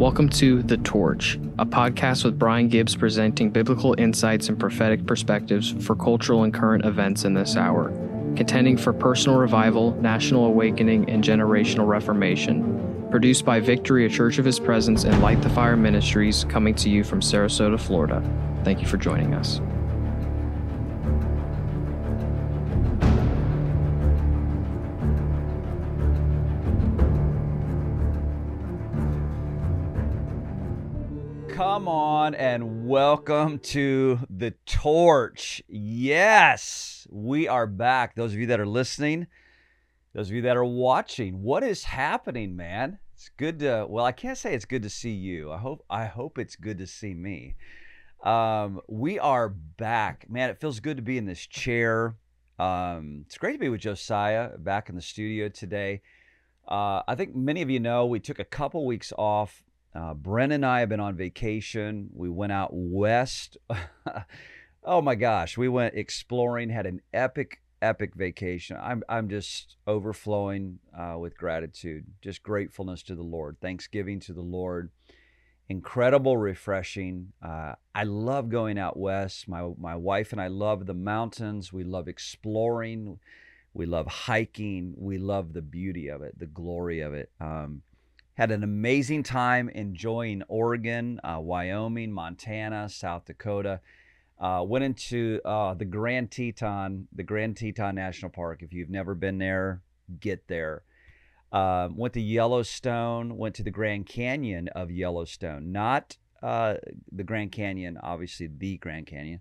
Welcome 0.00 0.30
to 0.30 0.62
The 0.62 0.78
Torch, 0.78 1.34
a 1.58 1.66
podcast 1.66 2.24
with 2.24 2.38
Brian 2.38 2.68
Gibbs 2.68 2.96
presenting 2.96 3.50
biblical 3.50 3.94
insights 3.98 4.48
and 4.48 4.58
prophetic 4.58 5.04
perspectives 5.04 5.72
for 5.84 5.94
cultural 5.94 6.42
and 6.42 6.54
current 6.54 6.86
events 6.86 7.26
in 7.26 7.34
this 7.34 7.54
hour, 7.54 7.90
contending 8.34 8.78
for 8.78 8.94
personal 8.94 9.38
revival, 9.38 9.90
national 10.00 10.46
awakening, 10.46 11.10
and 11.10 11.22
generational 11.22 11.86
reformation. 11.86 13.08
Produced 13.10 13.44
by 13.44 13.60
Victory, 13.60 14.06
a 14.06 14.08
Church 14.08 14.38
of 14.38 14.46
His 14.46 14.58
Presence, 14.58 15.04
and 15.04 15.20
Light 15.20 15.42
the 15.42 15.50
Fire 15.50 15.76
Ministries, 15.76 16.44
coming 16.44 16.74
to 16.76 16.88
you 16.88 17.04
from 17.04 17.20
Sarasota, 17.20 17.78
Florida. 17.78 18.22
Thank 18.64 18.80
you 18.80 18.88
for 18.88 18.96
joining 18.96 19.34
us. 19.34 19.60
Come 31.80 31.88
on 31.88 32.34
and 32.34 32.86
welcome 32.86 33.58
to 33.60 34.18
the 34.28 34.50
torch. 34.66 35.62
Yes, 35.66 37.06
we 37.10 37.48
are 37.48 37.66
back. 37.66 38.14
Those 38.14 38.34
of 38.34 38.38
you 38.38 38.48
that 38.48 38.60
are 38.60 38.66
listening, 38.66 39.28
those 40.12 40.28
of 40.28 40.34
you 40.34 40.42
that 40.42 40.58
are 40.58 40.64
watching, 40.64 41.42
what 41.42 41.62
is 41.62 41.84
happening, 41.84 42.54
man? 42.54 42.98
It's 43.14 43.30
good 43.30 43.60
to 43.60 43.86
well, 43.88 44.04
I 44.04 44.12
can't 44.12 44.36
say 44.36 44.52
it's 44.52 44.66
good 44.66 44.82
to 44.82 44.90
see 44.90 45.12
you. 45.12 45.50
I 45.50 45.56
hope 45.56 45.82
I 45.88 46.04
hope 46.04 46.36
it's 46.36 46.54
good 46.54 46.76
to 46.76 46.86
see 46.86 47.14
me. 47.14 47.54
Um, 48.22 48.82
we 48.86 49.18
are 49.18 49.48
back. 49.48 50.26
Man, 50.28 50.50
it 50.50 50.60
feels 50.60 50.80
good 50.80 50.98
to 50.98 51.02
be 51.02 51.16
in 51.16 51.24
this 51.24 51.46
chair. 51.46 52.14
Um, 52.58 53.24
it's 53.24 53.38
great 53.38 53.54
to 53.54 53.58
be 53.58 53.70
with 53.70 53.80
Josiah 53.80 54.50
back 54.58 54.90
in 54.90 54.96
the 54.96 55.00
studio 55.00 55.48
today. 55.48 56.02
Uh, 56.68 57.00
I 57.08 57.14
think 57.14 57.34
many 57.34 57.62
of 57.62 57.70
you 57.70 57.80
know 57.80 58.04
we 58.04 58.20
took 58.20 58.38
a 58.38 58.44
couple 58.44 58.84
weeks 58.84 59.14
off 59.16 59.64
uh, 59.94 60.14
Bren 60.14 60.52
and 60.52 60.64
I 60.64 60.80
have 60.80 60.88
been 60.88 61.00
on 61.00 61.16
vacation. 61.16 62.10
We 62.14 62.28
went 62.28 62.52
out 62.52 62.70
west. 62.72 63.56
oh 64.84 65.02
my 65.02 65.14
gosh, 65.14 65.58
we 65.58 65.68
went 65.68 65.94
exploring, 65.94 66.70
had 66.70 66.86
an 66.86 67.00
epic, 67.12 67.60
epic 67.82 68.14
vacation. 68.14 68.76
I'm, 68.80 69.02
I'm 69.08 69.28
just 69.28 69.76
overflowing 69.86 70.78
uh, 70.96 71.16
with 71.18 71.36
gratitude, 71.36 72.06
just 72.22 72.42
gratefulness 72.42 73.02
to 73.04 73.14
the 73.14 73.22
Lord, 73.22 73.56
thanksgiving 73.60 74.20
to 74.20 74.32
the 74.32 74.42
Lord. 74.42 74.90
Incredible, 75.68 76.36
refreshing. 76.36 77.32
Uh, 77.42 77.74
I 77.94 78.04
love 78.04 78.48
going 78.48 78.78
out 78.78 78.96
west. 78.96 79.48
My, 79.48 79.70
my 79.78 79.94
wife 79.96 80.32
and 80.32 80.40
I 80.40 80.48
love 80.48 80.86
the 80.86 80.94
mountains. 80.94 81.72
We 81.72 81.84
love 81.84 82.08
exploring. 82.08 83.18
We 83.72 83.86
love 83.86 84.06
hiking. 84.08 84.94
We 84.96 85.18
love 85.18 85.52
the 85.52 85.62
beauty 85.62 86.08
of 86.08 86.22
it, 86.22 86.38
the 86.38 86.46
glory 86.46 87.00
of 87.00 87.14
it. 87.14 87.30
Um, 87.40 87.82
had 88.40 88.50
an 88.52 88.64
amazing 88.64 89.22
time 89.22 89.68
enjoying 89.68 90.42
Oregon, 90.48 91.20
uh, 91.22 91.38
Wyoming, 91.38 92.10
Montana, 92.10 92.88
South 92.88 93.26
Dakota. 93.26 93.82
Uh, 94.38 94.64
went 94.66 94.82
into 94.82 95.42
uh, 95.44 95.74
the 95.74 95.84
Grand 95.84 96.30
Teton, 96.30 97.06
the 97.14 97.22
Grand 97.22 97.58
Teton 97.58 97.96
National 97.96 98.30
Park. 98.30 98.62
If 98.62 98.72
you've 98.72 98.88
never 98.88 99.14
been 99.14 99.36
there, 99.36 99.82
get 100.20 100.48
there. 100.48 100.84
Uh, 101.52 101.90
went 101.94 102.14
to 102.14 102.20
Yellowstone. 102.22 103.36
Went 103.36 103.56
to 103.56 103.62
the 103.62 103.70
Grand 103.70 104.06
Canyon 104.06 104.68
of 104.68 104.90
Yellowstone, 104.90 105.70
not 105.70 106.16
uh, 106.42 106.76
the 107.12 107.24
Grand 107.24 107.52
Canyon, 107.52 107.98
obviously 108.02 108.46
the 108.46 108.78
Grand 108.78 109.06
Canyon 109.06 109.40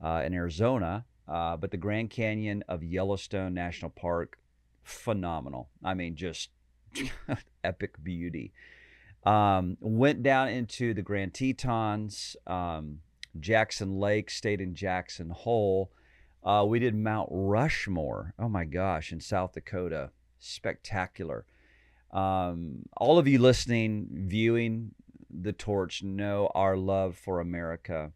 uh, 0.00 0.22
in 0.24 0.32
Arizona, 0.32 1.04
but 1.26 1.72
the 1.72 1.76
Grand 1.76 2.10
Canyon 2.10 2.62
of 2.68 2.84
Yellowstone 2.84 3.54
National 3.54 3.90
Park. 3.90 4.38
Phenomenal. 4.84 5.68
I 5.82 5.94
mean, 5.94 6.14
just 6.14 6.50
epic 7.64 8.02
beauty. 8.02 8.52
Um, 9.24 9.76
went 9.80 10.22
down 10.22 10.48
into 10.48 10.94
the 10.94 11.02
Grand 11.02 11.34
Tetons, 11.34 12.36
um, 12.46 13.00
Jackson 13.40 13.98
Lake, 13.98 14.30
stayed 14.30 14.60
in 14.60 14.74
Jackson 14.74 15.30
Hole. 15.30 15.90
Uh, 16.44 16.64
we 16.66 16.78
did 16.78 16.94
Mount 16.94 17.28
Rushmore. 17.32 18.34
Oh 18.38 18.48
my 18.48 18.64
gosh, 18.64 19.10
in 19.12 19.20
South 19.20 19.52
Dakota. 19.52 20.10
Spectacular. 20.38 21.44
Um, 22.12 22.84
all 22.96 23.18
of 23.18 23.26
you 23.26 23.40
listening, 23.40 24.06
viewing 24.12 24.92
the 25.28 25.52
torch 25.52 26.02
know 26.02 26.50
our 26.54 26.76
love 26.76 27.16
for 27.16 27.40
America. 27.40 28.12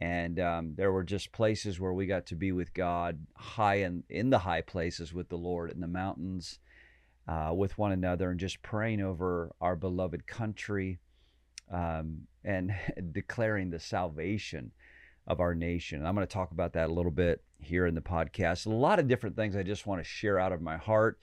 And 0.00 0.38
um, 0.40 0.74
there 0.76 0.92
were 0.92 1.04
just 1.04 1.32
places 1.32 1.78
where 1.78 1.92
we 1.92 2.06
got 2.06 2.26
to 2.26 2.34
be 2.34 2.52
with 2.52 2.74
God, 2.74 3.24
high 3.36 3.76
in, 3.76 4.02
in 4.10 4.30
the 4.30 4.40
high 4.40 4.60
places 4.60 5.14
with 5.14 5.28
the 5.28 5.38
Lord, 5.38 5.70
in 5.70 5.80
the 5.80 5.86
mountains, 5.86 6.58
uh, 7.28 7.52
with 7.54 7.78
one 7.78 7.92
another 7.92 8.30
and 8.30 8.40
just 8.40 8.62
praying 8.62 9.00
over 9.00 9.52
our 9.60 9.76
beloved 9.76 10.26
country 10.26 10.98
um, 11.72 12.22
and 12.44 12.74
declaring 13.12 13.70
the 13.70 13.78
salvation 13.78 14.72
of 15.26 15.40
our 15.40 15.54
nation. 15.54 15.98
And 15.98 16.08
I'm 16.08 16.14
going 16.14 16.26
to 16.26 16.32
talk 16.32 16.50
about 16.50 16.72
that 16.72 16.90
a 16.90 16.92
little 16.92 17.12
bit 17.12 17.42
here 17.60 17.86
in 17.86 17.94
the 17.94 18.00
podcast. 18.00 18.66
A 18.66 18.70
lot 18.70 18.98
of 18.98 19.08
different 19.08 19.36
things 19.36 19.56
I 19.56 19.62
just 19.62 19.86
want 19.86 20.00
to 20.00 20.08
share 20.08 20.38
out 20.38 20.52
of 20.52 20.60
my 20.60 20.76
heart 20.76 21.20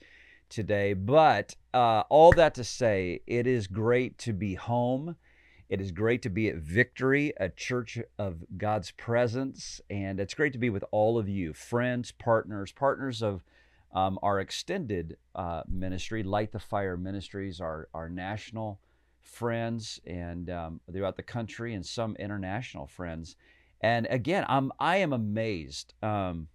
today. 0.48 0.94
But 0.94 1.54
uh, 1.74 2.04
all 2.08 2.32
that 2.32 2.54
to 2.54 2.64
say, 2.64 3.20
it 3.26 3.46
is 3.46 3.66
great 3.66 4.18
to 4.18 4.32
be 4.32 4.54
home. 4.54 5.16
It 5.68 5.80
is 5.80 5.92
great 5.92 6.22
to 6.22 6.30
be 6.30 6.48
at 6.48 6.56
Victory, 6.56 7.32
a 7.38 7.48
church 7.48 7.98
of 8.18 8.42
God's 8.56 8.90
presence. 8.90 9.80
And 9.88 10.18
it's 10.18 10.34
great 10.34 10.52
to 10.54 10.58
be 10.58 10.70
with 10.70 10.84
all 10.90 11.18
of 11.18 11.28
you, 11.28 11.52
friends, 11.52 12.10
partners, 12.10 12.72
partners 12.72 13.22
of 13.22 13.44
um, 13.92 14.18
our 14.22 14.40
extended 14.40 15.16
uh, 15.34 15.62
ministry, 15.68 16.22
Light 16.22 16.52
the 16.52 16.58
Fire 16.58 16.96
Ministries, 16.96 17.60
our, 17.60 17.88
our 17.92 18.08
national 18.08 18.80
friends 19.20 20.00
and 20.06 20.50
um, 20.50 20.80
throughout 20.92 21.16
the 21.16 21.22
country 21.22 21.74
and 21.74 21.84
some 21.84 22.16
international 22.16 22.86
friends. 22.86 23.36
And 23.80 24.06
again, 24.10 24.44
I'm 24.48 24.72
I 24.78 24.98
am 24.98 25.12
amazed. 25.12 25.94
Um, 26.02 26.48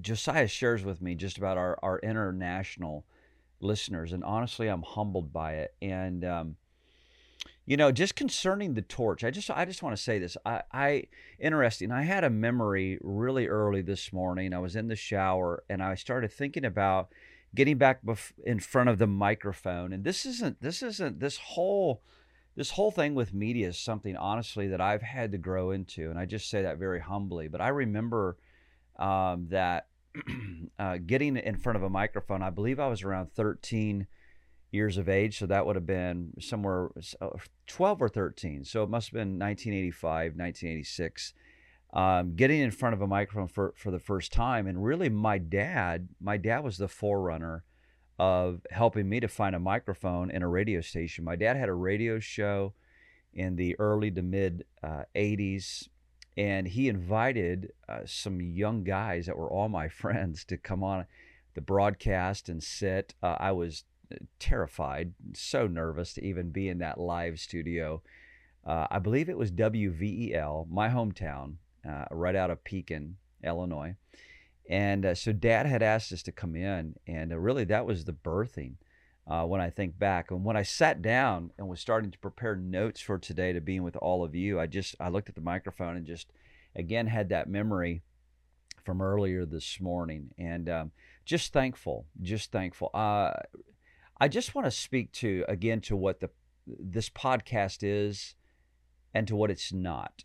Josiah 0.00 0.48
shares 0.48 0.84
with 0.84 1.00
me 1.00 1.14
just 1.14 1.38
about 1.38 1.56
our, 1.56 1.78
our 1.82 1.98
international 2.00 3.06
listeners, 3.60 4.12
and 4.12 4.24
honestly, 4.24 4.68
I'm 4.68 4.82
humbled 4.82 5.32
by 5.32 5.54
it. 5.54 5.74
And 5.80 6.24
um, 6.24 6.56
you 7.66 7.76
know, 7.76 7.90
just 7.90 8.14
concerning 8.14 8.74
the 8.74 8.82
torch, 8.82 9.24
I 9.24 9.30
just 9.30 9.50
I 9.50 9.64
just 9.64 9.82
want 9.82 9.96
to 9.96 10.02
say 10.02 10.20
this. 10.20 10.36
I, 10.46 10.62
I 10.72 11.02
interesting. 11.40 11.90
I 11.90 12.02
had 12.02 12.22
a 12.22 12.30
memory 12.30 12.98
really 13.02 13.48
early 13.48 13.82
this 13.82 14.12
morning. 14.12 14.54
I 14.54 14.60
was 14.60 14.76
in 14.76 14.86
the 14.86 14.96
shower 14.96 15.64
and 15.68 15.82
I 15.82 15.96
started 15.96 16.32
thinking 16.32 16.64
about 16.64 17.08
getting 17.56 17.76
back 17.76 18.04
bef- 18.04 18.32
in 18.44 18.60
front 18.60 18.88
of 18.88 18.98
the 18.98 19.08
microphone. 19.08 19.92
And 19.92 20.04
this 20.04 20.24
isn't 20.24 20.62
this 20.62 20.80
isn't 20.80 21.18
this 21.18 21.38
whole 21.38 22.02
this 22.54 22.70
whole 22.70 22.92
thing 22.92 23.14
with 23.14 23.34
media 23.34 23.68
is 23.68 23.78
something 23.78 24.16
honestly 24.16 24.68
that 24.68 24.80
I've 24.80 25.02
had 25.02 25.32
to 25.32 25.38
grow 25.38 25.72
into, 25.72 26.08
and 26.08 26.18
I 26.18 26.24
just 26.24 26.48
say 26.48 26.62
that 26.62 26.78
very 26.78 27.00
humbly. 27.00 27.48
But 27.48 27.60
I 27.60 27.68
remember 27.68 28.38
um, 28.96 29.48
that 29.50 29.88
uh, 30.78 30.98
getting 31.04 31.36
in 31.36 31.56
front 31.56 31.76
of 31.76 31.82
a 31.82 31.90
microphone. 31.90 32.42
I 32.42 32.50
believe 32.50 32.78
I 32.78 32.86
was 32.86 33.02
around 33.02 33.32
thirteen 33.32 34.06
years 34.76 34.98
of 34.98 35.08
age. 35.08 35.38
So 35.38 35.46
that 35.46 35.66
would 35.66 35.76
have 35.76 35.86
been 35.86 36.32
somewhere 36.40 36.90
uh, 37.20 37.30
12 37.66 38.02
or 38.02 38.08
13. 38.08 38.64
So 38.64 38.82
it 38.82 38.90
must 38.90 39.08
have 39.08 39.14
been 39.14 39.38
1985, 39.38 40.36
1986. 40.36 41.34
Um, 41.92 42.36
getting 42.36 42.60
in 42.60 42.70
front 42.70 42.94
of 42.94 43.00
a 43.00 43.06
microphone 43.06 43.48
for, 43.48 43.72
for 43.76 43.90
the 43.90 43.98
first 43.98 44.32
time. 44.32 44.66
And 44.66 44.84
really, 44.84 45.08
my 45.08 45.38
dad, 45.38 46.08
my 46.20 46.36
dad 46.36 46.62
was 46.62 46.78
the 46.78 46.88
forerunner 46.88 47.64
of 48.18 48.60
helping 48.70 49.08
me 49.08 49.20
to 49.20 49.28
find 49.28 49.54
a 49.54 49.60
microphone 49.60 50.30
in 50.30 50.42
a 50.42 50.48
radio 50.48 50.80
station. 50.80 51.24
My 51.24 51.36
dad 51.36 51.56
had 51.56 51.68
a 51.68 51.74
radio 51.74 52.18
show 52.18 52.74
in 53.32 53.56
the 53.56 53.78
early 53.78 54.10
to 54.10 54.22
mid 54.22 54.64
uh, 54.82 55.04
80s. 55.14 55.88
And 56.36 56.68
he 56.68 56.88
invited 56.88 57.72
uh, 57.88 58.00
some 58.04 58.42
young 58.42 58.84
guys 58.84 59.26
that 59.26 59.38
were 59.38 59.50
all 59.50 59.68
my 59.68 59.88
friends 60.02 60.44
to 60.46 60.56
come 60.56 60.82
on 60.84 61.06
the 61.54 61.60
broadcast 61.62 62.48
and 62.48 62.62
sit. 62.62 63.14
Uh, 63.22 63.36
I 63.40 63.52
was 63.52 63.84
terrified, 64.38 65.14
so 65.34 65.66
nervous 65.66 66.14
to 66.14 66.24
even 66.24 66.50
be 66.50 66.68
in 66.68 66.78
that 66.78 66.98
live 66.98 67.38
studio. 67.38 68.02
Uh, 68.64 68.86
I 68.90 68.98
believe 68.98 69.28
it 69.28 69.38
was 69.38 69.52
WVEL, 69.52 70.68
my 70.68 70.88
hometown, 70.88 71.54
uh, 71.88 72.04
right 72.10 72.34
out 72.34 72.50
of 72.50 72.64
Pekin, 72.64 73.16
Illinois. 73.44 73.94
And 74.68 75.06
uh, 75.06 75.14
so 75.14 75.32
dad 75.32 75.66
had 75.66 75.82
asked 75.82 76.12
us 76.12 76.22
to 76.24 76.32
come 76.32 76.56
in, 76.56 76.96
and 77.06 77.32
uh, 77.32 77.38
really 77.38 77.64
that 77.64 77.86
was 77.86 78.04
the 78.04 78.12
birthing 78.12 78.74
uh, 79.26 79.44
when 79.44 79.60
I 79.60 79.70
think 79.70 79.98
back. 79.98 80.30
And 80.30 80.44
when 80.44 80.56
I 80.56 80.62
sat 80.62 81.02
down 81.02 81.52
and 81.58 81.68
was 81.68 81.80
starting 81.80 82.10
to 82.10 82.18
prepare 82.18 82.56
notes 82.56 83.00
for 83.00 83.18
today 83.18 83.52
to 83.52 83.60
being 83.60 83.82
with 83.82 83.96
all 83.96 84.24
of 84.24 84.34
you, 84.34 84.58
I 84.58 84.66
just 84.66 84.96
I 84.98 85.08
looked 85.08 85.28
at 85.28 85.34
the 85.34 85.40
microphone 85.40 85.96
and 85.96 86.06
just 86.06 86.32
again 86.74 87.06
had 87.06 87.28
that 87.28 87.48
memory 87.48 88.02
from 88.84 89.02
earlier 89.02 89.44
this 89.44 89.80
morning, 89.80 90.30
and 90.38 90.68
um, 90.68 90.92
just 91.24 91.52
thankful, 91.52 92.06
just 92.22 92.50
thankful. 92.52 92.90
I 94.18 94.28
just 94.28 94.54
want 94.54 94.66
to 94.66 94.70
speak 94.70 95.12
to 95.12 95.44
again 95.48 95.80
to 95.82 95.96
what 95.96 96.20
the 96.20 96.30
this 96.66 97.08
podcast 97.10 97.78
is 97.82 98.34
and 99.14 99.28
to 99.28 99.36
what 99.36 99.50
it's 99.50 99.72
not. 99.72 100.24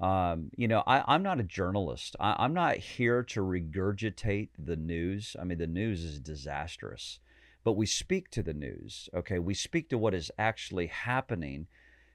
Um, 0.00 0.50
you 0.56 0.66
know, 0.66 0.82
I, 0.86 1.14
am 1.14 1.22
not 1.22 1.38
a 1.38 1.44
journalist. 1.44 2.16
I, 2.18 2.34
I'm 2.38 2.52
not 2.52 2.76
here 2.78 3.22
to 3.22 3.40
regurgitate 3.40 4.48
the 4.58 4.76
news. 4.76 5.36
I 5.40 5.44
mean, 5.44 5.58
the 5.58 5.66
news 5.68 6.02
is 6.04 6.18
disastrous. 6.18 7.20
but 7.62 7.74
we 7.74 7.86
speak 7.86 8.30
to 8.30 8.42
the 8.42 8.52
news. 8.52 9.08
Okay, 9.14 9.38
we 9.38 9.54
speak 9.54 9.88
to 9.88 9.98
what 9.98 10.12
is 10.12 10.30
actually 10.36 10.88
happening 10.88 11.66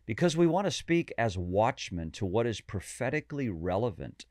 because 0.05 0.35
we 0.35 0.45
want 0.45 0.65
to 0.65 0.71
speak 0.71 1.13
as 1.17 1.37
watchmen 1.37 2.11
to 2.11 2.25
what 2.25 2.45
is 2.45 2.61
prophetically 2.61 3.49
relevant 3.49 4.25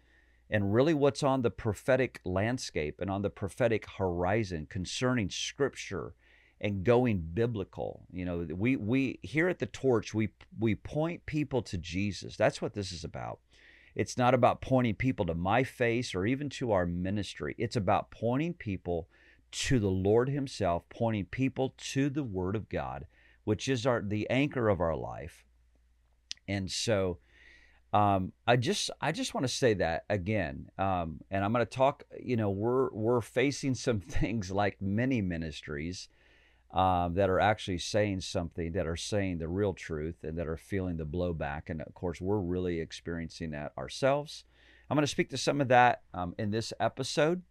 and 0.51 0.75
really 0.75 0.95
what's 0.95 1.23
on 1.23 1.43
the 1.43 1.51
prophetic 1.51 2.21
landscape 2.25 3.01
and 3.01 3.11
on 3.11 3.23
the 3.23 3.31
prophetic 3.31 3.87
horizon 3.99 4.67
concerning 4.69 5.31
scripture 5.31 6.15
and 6.61 6.85
going 6.85 7.21
biblical. 7.35 8.05
You 8.13 8.25
know, 8.25 8.47
we 8.55 8.77
we 8.77 9.19
here 9.23 9.49
at 9.49 9.59
the 9.59 9.67
torch 9.67 10.15
we 10.15 10.31
we 10.59 10.75
point 10.75 11.27
people 11.27 11.63
to 11.63 11.79
Jesus. 11.79 12.37
That's 12.37 12.61
what 12.61 12.75
this 12.75 12.93
is 12.93 13.05
about. 13.05 13.41
It's 13.95 14.17
not 14.17 14.35
about 14.35 14.61
pointing 14.61 14.95
people 14.95 15.27
to 15.27 15.35
my 15.35 15.65
face 15.65 16.15
or 16.15 16.27
even 16.27 16.49
to 16.51 16.73
our 16.73 16.87
ministry. 16.87 17.55
It's 17.59 17.77
about 17.77 18.11
pointing 18.11 18.55
people 18.55 19.09
to 19.51 19.79
the 19.79 19.91
Lord 19.91 20.29
himself, 20.29 20.85
pointing 20.89 21.25
people 21.27 21.75
to 21.79 22.11
the 22.11 22.23
word 22.23 22.55
of 22.55 22.69
God, 22.69 23.07
which 23.45 23.69
is 23.69 23.87
our 23.87 24.03
the 24.03 24.29
anchor 24.31 24.69
of 24.69 24.81
our 24.81 24.97
life. 24.97 25.45
And 26.47 26.71
so 26.71 27.19
um, 27.93 28.33
I 28.47 28.57
just 28.57 28.91
I 29.01 29.13
just 29.13 29.35
want 29.35 29.45
to 29.47 29.53
say 29.53 29.75
that 29.75 30.05
again, 30.11 30.71
um, 30.79 31.21
and 31.31 31.45
I'm 31.45 31.53
going 31.53 31.65
to 31.65 31.71
talk. 31.71 32.05
You 32.21 32.37
know, 32.37 32.51
we're 32.51 32.91
we're 32.91 33.21
facing 33.21 33.75
some 33.75 34.01
things 34.01 34.51
like 34.51 34.81
many 34.83 35.23
ministries 35.23 36.09
um, 36.73 37.15
that 37.15 37.31
are 37.31 37.41
actually 37.41 37.79
saying 37.79 38.21
something, 38.21 38.73
that 38.73 38.87
are 38.87 38.97
saying 38.97 39.39
the 39.39 39.49
real 39.49 39.73
truth, 39.73 40.17
and 40.23 40.37
that 40.39 40.47
are 40.47 40.57
feeling 40.57 40.97
the 40.97 41.07
blowback. 41.07 41.63
And 41.69 41.81
of 41.81 41.95
course, 41.95 42.21
we're 42.21 42.39
really 42.39 42.81
experiencing 42.81 43.51
that 43.53 43.73
ourselves. 43.79 44.45
I'm 44.91 44.97
going 44.97 45.03
to 45.03 45.11
speak 45.11 45.31
to 45.31 45.39
some 45.39 45.61
of 45.61 45.69
that 45.69 46.03
um, 46.15 46.35
in 46.39 46.51
this 46.51 46.73
episode, 46.81 47.43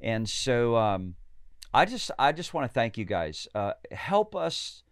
and 0.00 0.28
so 0.28 0.76
um, 0.76 1.14
I 1.72 1.84
just 1.84 2.10
I 2.18 2.32
just 2.32 2.54
want 2.54 2.68
to 2.68 2.72
thank 2.72 2.98
you 2.98 3.04
guys. 3.04 3.46
Uh, 3.54 3.72
help 3.90 4.34
us 4.34 4.82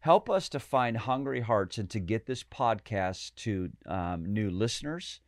help 0.00 0.28
us 0.28 0.48
to 0.50 0.60
find 0.60 0.98
hungry 0.98 1.40
hearts 1.40 1.78
and 1.78 1.88
to 1.88 2.00
get 2.00 2.26
this 2.26 2.42
podcast 2.42 3.34
to 3.36 3.70
um, 3.86 4.26
new 4.26 4.50
listeners 4.50 5.20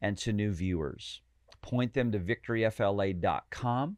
and 0.00 0.16
to 0.16 0.32
new 0.32 0.52
viewers. 0.52 1.20
Point 1.60 1.92
them 1.94 2.12
to 2.12 2.18
victoryfla.com 2.18 3.96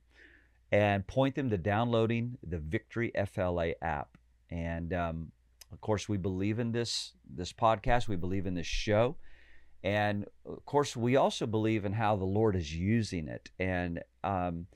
and 0.73 1.07
point 1.07 1.35
them 1.35 1.51
to 1.51 1.59
downloading 1.59 2.39
the 2.43 2.59
Victory 2.59 3.13
FLA 3.33 3.73
app. 3.83 4.17
And 4.51 4.93
um, 4.93 5.33
of 5.73 5.81
course, 5.81 6.09
we 6.09 6.17
believe 6.17 6.59
in 6.59 6.73
this 6.73 7.13
this 7.29 7.53
podcast. 7.53 8.09
We 8.09 8.17
believe 8.17 8.47
in 8.47 8.55
this 8.55 8.67
show, 8.67 9.17
and 9.83 10.27
of 10.45 10.65
course, 10.65 10.97
we 10.97 11.17
also 11.17 11.47
believe 11.47 11.85
in 11.85 11.93
how 11.93 12.17
the 12.17 12.25
Lord 12.25 12.57
is 12.57 12.75
using 12.75 13.29
it. 13.29 13.51
And 13.59 14.03
um, 14.23 14.67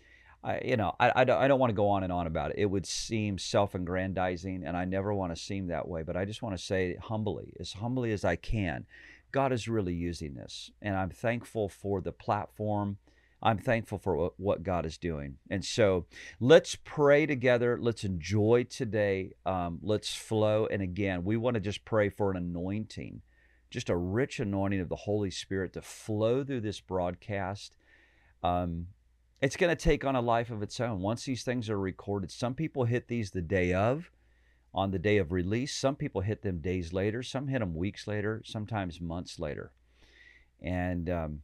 I, 0.42 0.60
you 0.64 0.76
know, 0.76 0.94
I, 0.98 1.12
I 1.16 1.24
don't, 1.24 1.40
I 1.40 1.48
don't 1.48 1.60
want 1.60 1.70
to 1.70 1.76
go 1.76 1.88
on 1.88 2.02
and 2.02 2.12
on 2.12 2.26
about 2.26 2.50
it. 2.50 2.58
It 2.58 2.66
would 2.66 2.86
seem 2.86 3.38
self-aggrandizing, 3.38 4.64
and 4.64 4.76
I 4.76 4.84
never 4.84 5.14
want 5.14 5.34
to 5.34 5.40
seem 5.40 5.68
that 5.68 5.86
way. 5.86 6.02
But 6.02 6.16
I 6.16 6.24
just 6.24 6.42
want 6.42 6.56
to 6.56 6.62
say 6.62 6.96
humbly, 7.00 7.52
as 7.60 7.74
humbly 7.74 8.12
as 8.12 8.24
I 8.24 8.36
can, 8.36 8.86
God 9.32 9.52
is 9.52 9.68
really 9.68 9.94
using 9.94 10.34
this, 10.34 10.70
and 10.82 10.96
I'm 10.96 11.10
thankful 11.10 11.68
for 11.68 12.00
the 12.00 12.12
platform. 12.12 12.98
I'm 13.42 13.58
thankful 13.58 13.98
for 13.98 14.32
what 14.36 14.62
God 14.62 14.84
is 14.84 14.98
doing. 14.98 15.36
And 15.48 15.64
so 15.64 16.06
let's 16.40 16.76
pray 16.76 17.24
together. 17.24 17.78
Let's 17.80 18.04
enjoy 18.04 18.64
today. 18.64 19.32
Um, 19.46 19.78
let's 19.82 20.14
flow. 20.14 20.66
And 20.66 20.82
again, 20.82 21.24
we 21.24 21.36
want 21.36 21.54
to 21.54 21.60
just 21.60 21.84
pray 21.84 22.10
for 22.10 22.30
an 22.30 22.36
anointing, 22.36 23.22
just 23.70 23.88
a 23.88 23.96
rich 23.96 24.40
anointing 24.40 24.80
of 24.80 24.90
the 24.90 24.96
Holy 24.96 25.30
Spirit 25.30 25.72
to 25.72 25.82
flow 25.82 26.44
through 26.44 26.60
this 26.60 26.80
broadcast. 26.80 27.76
Um, 28.42 28.88
it's 29.40 29.56
going 29.56 29.74
to 29.74 29.82
take 29.82 30.04
on 30.04 30.16
a 30.16 30.20
life 30.20 30.50
of 30.50 30.62
its 30.62 30.78
own 30.80 31.00
once 31.00 31.24
these 31.24 31.42
things 31.42 31.70
are 31.70 31.80
recorded. 31.80 32.30
Some 32.30 32.54
people 32.54 32.84
hit 32.84 33.08
these 33.08 33.30
the 33.30 33.40
day 33.40 33.72
of, 33.72 34.10
on 34.74 34.90
the 34.90 34.98
day 34.98 35.16
of 35.16 35.32
release. 35.32 35.74
Some 35.74 35.96
people 35.96 36.20
hit 36.20 36.42
them 36.42 36.58
days 36.58 36.92
later. 36.92 37.22
Some 37.22 37.48
hit 37.48 37.60
them 37.60 37.74
weeks 37.74 38.06
later. 38.06 38.42
Sometimes 38.44 39.00
months 39.00 39.38
later. 39.38 39.72
And 40.60 41.08
um, 41.08 41.42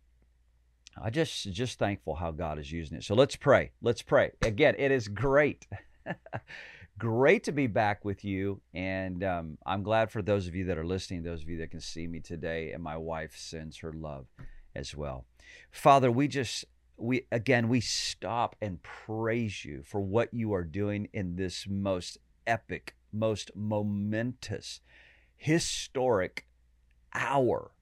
I 1.01 1.11
just 1.11 1.53
just 1.53 1.79
thankful 1.79 2.15
how 2.15 2.31
God 2.31 2.59
is 2.59 2.71
using 2.73 2.97
it. 2.97 3.05
So 3.05 3.15
let's 3.15 3.37
pray. 3.37 3.73
Let's 3.83 4.03
pray. 4.03 4.33
Again, 4.43 4.75
it 4.79 4.91
is 4.91 5.09
great. 5.09 5.67
great 6.99 7.45
to 7.45 7.53
be 7.53 7.67
back 7.67 8.05
with 8.05 8.25
you. 8.25 8.61
And 8.75 9.23
um, 9.23 9.59
I'm 9.67 9.83
glad 9.83 10.11
for 10.11 10.23
those 10.23 10.47
of 10.47 10.55
you 10.55 10.65
that 10.67 10.79
are 10.79 10.87
listening, 10.87 11.23
those 11.23 11.43
of 11.43 11.49
you 11.49 11.59
that 11.59 11.71
can 11.71 11.81
see 11.81 12.07
me 12.07 12.21
today, 12.21 12.73
and 12.73 12.83
my 12.83 12.97
wife 12.97 13.37
sends 13.37 13.79
her 13.79 13.93
love 13.93 14.27
as 14.75 14.95
well. 14.95 15.27
Father, 15.71 16.11
we 16.11 16.29
just 16.29 16.65
we 16.97 17.27
again 17.31 17.69
we 17.69 17.81
stop 17.81 18.57
and 18.63 18.83
praise 18.83 19.65
you 19.65 19.83
for 19.83 20.01
what 20.01 20.33
you 20.33 20.55
are 20.55 20.65
doing 20.65 21.09
in 21.13 21.37
this 21.37 21.67
most 21.69 22.17
epic 22.47 22.95
most 23.13 23.51
momentous 23.55 24.81
historic 25.37 26.47
hour 27.13 27.73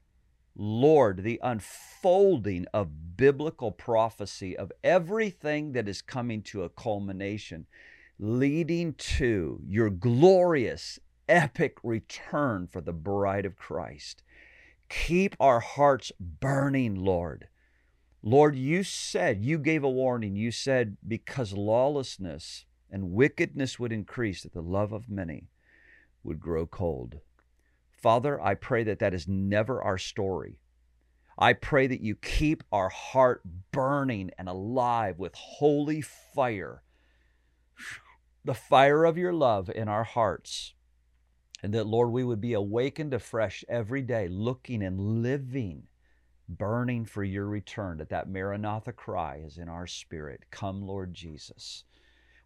lord 0.57 1.23
the 1.23 1.41
unfolding 1.43 2.67
of 2.73 3.17
biblical 3.17 3.71
prophecy 3.71 4.57
of 4.57 4.73
everything 4.83 5.73
that 5.73 5.89
is 5.89 6.03
coming 6.03 6.43
to 6.43 6.63
a 6.63 6.69
culmination 6.69 7.67
leading 8.19 8.95
to 8.95 9.61
your 9.67 9.91
glorious 9.91 10.99
epic 11.29 11.77
return 11.83 12.67
for 12.67 12.81
the 12.81 12.93
bride 12.93 13.45
of 13.45 13.57
christ 13.57 14.23
keep 14.89 15.35
our 15.41 15.61
hearts 15.61 16.13
burning 16.21 16.95
lord 16.95 17.49
Lord, 18.27 18.57
you 18.57 18.85
said, 18.85 19.45
you 19.45 19.59
gave 19.59 19.85
a 19.85 19.91
warning. 19.91 20.35
You 20.35 20.51
said, 20.51 20.97
because 21.07 21.53
lawlessness 21.53 22.65
and 22.91 23.13
wickedness 23.13 23.79
would 23.79 23.93
increase, 23.93 24.43
that 24.43 24.55
the 24.55 24.63
love 24.63 24.95
of 24.95 25.11
many 25.11 25.49
would 26.23 26.41
grow 26.41 26.65
cold. 26.65 27.21
Father, 28.05 28.39
I 28.39 28.55
pray 28.55 28.85
that 28.85 28.99
that 28.99 29.15
is 29.15 29.27
never 29.27 29.83
our 29.83 29.97
story. 29.97 30.59
I 31.39 31.55
pray 31.55 31.87
that 31.87 32.03
you 32.03 32.17
keep 32.17 32.63
our 32.71 32.91
heart 32.91 33.41
burning 33.73 34.31
and 34.37 34.47
alive 34.47 35.19
with 35.19 35.35
holy 35.35 36.03
fire, 36.03 36.83
the 38.45 38.53
fire 38.53 39.07
of 39.07 39.17
your 39.17 39.33
love 39.33 39.71
in 39.75 39.89
our 39.89 40.05
hearts. 40.05 40.75
And 41.63 41.73
that, 41.73 41.87
Lord, 41.87 42.11
we 42.11 42.25
would 42.25 42.43
be 42.43 42.53
awakened 42.53 43.15
afresh 43.15 43.65
every 43.71 44.03
day, 44.03 44.29
looking 44.29 44.83
and 44.83 45.01
living 45.23 45.85
burning 46.47 47.07
for 47.07 47.25
your 47.25 47.47
return, 47.47 47.97
that 47.97 48.11
that 48.11 48.29
Maranatha 48.29 48.93
cry 48.93 49.41
is 49.43 49.57
in 49.57 49.71
our 49.71 49.87
spirit. 49.87 50.45
Come, 50.51 50.83
Lord 50.83 51.15
Jesus. 51.15 51.85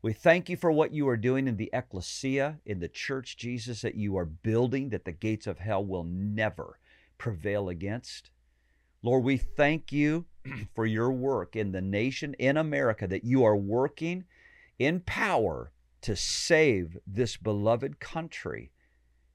We 0.00 0.12
thank 0.12 0.48
you 0.48 0.56
for 0.56 0.70
what 0.70 0.92
you 0.92 1.08
are 1.08 1.16
doing 1.16 1.48
in 1.48 1.56
the 1.56 1.70
ecclesia, 1.72 2.60
in 2.64 2.78
the 2.78 2.88
church, 2.88 3.36
Jesus, 3.36 3.82
that 3.82 3.96
you 3.96 4.16
are 4.16 4.24
building, 4.24 4.90
that 4.90 5.04
the 5.04 5.12
gates 5.12 5.48
of 5.48 5.58
hell 5.58 5.84
will 5.84 6.04
never 6.04 6.78
prevail 7.18 7.68
against. 7.68 8.30
Lord, 9.02 9.24
we 9.24 9.36
thank 9.36 9.90
you 9.90 10.26
for 10.74 10.86
your 10.86 11.10
work 11.10 11.56
in 11.56 11.72
the 11.72 11.80
nation, 11.80 12.34
in 12.34 12.56
America, 12.56 13.08
that 13.08 13.24
you 13.24 13.42
are 13.42 13.56
working 13.56 14.24
in 14.78 15.00
power 15.00 15.72
to 16.02 16.14
save 16.14 16.96
this 17.04 17.36
beloved 17.36 17.98
country. 17.98 18.70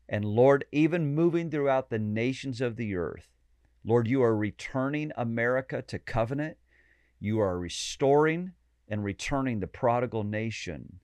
And 0.08 0.24
Lord, 0.24 0.64
even 0.72 1.14
moving 1.14 1.52
throughout 1.52 1.90
the 1.90 2.00
nations 2.00 2.62
of 2.62 2.78
the 2.78 2.96
earth. 2.96 3.28
Lord, 3.84 4.08
you 4.08 4.24
are 4.24 4.36
returning 4.36 5.12
America 5.18 5.82
to 5.82 6.00
covenant. 6.00 6.56
You 7.20 7.42
are 7.42 7.60
restoring 7.60 8.54
and 8.94 9.04
returning 9.04 9.60
the 9.60 9.66
prodigal 9.66 10.24
nation 10.24 11.00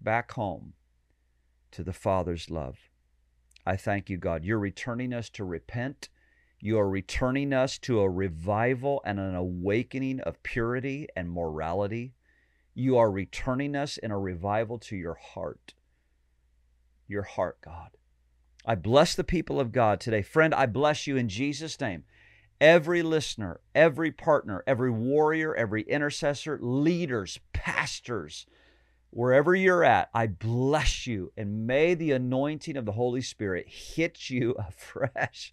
back 0.00 0.32
home 0.32 0.72
to 1.70 1.84
the 1.84 1.92
Father's 1.92 2.50
love. 2.50 2.78
I 3.64 3.76
thank 3.76 4.10
you, 4.10 4.16
God. 4.16 4.42
You're 4.42 4.58
returning 4.58 5.12
us 5.12 5.30
to 5.30 5.44
repent. 5.44 6.08
You 6.58 6.80
are 6.80 6.90
returning 6.90 7.52
us 7.52 7.78
to 7.78 8.00
a 8.00 8.10
revival 8.10 9.00
and 9.04 9.20
an 9.20 9.36
awakening 9.36 10.18
of 10.22 10.42
purity 10.42 11.06
and 11.14 11.30
morality. 11.30 12.14
You 12.74 12.98
are 12.98 13.08
returning 13.08 13.76
us 13.76 13.98
in 13.98 14.10
a 14.10 14.18
revival 14.18 14.80
to 14.80 14.96
your 14.96 15.14
heart. 15.14 15.74
Your 17.06 17.22
heart, 17.22 17.58
God. 17.60 17.90
I 18.66 18.74
bless 18.74 19.14
the 19.14 19.22
people 19.22 19.60
of 19.60 19.70
God 19.70 20.00
today. 20.00 20.22
Friend, 20.22 20.52
I 20.52 20.66
bless 20.66 21.06
you 21.06 21.16
in 21.16 21.28
Jesus' 21.28 21.80
name 21.80 22.02
every 22.60 23.02
listener, 23.02 23.60
every 23.74 24.10
partner, 24.10 24.62
every 24.66 24.90
warrior, 24.90 25.54
every 25.54 25.82
intercessor, 25.82 26.58
leaders, 26.60 27.38
pastors, 27.52 28.46
wherever 29.10 29.54
you're 29.54 29.84
at, 29.84 30.10
I 30.12 30.26
bless 30.26 31.06
you 31.06 31.32
and 31.36 31.66
may 31.66 31.94
the 31.94 32.12
anointing 32.12 32.76
of 32.76 32.84
the 32.84 32.92
Holy 32.92 33.22
Spirit 33.22 33.68
hit 33.68 34.30
you 34.30 34.52
afresh 34.58 35.52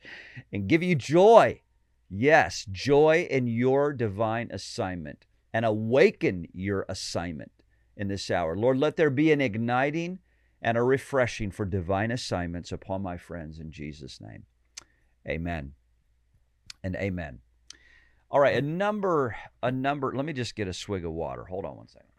and 0.51 0.67
give 0.67 0.83
you 0.83 0.95
joy. 0.95 1.61
Yes, 2.09 2.65
joy 2.71 3.27
in 3.29 3.47
your 3.47 3.93
divine 3.93 4.49
assignment 4.51 5.25
and 5.53 5.65
awaken 5.65 6.47
your 6.53 6.85
assignment 6.89 7.51
in 7.97 8.07
this 8.07 8.29
hour. 8.29 8.55
Lord, 8.55 8.77
let 8.77 8.97
there 8.97 9.09
be 9.09 9.31
an 9.31 9.41
igniting 9.41 10.19
and 10.61 10.77
a 10.77 10.83
refreshing 10.83 11.51
for 11.51 11.65
divine 11.65 12.11
assignments 12.11 12.71
upon 12.71 13.01
my 13.01 13.17
friends 13.17 13.59
in 13.59 13.71
Jesus' 13.71 14.19
name. 14.21 14.43
Amen 15.27 15.73
and 16.85 16.95
amen. 16.95 17.39
All 18.29 18.39
right, 18.39 18.55
a 18.55 18.61
number, 18.61 19.35
a 19.63 19.71
number. 19.71 20.13
Let 20.15 20.25
me 20.25 20.33
just 20.33 20.55
get 20.55 20.67
a 20.67 20.73
swig 20.73 21.03
of 21.03 21.11
water. 21.11 21.45
Hold 21.45 21.65
on 21.65 21.77
one 21.77 21.87
second. 21.87 22.09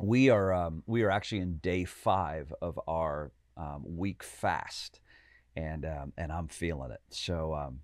we 0.00 0.28
are 0.28 0.52
um, 0.52 0.82
we 0.86 1.02
are 1.02 1.10
actually 1.10 1.40
in 1.40 1.58
day 1.58 1.84
five 1.84 2.52
of 2.60 2.78
our 2.86 3.32
um, 3.56 3.84
week 3.84 4.22
fast, 4.22 5.00
and 5.56 5.84
um, 5.84 6.12
and 6.18 6.32
I'm 6.32 6.48
feeling 6.48 6.90
it. 6.90 7.00
So 7.10 7.54
um, 7.54 7.80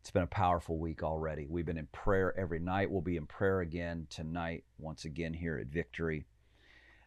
it's 0.00 0.10
been 0.10 0.22
a 0.22 0.28
powerful 0.28 0.78
week 0.78 1.02
already. 1.02 1.46
We've 1.48 1.66
been 1.66 1.78
in 1.78 1.88
prayer 1.88 2.38
every 2.38 2.60
night. 2.60 2.90
We'll 2.90 3.00
be 3.00 3.16
in 3.16 3.26
prayer 3.26 3.60
again 3.60 4.06
tonight, 4.10 4.64
once 4.78 5.04
again 5.04 5.32
here 5.34 5.58
at 5.58 5.66
Victory. 5.66 6.26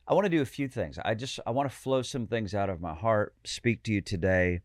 I 0.09 0.13
want 0.13 0.25
to 0.25 0.29
do 0.29 0.41
a 0.41 0.45
few 0.45 0.67
things. 0.67 0.97
I 1.05 1.13
just 1.13 1.39
I 1.45 1.51
want 1.51 1.69
to 1.69 1.75
flow 1.75 2.01
some 2.01 2.25
things 2.25 2.55
out 2.55 2.71
of 2.71 2.81
my 2.81 2.95
heart, 2.95 3.35
speak 3.45 3.83
to 3.83 3.93
you 3.93 4.01
today. 4.01 4.61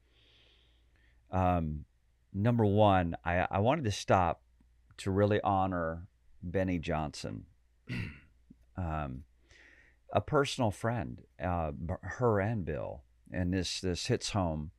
Um, 1.31 1.85
number 2.33 2.65
one, 2.65 3.15
I, 3.27 3.47
I 3.51 3.59
wanted 3.59 3.85
to 3.85 3.91
stop 3.91 4.41
to 4.99 5.11
really 5.11 5.43
honor 5.43 6.07
Beni 6.43 6.79
Johnson. 6.79 7.45
um, 8.79 9.25
a 10.15 10.23
personal 10.23 10.71
friend, 10.71 11.21
uh, 11.43 11.73
her 12.01 12.41
and 12.41 12.65
Bill, 12.65 13.03
and 13.31 13.53
this 13.53 13.83
this 13.83 14.07
hits 14.07 14.31
home. 14.31 14.71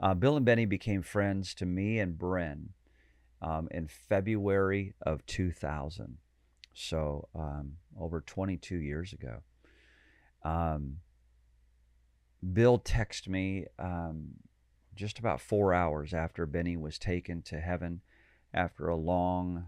Uh, 0.00 0.14
Bill 0.14 0.36
and 0.36 0.44
Beni 0.44 0.64
became 0.64 1.02
friends 1.02 1.54
to 1.54 1.64
me 1.64 2.00
and 2.00 2.18
Bren 2.18 2.70
um, 3.40 3.68
in 3.70 3.86
February 3.86 4.94
of 5.00 5.24
2000, 5.26 6.18
so 6.74 7.28
um, 7.36 7.74
over 7.96 8.20
22 8.20 8.74
years 8.74 9.12
ago. 9.12 9.42
Um, 10.44 10.98
Bill 12.52 12.78
texted 12.78 13.28
me 13.28 13.66
um, 13.78 14.34
just 14.94 15.18
about 15.18 15.40
four 15.40 15.72
hours 15.72 16.12
after 16.12 16.46
Beni 16.46 16.76
was 16.76 16.98
taken 16.98 17.42
to 17.42 17.60
heaven 17.60 18.00
after 18.52 18.88
a 18.88 18.96
long, 18.96 19.66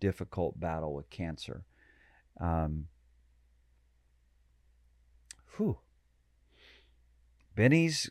difficult 0.00 0.58
battle 0.58 0.94
with 0.94 1.08
cancer. 1.10 1.64
Um, 2.40 2.86
Whew. 5.56 5.78
Beni's 7.54 8.10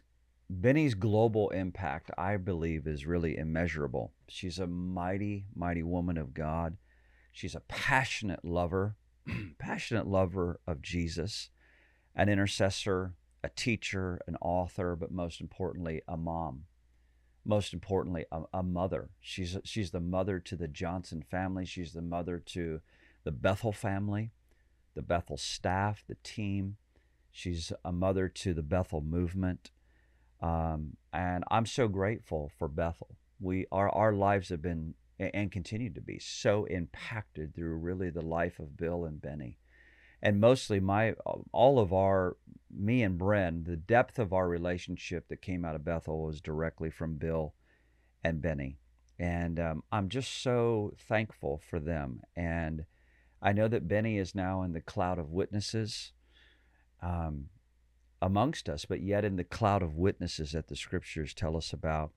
Beni's 0.50 0.95
global 0.95 1.50
impact, 1.51 2.12
I 2.17 2.36
believe, 2.38 2.86
is 2.86 3.05
really 3.05 3.38
immeasurable. 3.38 4.12
She's 4.27 4.60
a 4.60 4.67
mighty, 4.67 5.45
mighty 5.55 5.81
woman 5.81 6.17
of 6.17 6.33
God. 6.33 6.75
She's 7.31 7.55
a 7.55 7.62
passionate 7.62 8.43
lover, 8.43 8.98
passionate 9.60 10.07
lover 10.07 10.60
of 10.67 10.81
Jesus, 10.81 11.50
an 12.15 12.30
intercessor, 12.30 13.13
a 13.44 13.50
teacher, 13.50 14.20
an 14.27 14.38
author, 14.41 14.96
but 14.96 15.12
most 15.12 15.41
importantly, 15.41 16.01
a 16.08 16.18
mom. 16.18 16.63
Most 17.44 17.74
importantly, 17.74 18.25
a, 18.32 18.44
a 18.53 18.62
mother. 18.62 19.10
She's 19.20 19.58
she's 19.63 19.91
the 19.91 20.00
mother 20.00 20.39
to 20.39 20.56
the 20.56 20.68
Johnson 20.68 21.24
family. 21.24 21.65
She's 21.65 21.94
the 21.94 22.01
mother 22.01 22.38
to 22.38 22.82
the 23.24 23.32
Bethel 23.32 23.72
family, 23.72 24.32
the 24.94 25.01
Bethel 25.01 25.38
staff, 25.38 26.03
the 26.08 26.18
team. 26.24 26.77
She's 27.32 27.72
a 27.84 27.91
mother 27.91 28.27
to 28.27 28.53
the 28.53 28.62
Bethel 28.62 29.01
movement. 29.01 29.72
Um, 30.41 30.98
and 31.13 31.44
I'm 31.50 31.65
so 31.65 31.88
grateful 31.88 32.51
for 32.60 32.68
Bethel. 32.68 33.15
We 33.39 33.65
our 33.72 33.89
our 33.89 34.13
lives 34.13 34.50
have 34.50 34.62
been 34.62 34.94
and 35.20 35.51
continue 35.51 35.91
to 35.94 36.01
be 36.01 36.20
so 36.20 36.65
impacted 36.65 37.53
through 37.53 37.75
really 37.75 38.10
the 38.10 38.22
life 38.22 38.60
of 38.60 38.77
Bill 38.77 39.06
and 39.06 39.22
Beni. 39.22 39.58
And 40.23 40.39
mostly 40.39 40.79
my 40.79 41.13
all 41.51 41.79
of 41.79 41.93
our 41.93 42.37
me 42.69 43.03
and 43.03 43.19
Bren, 43.19 43.65
the 43.65 43.75
depth 43.75 44.19
of 44.19 44.33
our 44.33 44.47
relationship 44.47 45.27
that 45.27 45.41
came 45.41 45.65
out 45.65 45.75
of 45.75 45.83
Bethel 45.83 46.23
was 46.23 46.41
directly 46.41 46.89
from 46.89 47.15
Bill 47.15 47.53
and 48.23 48.41
Beni. 48.41 48.77
And 49.19 49.59
um, 49.59 49.83
I'm 49.91 50.09
just 50.09 50.41
so 50.41 50.93
thankful 50.97 51.61
for 51.69 51.79
them. 51.79 52.21
And 52.35 52.85
I 53.41 53.53
know 53.53 53.67
that 53.67 53.87
Beni 53.87 54.17
is 54.17 54.33
now 54.35 54.63
in 54.63 54.73
the 54.73 54.81
cloud 54.81 55.19
of 55.19 55.31
witnesses 55.31 56.11
um, 57.01 57.45
amongst 58.21 58.69
us, 58.69 58.85
but 58.85 59.01
yet 59.01 59.25
in 59.25 59.35
the 59.35 59.43
cloud 59.43 59.81
of 59.83 59.95
witnesses 59.95 60.51
that 60.51 60.67
the 60.67 60.75
scriptures 60.75 61.33
tell 61.33 61.57
us 61.57 61.73
about. 61.73 62.11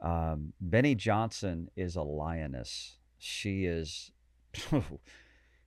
Um, 0.00 0.52
Beni 0.60 0.94
Johnson 0.94 1.70
is 1.76 1.96
a 1.96 2.02
lioness. 2.02 2.98
She 3.18 3.64
is 3.64 4.12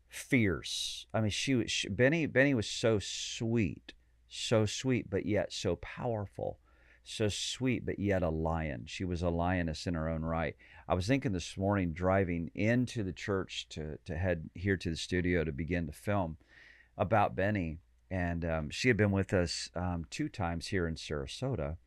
fierce. 0.10 1.06
I 1.14 1.22
mean, 1.22 1.32
she, 1.32 1.68
she 1.68 1.90
Beni 1.90 2.26
Beni 2.26 2.54
was 2.54 2.68
so 2.68 3.00
sweet, 3.00 3.94
so 4.28 4.66
sweet, 4.66 5.10
but 5.10 5.26
yet 5.26 5.54
so 5.54 5.76
powerful, 5.78 6.60
so 7.04 7.30
sweet, 7.30 7.86
but 7.86 8.00
yet 8.00 8.24
a 8.24 8.30
lion. 8.30 8.84
She 8.88 9.06
was 9.06 9.22
a 9.22 9.30
lioness 9.30 9.88
in 9.88 9.94
her 9.94 10.10
own 10.10 10.24
right. 10.24 10.56
I 10.88 10.96
was 10.96 11.08
thinking 11.08 11.32
this 11.32 11.58
morning, 11.58 11.94
driving 11.94 12.52
into 12.56 13.04
the 13.04 13.14
church 13.14 13.68
to 13.70 13.98
to 14.06 14.18
head 14.18 14.50
here 14.56 14.78
to 14.78 14.90
the 14.90 14.98
studio 14.98 15.44
to 15.44 15.52
begin 15.52 15.86
to 15.88 15.94
film, 15.94 16.38
about 16.98 17.36
Beni 17.36 17.80
and 18.12 18.44
um, 18.44 18.70
she 18.70 18.88
had 18.88 18.98
been 18.98 19.12
with 19.12 19.34
us 19.34 19.70
um, 19.76 20.06
two 20.10 20.30
times 20.30 20.68
here 20.68 20.88
in 20.88 20.96
Sarasota. 20.96 21.78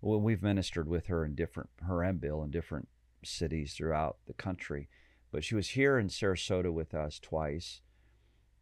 Well, 0.00 0.20
we've 0.20 0.42
ministered 0.42 0.88
with 0.88 1.06
her 1.06 1.24
in 1.24 1.34
different, 1.34 1.70
her 1.86 2.02
and 2.02 2.20
Bill 2.20 2.42
in 2.42 2.50
different 2.50 2.88
cities 3.24 3.74
throughout 3.74 4.18
the 4.26 4.34
country. 4.34 4.88
But 5.32 5.44
she 5.44 5.54
was 5.54 5.70
here 5.70 5.98
in 5.98 6.08
Sarasota 6.08 6.72
with 6.72 6.94
us 6.94 7.18
twice. 7.18 7.80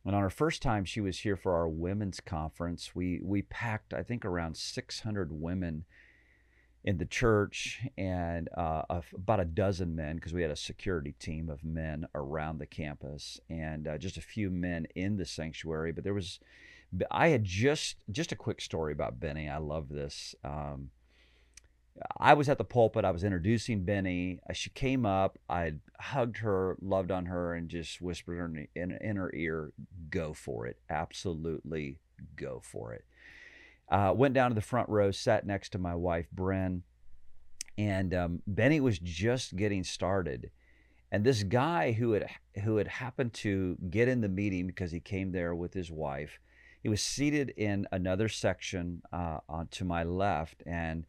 And 0.04 0.14
on 0.14 0.22
her 0.22 0.30
first 0.30 0.62
time, 0.62 0.84
she 0.84 1.00
was 1.00 1.18
here 1.18 1.36
for 1.36 1.54
our 1.54 1.68
women's 1.68 2.20
conference. 2.20 2.94
We 2.94 3.20
we 3.22 3.42
packed, 3.42 3.92
I 3.92 4.02
think, 4.02 4.24
around 4.24 4.56
600 4.56 5.32
women 5.32 5.84
in 6.82 6.96
the 6.96 7.04
church 7.04 7.82
and 7.98 8.48
uh, 8.56 8.82
about 9.14 9.40
a 9.40 9.44
dozen 9.44 9.94
men 9.94 10.16
because 10.16 10.32
we 10.32 10.40
had 10.40 10.50
a 10.50 10.56
security 10.56 11.14
team 11.18 11.50
of 11.50 11.62
men 11.62 12.06
around 12.14 12.58
the 12.58 12.66
campus 12.66 13.38
and 13.50 13.86
uh, 13.86 13.98
just 13.98 14.16
a 14.16 14.22
few 14.22 14.48
men 14.48 14.86
in 14.94 15.18
the 15.18 15.26
sanctuary. 15.26 15.92
But 15.92 16.04
there 16.04 16.14
was 16.14 16.40
I 17.10 17.28
had 17.28 17.44
just 17.44 17.96
just 18.10 18.32
a 18.32 18.36
quick 18.36 18.60
story 18.60 18.92
about 18.92 19.20
Beni. 19.20 19.48
I 19.48 19.58
love 19.58 19.88
this. 19.88 20.34
Um, 20.44 20.90
I 22.18 22.34
was 22.34 22.48
at 22.48 22.58
the 22.58 22.64
pulpit. 22.64 23.04
I 23.04 23.10
was 23.10 23.24
introducing 23.24 23.84
Beni. 23.84 24.40
Uh, 24.48 24.52
she 24.52 24.70
came 24.70 25.04
up. 25.04 25.38
I 25.48 25.74
hugged 25.98 26.38
her, 26.38 26.76
loved 26.80 27.10
on 27.10 27.26
her, 27.26 27.54
and 27.54 27.68
just 27.68 28.00
whispered 28.00 28.38
in, 28.56 28.68
in, 28.80 28.98
in 29.00 29.16
her 29.16 29.34
ear, 29.34 29.72
"Go 30.08 30.32
for 30.32 30.66
it! 30.66 30.78
Absolutely, 30.88 31.98
go 32.36 32.60
for 32.62 32.92
it." 32.94 33.04
Uh, 33.88 34.12
went 34.16 34.34
down 34.34 34.50
to 34.50 34.54
the 34.54 34.60
front 34.60 34.88
row, 34.88 35.10
sat 35.10 35.46
next 35.46 35.70
to 35.70 35.78
my 35.78 35.94
wife, 35.94 36.26
Bren, 36.34 36.82
and 37.76 38.14
um, 38.14 38.42
Beni 38.46 38.80
was 38.80 38.98
just 38.98 39.56
getting 39.56 39.82
started. 39.82 40.50
And 41.12 41.24
this 41.24 41.42
guy 41.42 41.92
who 41.92 42.12
had 42.12 42.28
who 42.64 42.76
had 42.76 42.86
happened 42.86 43.34
to 43.34 43.76
get 43.90 44.08
in 44.08 44.20
the 44.20 44.28
meeting 44.28 44.68
because 44.68 44.92
he 44.92 45.00
came 45.00 45.32
there 45.32 45.54
with 45.54 45.74
his 45.74 45.90
wife 45.90 46.38
he 46.82 46.88
was 46.88 47.02
seated 47.02 47.50
in 47.56 47.86
another 47.92 48.28
section 48.28 49.02
uh, 49.12 49.38
on, 49.48 49.68
to 49.68 49.84
my 49.84 50.02
left, 50.02 50.62
and 50.66 51.04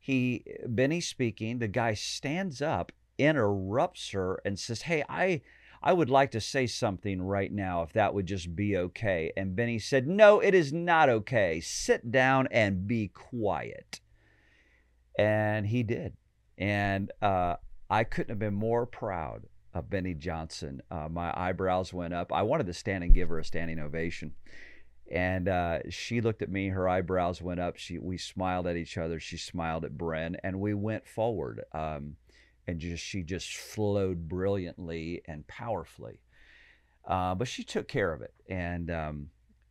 he, 0.00 0.44
Beni 0.66 1.00
speaking, 1.00 1.58
the 1.58 1.68
guy 1.68 1.94
stands 1.94 2.62
up, 2.62 2.90
interrupts 3.18 4.10
her, 4.10 4.40
and 4.44 4.58
says, 4.58 4.82
Hey, 4.82 5.04
I. 5.08 5.42
I 5.82 5.94
would 5.94 6.10
like 6.10 6.32
to 6.32 6.42
say 6.42 6.66
something 6.66 7.22
right 7.22 7.50
now 7.50 7.80
if 7.80 7.94
that 7.94 8.12
would 8.12 8.26
just 8.26 8.54
be 8.54 8.76
okay. 8.76 9.32
And 9.34 9.56
Beni 9.56 9.78
said, 9.78 10.06
No, 10.06 10.38
it 10.38 10.54
is 10.54 10.74
not 10.74 11.08
okay. 11.08 11.58
Sit 11.62 12.12
down 12.12 12.48
and 12.50 12.86
be 12.86 13.08
quiet. 13.08 14.02
And 15.18 15.66
he 15.66 15.82
did. 15.82 16.18
And 16.58 17.10
uh, 17.22 17.56
I 17.88 18.04
couldn't 18.04 18.28
have 18.28 18.38
been 18.38 18.52
more 18.52 18.84
proud 18.84 19.46
of 19.72 19.88
Beni 19.88 20.14
Johnson. 20.14 20.82
Uh, 20.90 21.08
my 21.10 21.32
eyebrows 21.34 21.94
went 21.94 22.12
up. 22.12 22.30
I 22.30 22.42
wanted 22.42 22.66
to 22.66 22.74
stand 22.74 23.02
and 23.04 23.14
give 23.14 23.30
her 23.30 23.38
a 23.38 23.44
standing 23.44 23.78
ovation. 23.78 24.34
And 25.10 25.48
uh, 25.48 25.78
she 25.90 26.20
looked 26.20 26.42
at 26.42 26.50
me, 26.50 26.68
her 26.68 26.88
eyebrows 26.88 27.42
went 27.42 27.60
up. 27.60 27.76
She, 27.76 27.98
we 27.98 28.16
smiled 28.16 28.66
at 28.66 28.76
each 28.76 28.96
other. 28.96 29.18
She 29.18 29.36
smiled 29.36 29.84
at 29.84 29.98
Bren, 29.98 30.36
and 30.44 30.60
we 30.60 30.72
went 30.72 31.06
forward. 31.06 31.62
Um, 31.72 32.16
and 32.66 32.78
just 32.78 33.02
she 33.02 33.22
just 33.22 33.56
flowed 33.56 34.28
brilliantly 34.28 35.22
and 35.26 35.46
powerfully. 35.46 36.20
Uh, 37.04 37.34
but 37.34 37.48
she 37.48 37.64
took 37.64 37.88
care 37.88 38.12
of 38.12 38.22
it, 38.22 38.34
and 38.48 38.90
um, 38.90 39.26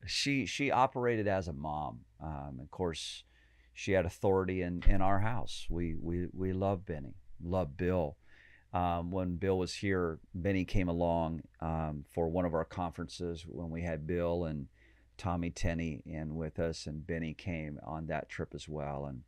she 0.05 0.45
she 0.45 0.71
operated 0.71 1.27
as 1.27 1.47
a 1.47 1.53
mom. 1.53 1.99
Um, 2.21 2.59
of 2.61 2.69
course, 2.71 3.23
she 3.73 3.93
had 3.93 4.05
authority 4.05 4.61
in, 4.61 4.83
in 4.87 5.01
our 5.01 5.19
house. 5.19 5.65
We 5.69 5.95
we 6.01 6.27
we 6.33 6.51
love 6.51 6.85
Beni, 6.85 7.15
love 7.41 7.77
Bill. 7.77 8.17
Um, 8.73 9.09
when 9.09 9.37
Bill 9.37 9.57
was 9.57 9.73
here, 9.73 10.19
Beni 10.35 10.65
came 10.65 10.89
along 10.89 11.41
um, 11.59 12.03
for 12.13 12.29
one 12.29 12.45
of 12.45 12.53
our 12.53 12.65
conferences 12.65 13.45
when 13.47 13.69
we 13.69 13.81
had 13.81 14.05
Bill 14.05 14.45
and 14.45 14.67
Tommy 15.19 15.51
Tenney 15.51 16.01
in 16.05 16.35
with 16.35 16.57
us, 16.57 16.87
and 16.87 17.05
Beni 17.05 17.35
came 17.35 17.79
on 17.85 18.07
that 18.07 18.29
trip 18.29 18.55
as 18.55 18.67
well. 18.67 19.05
And 19.05 19.21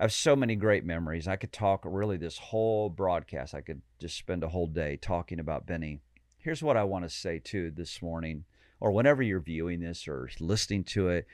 I 0.00 0.04
have 0.04 0.12
so 0.12 0.34
many 0.34 0.56
great 0.56 0.84
memories. 0.84 1.28
I 1.28 1.36
could 1.36 1.52
talk 1.52 1.82
really 1.84 2.16
this 2.16 2.38
whole 2.38 2.88
broadcast. 2.88 3.54
I 3.54 3.60
could 3.60 3.82
just 4.00 4.16
spend 4.16 4.42
a 4.42 4.48
whole 4.48 4.66
day 4.66 4.96
talking 4.96 5.38
about 5.38 5.66
Beni. 5.66 6.00
Here's 6.38 6.62
what 6.62 6.78
I 6.78 6.84
want 6.84 7.04
to 7.04 7.10
say 7.10 7.38
too 7.38 7.70
this 7.70 8.00
morning, 8.00 8.44
or 8.80 8.90
whenever 8.90 9.22
you're 9.22 9.40
viewing 9.40 9.80
this 9.80 10.08
or 10.08 10.30
listening 10.40 10.84
to 10.84 11.10
it. 11.10 11.26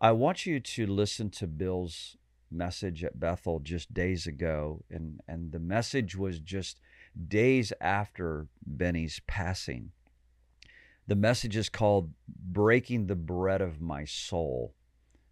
I 0.00 0.12
want 0.12 0.46
you 0.46 0.58
to 0.58 0.86
listen 0.86 1.28
to 1.30 1.46
Bill's 1.46 2.16
message 2.50 3.04
at 3.04 3.20
Bethel 3.20 3.60
just 3.60 3.92
days 3.92 4.26
ago, 4.26 4.84
and 4.90 5.20
and 5.28 5.52
the 5.52 5.58
message 5.58 6.16
was 6.16 6.40
just 6.40 6.80
days 7.28 7.72
after 7.80 8.46
Beni's 8.64 9.20
passing. 9.26 9.92
The 11.08 11.16
message 11.16 11.56
is 11.56 11.70
called 11.70 12.12
Breaking 12.28 13.06
the 13.06 13.16
Bread 13.16 13.62
of 13.62 13.80
My 13.80 14.04
Soul. 14.04 14.74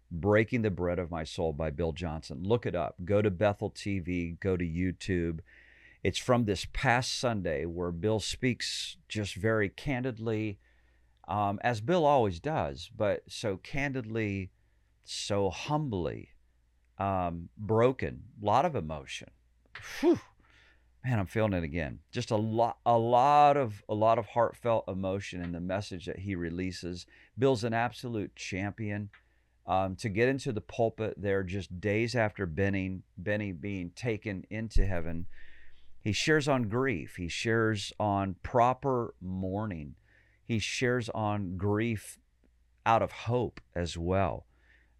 Breaking 0.09 0.63
the 0.63 0.71
Bread 0.71 0.97
of 0.97 1.11
My 1.11 1.23
Soul 1.23 1.53
by 1.53 1.69
Bill 1.69 1.91
Johnson. 1.91 2.41
Look 2.41 2.65
it 2.65 2.73
up. 2.73 2.95
Go 3.05 3.21
to 3.21 3.29
Bethel 3.29 3.69
TV, 3.69 4.39
go 4.39 4.57
to 4.57 4.65
YouTube. 4.65 5.41
It's 6.03 6.17
from 6.17 6.45
this 6.45 6.65
past 6.73 7.19
Sunday 7.19 7.65
where 7.65 7.91
Bill 7.91 8.19
speaks 8.19 8.97
just 9.07 9.35
very 9.35 9.69
candidly, 9.69 10.57
um, 11.27 11.59
as 11.61 11.79
Bill 11.79 12.07
always 12.07 12.39
does, 12.39 12.89
but 12.97 13.21
so 13.29 13.57
candidly, 13.57 14.49
so 15.03 15.51
humbly, 15.51 16.29
um, 16.97 17.49
broken, 17.55 18.23
a 18.41 18.45
lot 18.45 18.65
of 18.65 18.75
emotion. 18.75 19.29
Whew. 19.99 20.19
Man, 21.07 21.19
I'm 21.19 21.25
feeling 21.25 21.53
it 21.53 21.63
again. 21.63 21.99
Just 22.11 22.31
a 22.31 22.35
lot, 22.35 22.79
a 22.85 22.97
lot 22.97 23.55
of, 23.55 23.81
a 23.87 23.95
lot 23.95 24.19
of 24.19 24.25
heartfelt 24.25 24.89
emotion 24.89 25.41
in 25.41 25.53
the 25.53 25.61
message 25.61 26.05
that 26.05 26.19
he 26.19 26.35
releases. 26.35 27.05
Bill's 27.39 27.63
an 27.63 27.73
absolute 27.73 28.35
champion. 28.35 29.09
Um, 29.65 29.95
to 29.97 30.09
get 30.09 30.27
into 30.27 30.51
the 30.51 30.59
pulpit 30.59 31.13
there 31.17 31.43
just 31.43 31.79
days 31.79 32.13
after 32.13 32.45
Beni, 32.45 33.03
Beni 33.17 33.53
being 33.53 33.91
taken 33.91 34.43
into 34.49 34.85
heaven, 34.85 35.27
he 36.01 36.11
shares 36.11 36.49
on 36.49 36.63
grief. 36.63 37.15
He 37.15 37.29
shares 37.29 37.93
on 37.97 38.35
proper 38.43 39.13
mourning. 39.21 39.95
He 40.43 40.59
shares 40.59 41.07
on 41.15 41.55
grief 41.55 42.19
out 42.85 43.01
of 43.01 43.13
hope 43.13 43.61
as 43.73 43.97
well. 43.97 44.46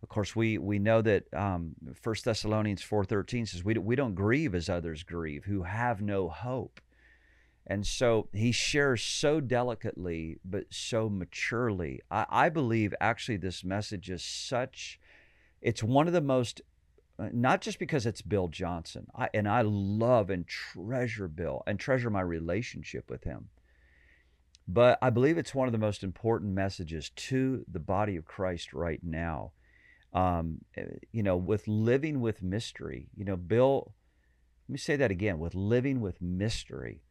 Of 0.07 0.13
course, 0.13 0.37
we 0.37 0.57
we 0.57 0.79
know 0.79 1.01
that 1.01 1.25
um, 1.33 1.75
1 2.01 2.15
Thessalonians 2.23 2.81
4.13 2.81 3.45
says 3.45 3.65
we, 3.65 3.73
we 3.73 3.97
don't 3.97 4.15
grieve 4.15 4.55
as 4.55 4.69
others 4.69 5.03
grieve, 5.03 5.43
who 5.43 5.63
have 5.63 6.01
no 6.01 6.29
hope. 6.29 6.79
And 7.65 7.85
so 7.85 8.29
he 8.31 8.53
shares 8.53 9.03
so 9.03 9.41
delicately, 9.41 10.37
but 10.45 10.67
so 10.69 11.09
maturely. 11.09 11.99
I, 12.09 12.25
I 12.29 12.47
believe 12.47 12.93
actually 13.01 13.35
this 13.35 13.65
message 13.65 14.09
is 14.09 14.23
such, 14.23 14.97
it's 15.61 15.83
one 15.83 16.07
of 16.07 16.13
the 16.13 16.21
most, 16.21 16.61
uh, 17.19 17.27
not 17.33 17.59
just 17.59 17.77
because 17.77 18.05
it's 18.05 18.21
Bill 18.21 18.47
Johnson, 18.47 19.07
I, 19.13 19.27
and 19.33 19.45
I 19.45 19.61
love 19.61 20.29
and 20.29 20.47
treasure 20.47 21.27
Bill 21.27 21.63
and 21.67 21.77
treasure 21.77 22.09
my 22.09 22.21
relationship 22.21 23.09
with 23.09 23.25
him. 23.25 23.49
But 24.69 24.99
I 25.01 25.09
believe 25.09 25.37
it's 25.37 25.53
one 25.53 25.67
of 25.67 25.73
the 25.73 25.77
most 25.77 26.01
important 26.01 26.53
messages 26.53 27.09
to 27.09 27.65
the 27.69 27.81
body 27.81 28.15
of 28.15 28.23
Christ 28.23 28.71
right 28.71 29.01
now 29.03 29.51
um, 30.13 30.59
eh, 30.75 30.85
you 31.11 31.23
know, 31.23 31.37
with 31.37 31.67
living 31.67 32.21
with 32.21 32.41
mystery. 32.41 33.09
You 33.15 33.25
know, 33.25 33.35
Bill, 33.35 33.93
let 34.67 34.73
me 34.73 34.77
say 34.77 34.95
that 34.95 35.11
again 35.11 35.39
with 35.39 35.55
living 35.55 36.01
with 36.01 36.21
mystery, 36.21 37.01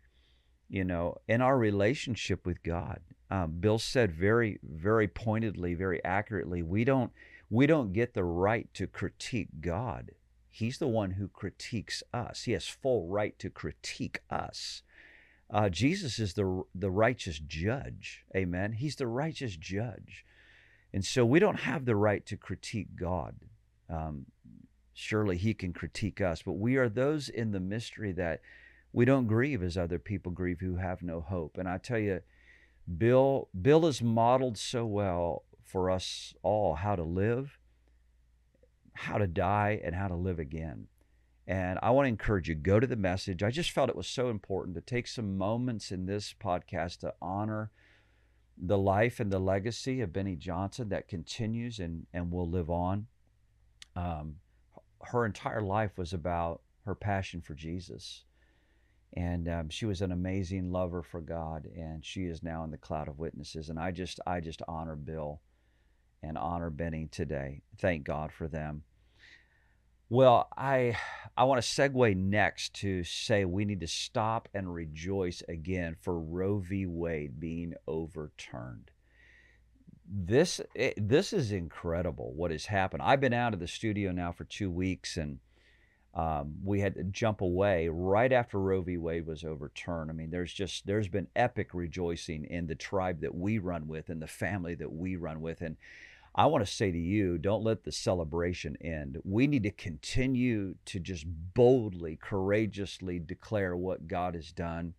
you 0.69 0.85
know, 0.85 1.17
in 1.29 1.41
our 1.41 1.59
relationship 1.59 2.47
with 2.47 2.63
God. 2.63 3.01
Um, 3.31 3.53
Bill 3.61 3.79
said 3.79 4.13
very, 4.13 4.59
very 4.63 5.09
pointedly, 5.09 5.75
very 5.75 6.03
accurately, 6.05 6.63
we 6.63 6.85
don't, 6.85 7.13
we 7.51 7.67
don't 7.67 7.93
get 7.93 8.15
the 8.15 8.25
right 8.25 8.73
to 8.75 8.87
critique 8.87 9.49
God. 9.61 10.13
He's 10.49 10.79
the 10.79 10.89
one 10.89 11.13
who 11.13 11.29
critiques 11.29 12.03
us. 12.15 12.45
He 12.45 12.53
has 12.53 12.67
full 12.67 13.09
right 13.09 13.39
to 13.39 13.51
critique 13.51 14.21
us. 14.31 14.83
Uh, 15.51 15.69
Jesus 15.69 16.19
is 16.19 16.35
the 16.35 16.65
the 16.75 16.91
righteous 16.91 17.39
judge. 17.39 18.25
Amen. 18.35 18.73
He's 18.73 18.97
the 18.97 19.07
righteous 19.07 19.57
judge. 19.57 20.25
And 20.97 21.05
so 21.05 21.27
we 21.27 21.41
don't 21.41 21.61
have 21.61 21.85
the 21.85 21.95
right 21.95 22.25
to 22.25 22.39
critique 22.39 22.97
God. 22.99 23.35
Um, 23.91 24.25
surely 24.95 25.37
He 25.37 25.53
can 25.53 25.75
critique 25.75 26.23
us, 26.23 26.41
but 26.41 26.55
we 26.55 26.77
are 26.77 26.89
those 26.89 27.29
in 27.29 27.53
the 27.53 27.61
mystery 27.61 28.13
that 28.13 28.41
we 28.95 29.05
don't 29.05 29.27
grieve 29.27 29.63
as 29.63 29.77
other 29.77 29.99
people 29.99 30.33
grieve 30.33 30.61
who 30.61 30.77
have 30.77 31.03
no 31.03 31.21
hope. 31.21 31.59
And 31.59 31.69
I 31.69 31.77
tell 31.77 31.99
you, 31.99 32.23
Bill, 32.97 33.51
Bill 33.61 33.85
has 33.85 34.01
modeled 34.01 34.57
so 34.57 34.87
well 34.87 35.45
for 35.63 35.91
us 35.91 36.33
all 36.43 36.77
how 36.77 36.97
to 36.97 37.03
live, 37.03 37.59
how 38.95 39.19
to 39.19 39.27
die, 39.27 39.79
and 39.85 39.95
how 39.95 40.09
to 40.09 40.17
live 40.17 40.39
again. 40.39 40.87
And 41.47 41.79
I 41.83 41.91
want 41.91 42.07
to 42.07 42.09
encourage 42.09 42.49
you, 42.49 42.55
go 42.55 42.81
to 42.81 42.87
the 42.87 42.97
message. 42.97 43.43
I 43.43 43.51
just 43.51 43.71
felt 43.71 43.91
it 43.91 43.97
was 43.97 44.09
so 44.09 44.31
important 44.31 44.75
to 44.77 44.81
take 44.81 45.09
some 45.09 45.37
moments 45.37 45.93
in 45.93 46.07
this 46.07 46.35
podcast 46.43 47.01
to 47.01 47.13
honor 47.21 47.71
the 48.59 48.79
life 48.79 49.21
and 49.21 49.31
the 49.31 49.39
legacy 49.39 50.01
of 50.01 50.13
Beni 50.13 50.37
Johnson 50.37 50.89
that 50.89 51.09
continues 51.09 51.79
and, 51.79 52.07
and 52.13 52.31
will 52.31 52.49
live 52.49 52.71
on. 52.71 53.07
Um, 53.95 54.37
her 55.03 55.27
entire 55.27 55.61
life 55.61 55.99
was 55.99 56.13
about 56.13 56.63
her 56.85 56.95
passion 56.95 57.41
for 57.41 57.55
Jesus. 57.55 58.25
And 59.17 59.49
um, 59.49 59.69
she 59.69 59.87
was 59.87 60.03
an 60.03 60.13
amazing 60.13 60.73
lover 60.73 61.03
for 61.03 61.21
God, 61.21 61.69
and 61.75 62.05
she 62.05 62.25
is 62.25 62.43
now 62.43 62.65
in 62.65 62.71
the 62.71 62.77
cloud 62.77 63.09
of 63.09 63.19
witnesses. 63.19 63.71
And 63.71 63.79
I 63.79 63.91
just, 63.91 64.21
I 64.27 64.41
just 64.41 64.63
honor 64.69 64.97
Bill 64.97 65.41
and 66.23 66.37
honor 66.37 66.71
Beni 66.71 67.09
today. 67.11 67.63
Thank 67.79 68.05
God 68.05 68.33
for 68.33 68.49
them. 68.49 68.83
Well, 70.09 70.49
I 70.57 70.97
I 71.37 71.45
want 71.45 71.63
to 71.63 71.69
segue 71.69 72.17
next 72.17 72.75
to 72.75 73.03
say 73.03 73.45
we 73.45 73.65
need 73.65 73.81
to 73.81 73.89
stop 73.89 74.49
and 74.55 74.73
rejoice 74.73 75.43
again 75.49 75.97
for 76.01 76.19
Roe 76.19 76.59
v. 76.59 76.87
Wade 76.87 77.41
being 77.41 77.75
overturned. 77.89 78.93
This 80.09 80.61
it, 80.75 80.95
this 80.97 81.33
is 81.33 81.51
incredible 81.51 82.33
what 82.35 82.53
has 82.53 82.67
happened. 82.67 83.03
I've 83.03 83.21
been 83.21 83.33
out 83.33 83.53
of 83.53 83.59
the 83.59 83.67
studio 83.67 84.13
now 84.13 84.31
for 84.31 84.45
two 84.45 84.71
weeks, 84.71 85.17
and 85.17 85.41
um, 86.15 86.55
we 86.63 86.81
had 86.81 86.95
to 86.95 87.03
jump 87.03 87.41
away 87.41 87.89
right 87.89 88.33
after 88.33 88.61
Roe 88.61 88.83
v. 88.83 88.97
Wade 88.99 89.27
was 89.27 89.43
overturned. 89.43 90.09
I 90.09 90.15
mean, 90.15 90.31
there's 90.31 90.53
just 90.53 90.87
there's 90.87 91.09
been 91.09 91.27
epic 91.35 91.75
rejoicing 91.75 92.45
in 92.45 92.69
the 92.69 92.77
tribe 92.77 93.23
that 93.23 93.35
we 93.35 93.59
run 93.59 93.89
with 93.89 94.09
and 94.09 94.23
the 94.23 94.29
family 94.29 94.77
that 94.77 94.93
we 94.93 95.17
run 95.17 95.41
with, 95.41 95.63
and 95.63 95.77
I 96.39 96.45
want 96.47 96.67
to 96.67 96.71
say 96.71 96.93
to 96.93 96.99
you, 96.99 97.39
don't 97.39 97.65
let 97.65 97.85
the 97.85 97.93
celebration 97.93 98.77
end. 98.83 99.19
We 99.25 99.47
need 99.47 99.63
to 99.63 99.71
continue 99.71 100.75
to 100.85 101.01
just 101.01 101.25
boldly, 101.27 102.19
courageously 102.21 103.21
declare 103.21 103.75
what 103.75 104.07
God 104.07 104.35
has 104.35 104.53
done, 104.53 104.93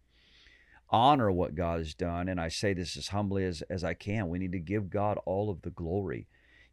honor 0.89 1.31
what 1.31 1.53
God 1.53 1.77
has 1.77 1.93
done. 1.93 2.27
And 2.27 2.41
I 2.41 2.47
say 2.47 2.73
this 2.73 2.97
as 2.97 3.09
humbly 3.09 3.43
as, 3.45 3.61
as 3.69 3.83
I 3.83 3.93
can. 3.93 4.29
We 4.29 4.39
need 4.39 4.51
to 4.53 4.59
give 4.59 4.89
God 4.89 5.19
all 5.25 5.51
of 5.51 5.61
the 5.61 5.69
glory. 5.69 6.25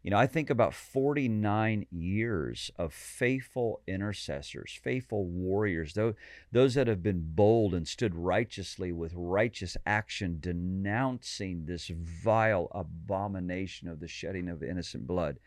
You 0.05 0.11
know, 0.11 0.19
I 0.19 0.27
think 0.27 0.51
about 0.51 0.75
49 0.75 1.87
years 1.89 2.69
of 2.77 2.93
faithful 2.93 3.81
intercessors, 3.87 4.79
faithful 4.83 5.25
warriors, 5.25 5.95
those, 5.95 6.13
those 6.51 6.75
that 6.75 6.85
have 6.85 7.01
been 7.01 7.23
bold 7.33 7.73
and 7.73 7.87
stood 7.87 8.13
righteously 8.13 8.91
with 8.91 9.13
righteous 9.15 9.75
action, 9.83 10.37
denouncing 10.39 11.65
this 11.65 11.87
vile 11.87 12.67
abomination 12.69 13.87
of 13.87 13.99
the 13.99 14.07
shedding 14.07 14.47
of 14.47 14.61
innocent 14.61 15.07
blood. 15.07 15.39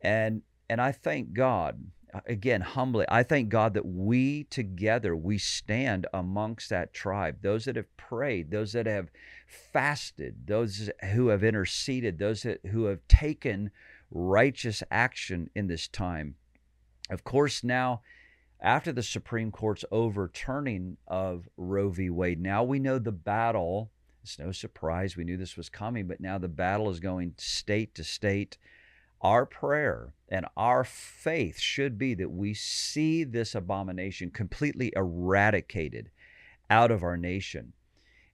And 0.00 0.42
and 0.70 0.80
I 0.80 0.92
thank 0.92 1.32
God, 1.32 1.84
uh, 2.14 2.20
again, 2.26 2.60
humbly, 2.60 3.04
I 3.08 3.24
thank 3.24 3.48
God 3.48 3.74
that 3.74 3.84
we 3.84 4.44
together, 4.44 5.16
we 5.16 5.38
stand 5.38 6.06
amongst 6.14 6.70
that 6.70 6.94
tribe, 6.94 7.38
those 7.42 7.64
that 7.64 7.74
have 7.74 7.94
prayed, 7.96 8.52
those 8.52 8.72
that 8.74 8.86
have 8.86 9.10
fasted, 9.52 10.46
those 10.46 10.90
who 11.12 11.28
have 11.28 11.44
interceded, 11.44 12.18
those 12.18 12.42
that, 12.42 12.60
who 12.66 12.84
have 12.84 13.06
taken 13.08 13.70
righteous 14.10 14.82
action 14.90 15.50
in 15.54 15.66
this 15.66 15.88
time. 15.88 16.34
Of 17.10 17.24
course, 17.24 17.62
now, 17.62 18.02
after 18.60 18.92
the 18.92 19.02
Supreme 19.02 19.50
Court's 19.50 19.84
overturning 19.90 20.96
of 21.08 21.48
Roe 21.56 21.90
v. 21.90 22.10
Wade, 22.10 22.40
now 22.40 22.62
we 22.62 22.78
know 22.78 22.98
the 22.98 23.12
battle. 23.12 23.90
It's 24.22 24.38
no 24.38 24.52
surprise. 24.52 25.16
We 25.16 25.24
knew 25.24 25.36
this 25.36 25.56
was 25.56 25.68
coming, 25.68 26.06
but 26.06 26.20
now 26.20 26.38
the 26.38 26.48
battle 26.48 26.88
is 26.90 27.00
going 27.00 27.34
state 27.38 27.94
to 27.96 28.04
state. 28.04 28.58
Our 29.20 29.46
prayer 29.46 30.14
and 30.28 30.46
our 30.56 30.84
faith 30.84 31.58
should 31.58 31.98
be 31.98 32.14
that 32.14 32.30
we 32.30 32.54
see 32.54 33.24
this 33.24 33.54
abomination 33.54 34.30
completely 34.30 34.92
eradicated 34.96 36.10
out 36.70 36.90
of 36.90 37.02
our 37.02 37.16
nation. 37.16 37.72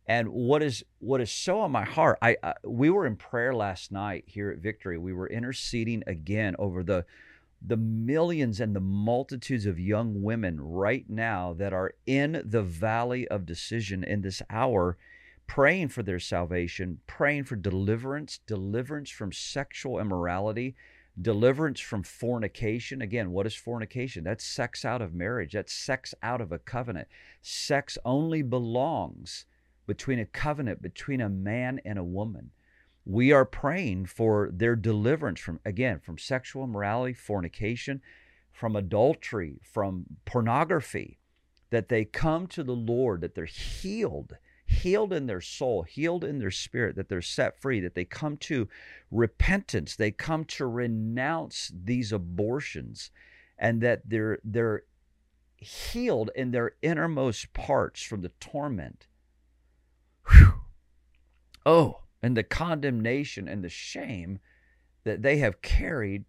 And 0.08 0.28
what 0.30 0.62
is 0.62 0.82
what 1.00 1.20
is 1.20 1.30
so 1.30 1.60
on 1.60 1.70
my 1.70 1.84
heart, 1.84 2.18
I, 2.22 2.36
I 2.42 2.54
we 2.64 2.88
were 2.88 3.06
in 3.06 3.16
prayer 3.16 3.54
last 3.54 3.92
night 3.92 4.24
here 4.26 4.50
at 4.50 4.58
Victory. 4.58 4.96
We 4.96 5.12
were 5.12 5.28
interceding 5.28 6.02
again 6.06 6.56
over 6.58 6.82
the 6.82 7.04
the 7.60 7.76
millions 7.76 8.60
and 8.60 8.74
the 8.74 8.80
multitudes 8.80 9.66
of 9.66 9.78
young 9.78 10.22
women 10.22 10.60
right 10.60 11.04
now 11.08 11.52
that 11.58 11.72
are 11.72 11.92
in 12.06 12.40
the 12.44 12.62
valley 12.62 13.28
of 13.28 13.44
decision 13.44 14.02
in 14.02 14.22
this 14.22 14.40
hour 14.48 14.96
praying 15.46 15.88
for 15.88 16.02
their 16.02 16.20
salvation, 16.20 17.00
praying 17.06 17.42
for 17.44 17.56
deliverance, 17.56 18.38
deliverance 18.46 19.10
from 19.10 19.32
sexual 19.32 19.98
immorality, 19.98 20.76
deliverance 21.20 21.80
from 21.80 22.02
fornication. 22.02 23.02
Again, 23.02 23.32
what 23.32 23.46
is 23.46 23.54
fornication? 23.54 24.24
That's 24.24 24.44
sex 24.44 24.84
out 24.84 25.02
of 25.02 25.14
marriage, 25.14 25.52
that's 25.52 25.72
sex 25.72 26.14
out 26.22 26.40
of 26.40 26.52
a 26.52 26.58
covenant. 26.58 27.08
Sex 27.42 27.98
only 28.04 28.42
belongs 28.42 29.46
between 29.88 30.20
a 30.20 30.26
covenant 30.26 30.80
between 30.80 31.20
a 31.20 31.28
man 31.28 31.80
and 31.84 31.98
a 31.98 32.04
woman. 32.04 32.50
We 33.04 33.32
are 33.32 33.46
praying 33.46 34.06
for 34.06 34.50
their 34.52 34.76
deliverance 34.76 35.40
from, 35.40 35.58
again, 35.64 35.98
from 35.98 36.18
sexual 36.18 36.62
immorality, 36.62 37.14
fornication, 37.14 38.02
from 38.52 38.76
adultery, 38.76 39.60
from 39.64 40.04
pornography, 40.26 41.18
that 41.70 41.88
they 41.88 42.04
come 42.04 42.46
to 42.48 42.62
the 42.62 42.76
Lord, 42.76 43.22
that 43.22 43.34
they're 43.34 43.46
healed 43.46 44.34
healed 44.68 45.14
in 45.14 45.26
their 45.26 45.40
soul, 45.40 45.82
healed 45.82 46.22
in 46.22 46.38
their 46.38 46.50
spirit, 46.50 46.94
that 46.94 47.08
they're 47.08 47.22
set 47.22 47.58
free, 47.60 47.80
that 47.80 47.94
they 47.94 48.04
come 48.04 48.36
to 48.36 48.68
repentance, 49.10 49.96
they 49.96 50.10
come 50.10 50.44
to 50.44 50.66
renounce 50.66 51.72
these 51.74 52.12
abortions, 52.12 53.10
and 53.58 53.80
that 53.80 54.02
they're 54.04 54.38
they're 54.44 54.82
healed 55.56 56.30
in 56.36 56.50
their 56.50 56.72
innermost 56.82 57.52
parts 57.54 58.02
from 58.02 58.20
the 58.20 58.30
torment. 58.40 59.07
Whew. 60.30 60.54
Oh, 61.64 62.00
and 62.22 62.36
the 62.36 62.42
condemnation 62.42 63.48
and 63.48 63.62
the 63.62 63.68
shame 63.68 64.38
that 65.04 65.22
they 65.22 65.38
have 65.38 65.62
carried 65.62 66.24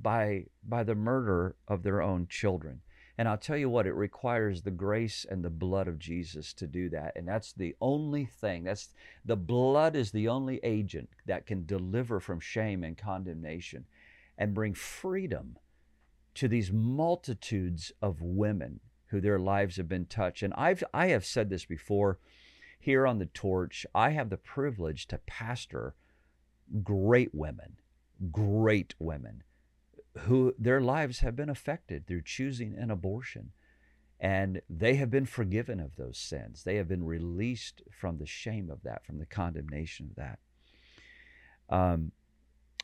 by 0.00 0.46
by 0.66 0.82
the 0.82 0.94
murder 0.94 1.56
of 1.68 1.82
their 1.82 2.02
own 2.02 2.26
children. 2.28 2.80
And 3.16 3.28
I'll 3.28 3.38
tell 3.38 3.56
you 3.56 3.70
what, 3.70 3.86
it 3.86 3.94
requires 3.94 4.62
the 4.62 4.72
grace 4.72 5.24
and 5.28 5.44
the 5.44 5.50
blood 5.50 5.86
of 5.86 6.00
Jesus 6.00 6.52
to 6.54 6.66
do 6.66 6.88
that. 6.90 7.12
And 7.14 7.28
that's 7.28 7.52
the 7.52 7.76
only 7.80 8.24
thing. 8.24 8.64
That's 8.64 8.88
the 9.24 9.36
blood 9.36 9.94
is 9.94 10.10
the 10.10 10.26
only 10.26 10.58
agent 10.64 11.10
that 11.26 11.46
can 11.46 11.64
deliver 11.64 12.18
from 12.18 12.40
shame 12.40 12.82
and 12.82 12.98
condemnation 12.98 13.84
and 14.36 14.52
bring 14.52 14.74
freedom 14.74 15.56
to 16.34 16.48
these 16.48 16.72
multitudes 16.72 17.92
of 18.02 18.20
women 18.20 18.80
who 19.06 19.20
their 19.20 19.38
lives 19.38 19.76
have 19.76 19.88
been 19.88 20.06
touched. 20.06 20.42
And 20.42 20.52
I've 20.54 20.82
I 20.92 21.06
have 21.08 21.24
said 21.24 21.50
this 21.50 21.64
before 21.64 22.18
here 22.84 23.06
on 23.06 23.18
the 23.18 23.26
torch. 23.26 23.86
I 23.94 24.10
have 24.10 24.30
the 24.30 24.36
privilege 24.36 25.06
to 25.08 25.18
pastor 25.18 25.94
great 26.82 27.34
women, 27.34 27.76
great 28.30 28.94
women 28.98 29.42
who 30.18 30.54
their 30.58 30.80
lives 30.80 31.20
have 31.20 31.34
been 31.34 31.48
affected 31.48 32.06
through 32.06 32.22
choosing 32.22 32.76
an 32.78 32.90
abortion. 32.90 33.50
And 34.20 34.62
they 34.70 34.94
have 34.94 35.10
been 35.10 35.26
forgiven 35.26 35.80
of 35.80 35.96
those 35.96 36.18
sins. 36.18 36.62
They 36.62 36.76
have 36.76 36.88
been 36.88 37.04
released 37.04 37.82
from 37.90 38.18
the 38.18 38.26
shame 38.26 38.70
of 38.70 38.82
that, 38.84 39.04
from 39.04 39.18
the 39.18 39.26
condemnation 39.26 40.10
of 40.10 40.16
that. 40.16 40.38
Um, 41.68 42.12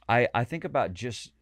I, 0.08 0.28
I 0.34 0.44
think 0.44 0.64
about 0.64 0.92
just 0.92 1.32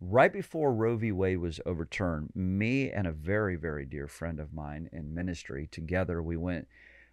right 0.00 0.32
before 0.32 0.72
Roe 0.74 0.96
v. 0.96 1.12
Wade 1.12 1.38
was 1.38 1.60
overturned, 1.64 2.30
me 2.34 2.90
and 2.90 3.06
a 3.06 3.12
very, 3.12 3.56
very 3.56 3.86
dear 3.86 4.08
friend 4.08 4.40
of 4.40 4.52
mine 4.52 4.88
in 4.92 5.14
ministry 5.14 5.68
together, 5.70 6.22
we 6.22 6.36
went 6.36 6.66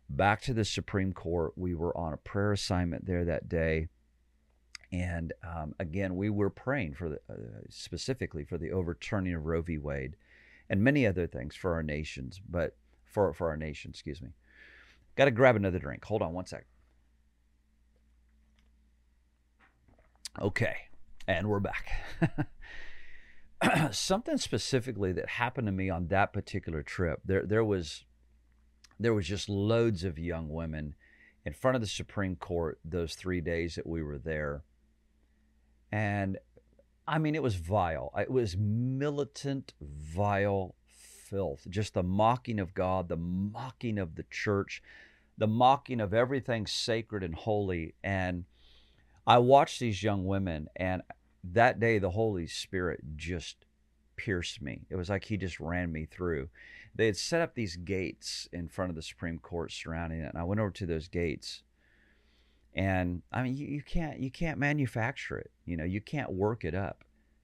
back 0.09 0.41
to 0.43 0.53
the 0.53 0.65
Supreme 0.65 1.13
Court. 1.13 1.53
We 1.55 1.75
were 1.75 1.95
on 1.97 2.13
a 2.13 2.17
prayer 2.17 2.51
assignment 2.51 3.05
there 3.05 3.25
that 3.25 3.49
day. 3.49 3.87
And 4.91 5.33
um, 5.43 5.75
again, 5.79 6.15
we 6.15 6.29
were 6.29 6.49
praying 6.49 6.93
for 6.93 7.09
the, 7.09 7.19
uh, 7.29 7.35
specifically 7.69 8.45
for 8.45 8.57
the 8.57 8.71
overturning 8.71 9.33
of 9.33 9.45
Roe 9.45 9.61
v. 9.61 9.77
Wade 9.77 10.15
and 10.69 10.81
many 10.81 11.05
other 11.05 11.27
things 11.27 11.55
for 11.55 11.73
our 11.73 11.83
nations, 11.83 12.41
but 12.47 12.75
for, 13.05 13.33
for 13.33 13.49
our 13.49 13.57
nation, 13.57 13.91
excuse 13.91 14.21
me. 14.21 14.29
Got 15.15 15.25
to 15.25 15.31
grab 15.31 15.55
another 15.55 15.79
drink. 15.79 16.05
Hold 16.05 16.21
on 16.21 16.33
one 16.33 16.45
sec. 16.45 16.65
Okay, 20.39 20.75
and 21.27 21.47
we're 21.47 21.59
back. 21.59 22.47
Something 23.91 24.37
specifically 24.37 25.11
that 25.13 25.29
happened 25.29 25.65
to 25.65 25.71
me 25.71 25.89
on 25.89 26.07
that 26.09 26.31
particular 26.31 26.83
trip. 26.83 27.21
There, 27.25 27.43
there 27.43 27.65
was, 27.65 28.05
there 28.99 29.13
was 29.13 29.27
just 29.27 29.49
loads 29.49 30.03
of 30.03 30.17
young 30.19 30.49
women 30.49 30.95
in 31.45 31.53
front 31.53 31.75
of 31.75 31.81
the 31.81 31.87
Supreme 31.87 32.35
Court 32.35 32.79
those 32.83 33.15
three 33.15 33.41
days 33.41 33.75
that 33.75 33.87
we 33.87 34.01
were 34.01 34.17
there 34.17 34.63
and 35.91 36.37
I 37.07 37.19
mean, 37.19 37.35
it 37.35 37.43
was 37.43 37.55
vile. 37.55 38.11
It 38.17 38.29
was 38.29 38.57
militant, 38.57 39.73
vile 39.79 40.75
filth. 40.89 41.65
Just 41.69 41.93
the 41.93 42.03
mocking 42.03 42.59
of 42.59 42.73
God, 42.73 43.07
the 43.07 43.17
mocking 43.17 43.97
of 43.97 44.15
the 44.15 44.25
church, 44.29 44.83
the 45.37 45.47
mocking 45.47 46.01
of 46.01 46.13
everything 46.13 46.67
sacred 46.67 47.23
and 47.23 47.33
holy. 47.33 47.95
And 48.03 48.43
I 49.25 49.37
watched 49.37 49.79
these 49.79 50.03
young 50.03 50.25
women, 50.25 50.67
and 50.75 51.01
that 51.45 51.79
day 51.79 51.97
the 51.97 52.11
Holy 52.11 52.47
Spirit 52.47 52.99
just 53.15 53.65
pierced 54.17 54.61
me. 54.61 54.81
It 54.89 54.97
was 54.97 55.09
like 55.09 55.23
He 55.23 55.37
just 55.37 55.61
ran 55.61 55.91
me 55.93 56.05
through. 56.05 56.49
They 56.97 57.05
had 57.05 57.17
set 57.17 57.41
up 57.41 57.55
these 57.55 57.77
gates 57.77 58.49
in 58.51 58.67
front 58.67 58.89
of 58.89 58.95
the 58.95 59.01
Supreme 59.01 59.39
Court 59.39 59.71
surrounding 59.71 60.19
it, 60.19 60.29
and 60.29 60.37
I 60.37 60.43
went 60.43 60.59
over 60.59 60.71
to 60.71 60.85
those 60.85 61.07
gates 61.07 61.63
and 62.77 63.23
i 63.33 63.41
mean 63.41 63.57
you, 63.57 63.65
you 63.65 63.81
can't 63.81 64.19
you 64.19 64.29
can't 64.29 64.59
manufacture 64.59 65.37
it 65.37 65.51
you 65.65 65.75
know 65.75 65.83
you 65.83 65.99
can't 65.99 66.31
work 66.31 66.63
it 66.63 66.75
up. 66.75 67.03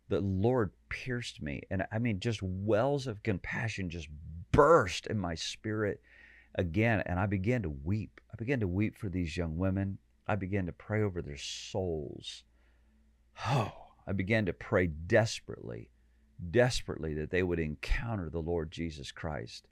The 0.09 0.21
lord 0.21 0.71
pierced 0.89 1.41
me 1.41 1.63
and 1.71 1.85
i 1.91 1.97
mean 1.97 2.19
just 2.19 2.41
wells 2.43 3.07
of 3.07 3.23
compassion 3.23 3.89
just 3.89 4.07
burst 4.51 5.07
in 5.07 5.17
my 5.17 5.33
spirit 5.33 5.99
again 6.55 7.01
and 7.07 7.19
i 7.19 7.25
began 7.25 7.63
to 7.63 7.69
weep. 7.69 8.21
I 8.31 8.35
began 8.37 8.59
to 8.59 8.67
weep 8.67 8.95
for 8.95 9.09
these 9.09 9.35
young 9.35 9.57
women. 9.57 9.97
I 10.27 10.35
began 10.35 10.67
to 10.67 10.71
pray 10.71 11.01
over 11.01 11.21
their 11.21 11.37
souls. 11.37 12.43
Oh 13.47 13.71
i 14.07 14.11
began 14.11 14.45
to 14.45 14.53
pray 14.53 14.85
desperately 14.87 15.89
desperately 16.52 17.13
that 17.13 17.30
they 17.30 17.43
would 17.43 17.60
encounter 17.60 18.30
the 18.30 18.39
lord 18.41 18.72
jesus 18.72 19.12
christ 19.12 19.67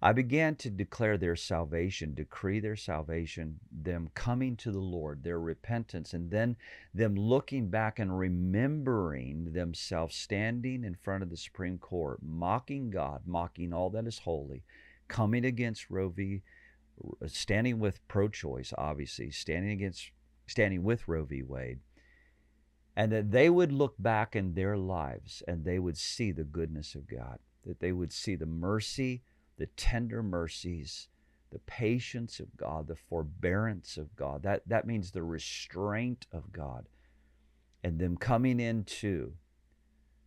I 0.00 0.12
began 0.12 0.54
to 0.56 0.70
declare 0.70 1.18
their 1.18 1.34
salvation, 1.34 2.14
decree 2.14 2.60
their 2.60 2.76
salvation, 2.76 3.58
them 3.72 4.10
coming 4.14 4.56
to 4.58 4.70
the 4.70 4.78
Lord, 4.78 5.24
their 5.24 5.40
repentance, 5.40 6.14
and 6.14 6.30
then 6.30 6.56
them 6.94 7.16
looking 7.16 7.68
back 7.68 7.98
and 7.98 8.16
remembering 8.16 9.52
themselves 9.52 10.14
standing 10.14 10.84
in 10.84 10.94
front 10.94 11.24
of 11.24 11.30
the 11.30 11.36
Supreme 11.36 11.78
Court, 11.78 12.20
mocking 12.22 12.90
God, 12.90 13.22
mocking 13.26 13.72
all 13.72 13.90
that 13.90 14.06
is 14.06 14.20
holy, 14.20 14.62
coming 15.08 15.44
against 15.44 15.90
Roe 15.90 16.10
v. 16.10 16.42
standing 17.26 17.80
with 17.80 18.06
pro 18.06 18.28
choice, 18.28 18.72
obviously, 18.78 19.32
standing 19.32 19.72
against 19.72 20.12
standing 20.46 20.84
with 20.84 21.08
Roe 21.08 21.24
v. 21.24 21.42
Wade. 21.42 21.80
And 22.98 23.12
that 23.12 23.30
they 23.30 23.48
would 23.48 23.70
look 23.70 23.94
back 23.98 24.34
in 24.34 24.54
their 24.54 24.76
lives 24.76 25.42
and 25.46 25.64
they 25.64 25.78
would 25.78 25.96
see 25.96 26.32
the 26.32 26.44
goodness 26.44 26.96
of 26.96 27.08
God, 27.08 27.38
that 27.64 27.78
they 27.78 27.92
would 27.92 28.12
see 28.12 28.34
the 28.34 28.44
mercy 28.44 29.22
the 29.58 29.66
tender 29.66 30.22
mercies, 30.22 31.08
the 31.50 31.58
patience 31.58 32.40
of 32.40 32.56
God, 32.56 32.86
the 32.86 32.96
forbearance 32.96 33.96
of 33.96 34.14
God. 34.16 34.42
That, 34.44 34.62
that 34.66 34.86
means 34.86 35.10
the 35.10 35.22
restraint 35.22 36.26
of 36.32 36.52
God 36.52 36.86
and 37.84 37.98
them 37.98 38.16
coming 38.16 38.60
into 38.60 39.34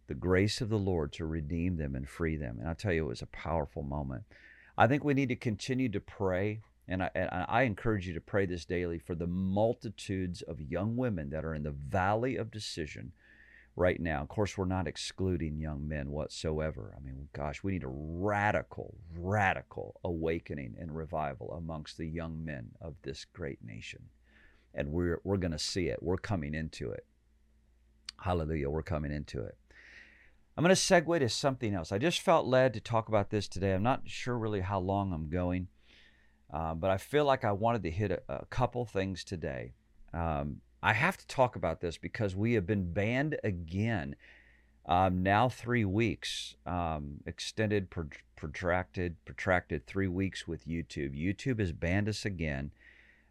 the 0.08 0.14
grace 0.14 0.62
of 0.62 0.70
the 0.70 0.78
Lord 0.78 1.14
to 1.14 1.26
redeem 1.26 1.78
them 1.78 1.96
and 1.96 2.08
free 2.08 2.36
them. 2.36 2.58
And 2.60 2.68
I 2.68 2.74
tell 2.74 2.92
you, 2.92 3.06
it 3.06 3.10
was 3.10 3.22
a 3.22 3.28
powerful 3.28 3.84
moment. 3.84 4.24
I 4.78 4.88
think 4.88 5.04
we 5.04 5.14
need 5.14 5.30
to 5.30 5.36
continue 5.36 5.90
to 5.90 6.00
pray. 6.00 6.62
And 6.88 7.04
I, 7.04 7.10
and 7.16 7.30
I 7.32 7.64
encourage 7.64 8.08
you 8.08 8.14
to 8.14 8.22
pray 8.22 8.46
this 8.46 8.66
daily 8.66 9.00
for 9.00 9.16
the 9.16 9.28
multitudes 9.28 10.42
of 10.42 10.60
young 10.60 10.98
women 10.98 11.30
that 11.30 11.46
are 11.46 11.54
in 11.54 11.64
the 11.64 11.72
valley 11.72 12.36
of 12.36 12.52
decision 12.52 13.14
right 13.76 14.00
now. 14.00 14.22
Of 14.22 14.28
course, 14.28 14.58
we're 14.58 14.66
not 14.66 14.88
excluding 14.88 15.60
young 15.60 15.88
men 15.88 16.12
whatsoever. 16.12 16.94
I 16.98 17.00
mean, 17.04 17.30
gosh, 17.34 17.64
we 17.64 17.72
need 17.72 17.84
a 17.84 17.90
radical, 17.90 18.96
radical 19.18 20.00
awakening 20.04 20.76
and 20.80 20.96
revival 20.96 21.54
amongst 21.54 21.98
the 21.98 22.08
young 22.08 22.44
men 22.44 22.72
of 22.82 22.96
this 23.04 23.26
great 23.26 23.60
nation. 23.64 24.02
And 24.74 24.92
we're, 24.92 25.22
we're 25.24 25.38
going 25.38 25.52
to 25.52 25.60
see 25.60 25.88
it. 25.88 26.02
We're 26.02 26.18
coming 26.18 26.54
into 26.54 26.92
it. 26.92 27.06
Hallelujah. 28.20 28.70
We're 28.70 28.84
coming 28.84 29.12
into 29.12 29.42
it. 29.42 29.58
I'm 30.58 30.64
going 30.64 30.76
to 30.76 30.82
segue 30.82 31.20
to 31.20 31.30
something 31.30 31.74
else. 31.74 31.92
I 31.92 31.98
just 31.98 32.20
felt 32.20 32.46
led 32.46 32.74
to 32.74 32.82
talk 32.82 33.08
about 33.08 33.30
this 33.30 33.48
today. 33.48 33.74
I'm 33.74 33.84
not 33.84 34.02
sure 34.06 34.38
really 34.38 34.60
how 34.60 34.80
long 34.80 35.14
I'm 35.14 35.30
going, 35.30 35.70
uh, 36.52 36.74
but 36.74 36.92
I 36.92 36.98
feel 36.98 37.26
like 37.26 37.46
I 37.46 37.52
wanted 37.52 37.84
to 37.84 37.92
hit 37.92 38.12
a, 38.12 38.22
a 38.28 38.46
couple 38.46 38.86
things 38.86 39.24
today. 39.24 39.74
Um, 40.14 40.62
I 40.84 40.94
have 40.94 41.18
to 41.18 41.28
talk 41.28 41.56
about 41.56 41.80
this 41.80 41.98
because 41.98 42.36
we 42.36 42.54
have 42.54 42.66
been 42.66 42.92
banned 42.92 43.38
again. 43.44 44.16
Um, 44.88 45.22
now 45.22 45.48
three 45.48 45.86
weeks, 45.86 46.56
um, 46.66 47.22
extended, 47.26 47.90
protracted, 48.36 49.16
protracted 49.26 49.86
three 49.86 50.08
weeks 50.08 50.48
with 50.48 50.68
YouTube. 50.68 51.16
YouTube 51.16 51.60
has 51.60 51.72
banned 51.72 52.10
us 52.10 52.26
again. 52.26 52.72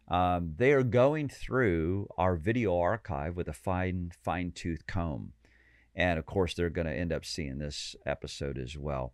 Um, 0.07 0.55
they 0.57 0.71
are 0.71 0.83
going 0.83 1.29
through 1.29 2.07
our 2.17 2.35
video 2.35 2.77
archive 2.79 3.35
with 3.35 3.47
a 3.47 3.53
fine, 3.53 4.11
fine 4.23 4.51
tooth 4.51 4.87
comb, 4.87 5.33
and 5.95 6.17
of 6.17 6.25
course, 6.25 6.53
they're 6.53 6.69
going 6.69 6.87
to 6.87 6.93
end 6.93 7.13
up 7.13 7.25
seeing 7.25 7.59
this 7.59 7.95
episode 8.05 8.57
as 8.57 8.77
well. 8.77 9.13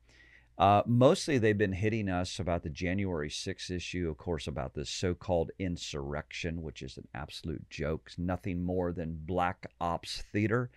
Uh, 0.58 0.82
mostly, 0.88 1.38
they've 1.38 1.58
been 1.58 1.74
hitting 1.74 2.10
us 2.10 2.40
about 2.40 2.64
the 2.64 2.70
January 2.70 3.30
6th 3.30 3.70
issue, 3.70 4.10
of 4.10 4.18
course, 4.18 4.48
about 4.48 4.74
this 4.74 4.90
so 4.90 5.14
called 5.14 5.52
insurrection, 5.60 6.64
which 6.64 6.82
is 6.82 6.98
an 6.98 7.08
absolute 7.14 7.70
joke. 7.70 8.12
Nothing 8.18 8.64
more 8.64 8.92
than 8.92 9.22
black 9.24 9.70
ops 9.80 10.24
theater, 10.34 10.72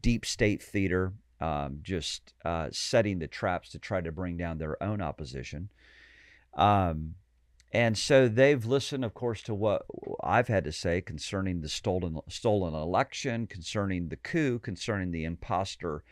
deep 0.00 0.24
state 0.24 0.62
theater, 0.62 1.12
um, 1.40 1.80
just 1.82 2.32
uh, 2.44 2.68
setting 2.72 3.18
the 3.18 3.28
traps 3.28 3.68
to 3.70 3.78
try 3.78 4.00
to 4.00 4.10
bring 4.10 4.38
down 4.38 4.56
their 4.56 4.82
own 4.82 5.02
opposition. 5.02 5.68
Um, 6.54 7.14
and 7.70 7.98
so 7.98 8.28
they've 8.28 8.64
listened, 8.64 9.04
of 9.04 9.12
course, 9.12 9.42
to 9.42 9.54
what 9.54 9.84
I've 10.24 10.48
had 10.48 10.64
to 10.64 10.72
say 10.72 11.02
concerning 11.02 11.60
the 11.60 11.68
stolen 11.68 12.18
stolen 12.28 12.72
election, 12.72 13.46
concerning 13.46 14.08
the 14.08 14.16
coup, 14.16 14.58
concerning 14.58 15.10
the 15.10 15.24
imposter 15.24 16.02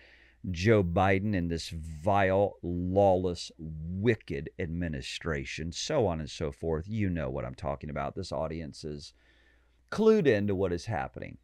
Joe 0.50 0.84
Biden 0.84 1.36
and 1.36 1.50
this 1.50 1.70
vile, 1.70 2.56
lawless, 2.62 3.50
wicked 3.58 4.50
administration, 4.58 5.72
so 5.72 6.06
on 6.06 6.20
and 6.20 6.30
so 6.30 6.52
forth. 6.52 6.86
You 6.88 7.10
know 7.10 7.30
what 7.30 7.44
I'm 7.44 7.54
talking 7.54 7.90
about. 7.90 8.14
This 8.14 8.32
audience 8.32 8.84
is 8.84 9.12
clued 9.90 10.26
into 10.26 10.54
what 10.54 10.72
is 10.72 10.86
happening 10.86 11.38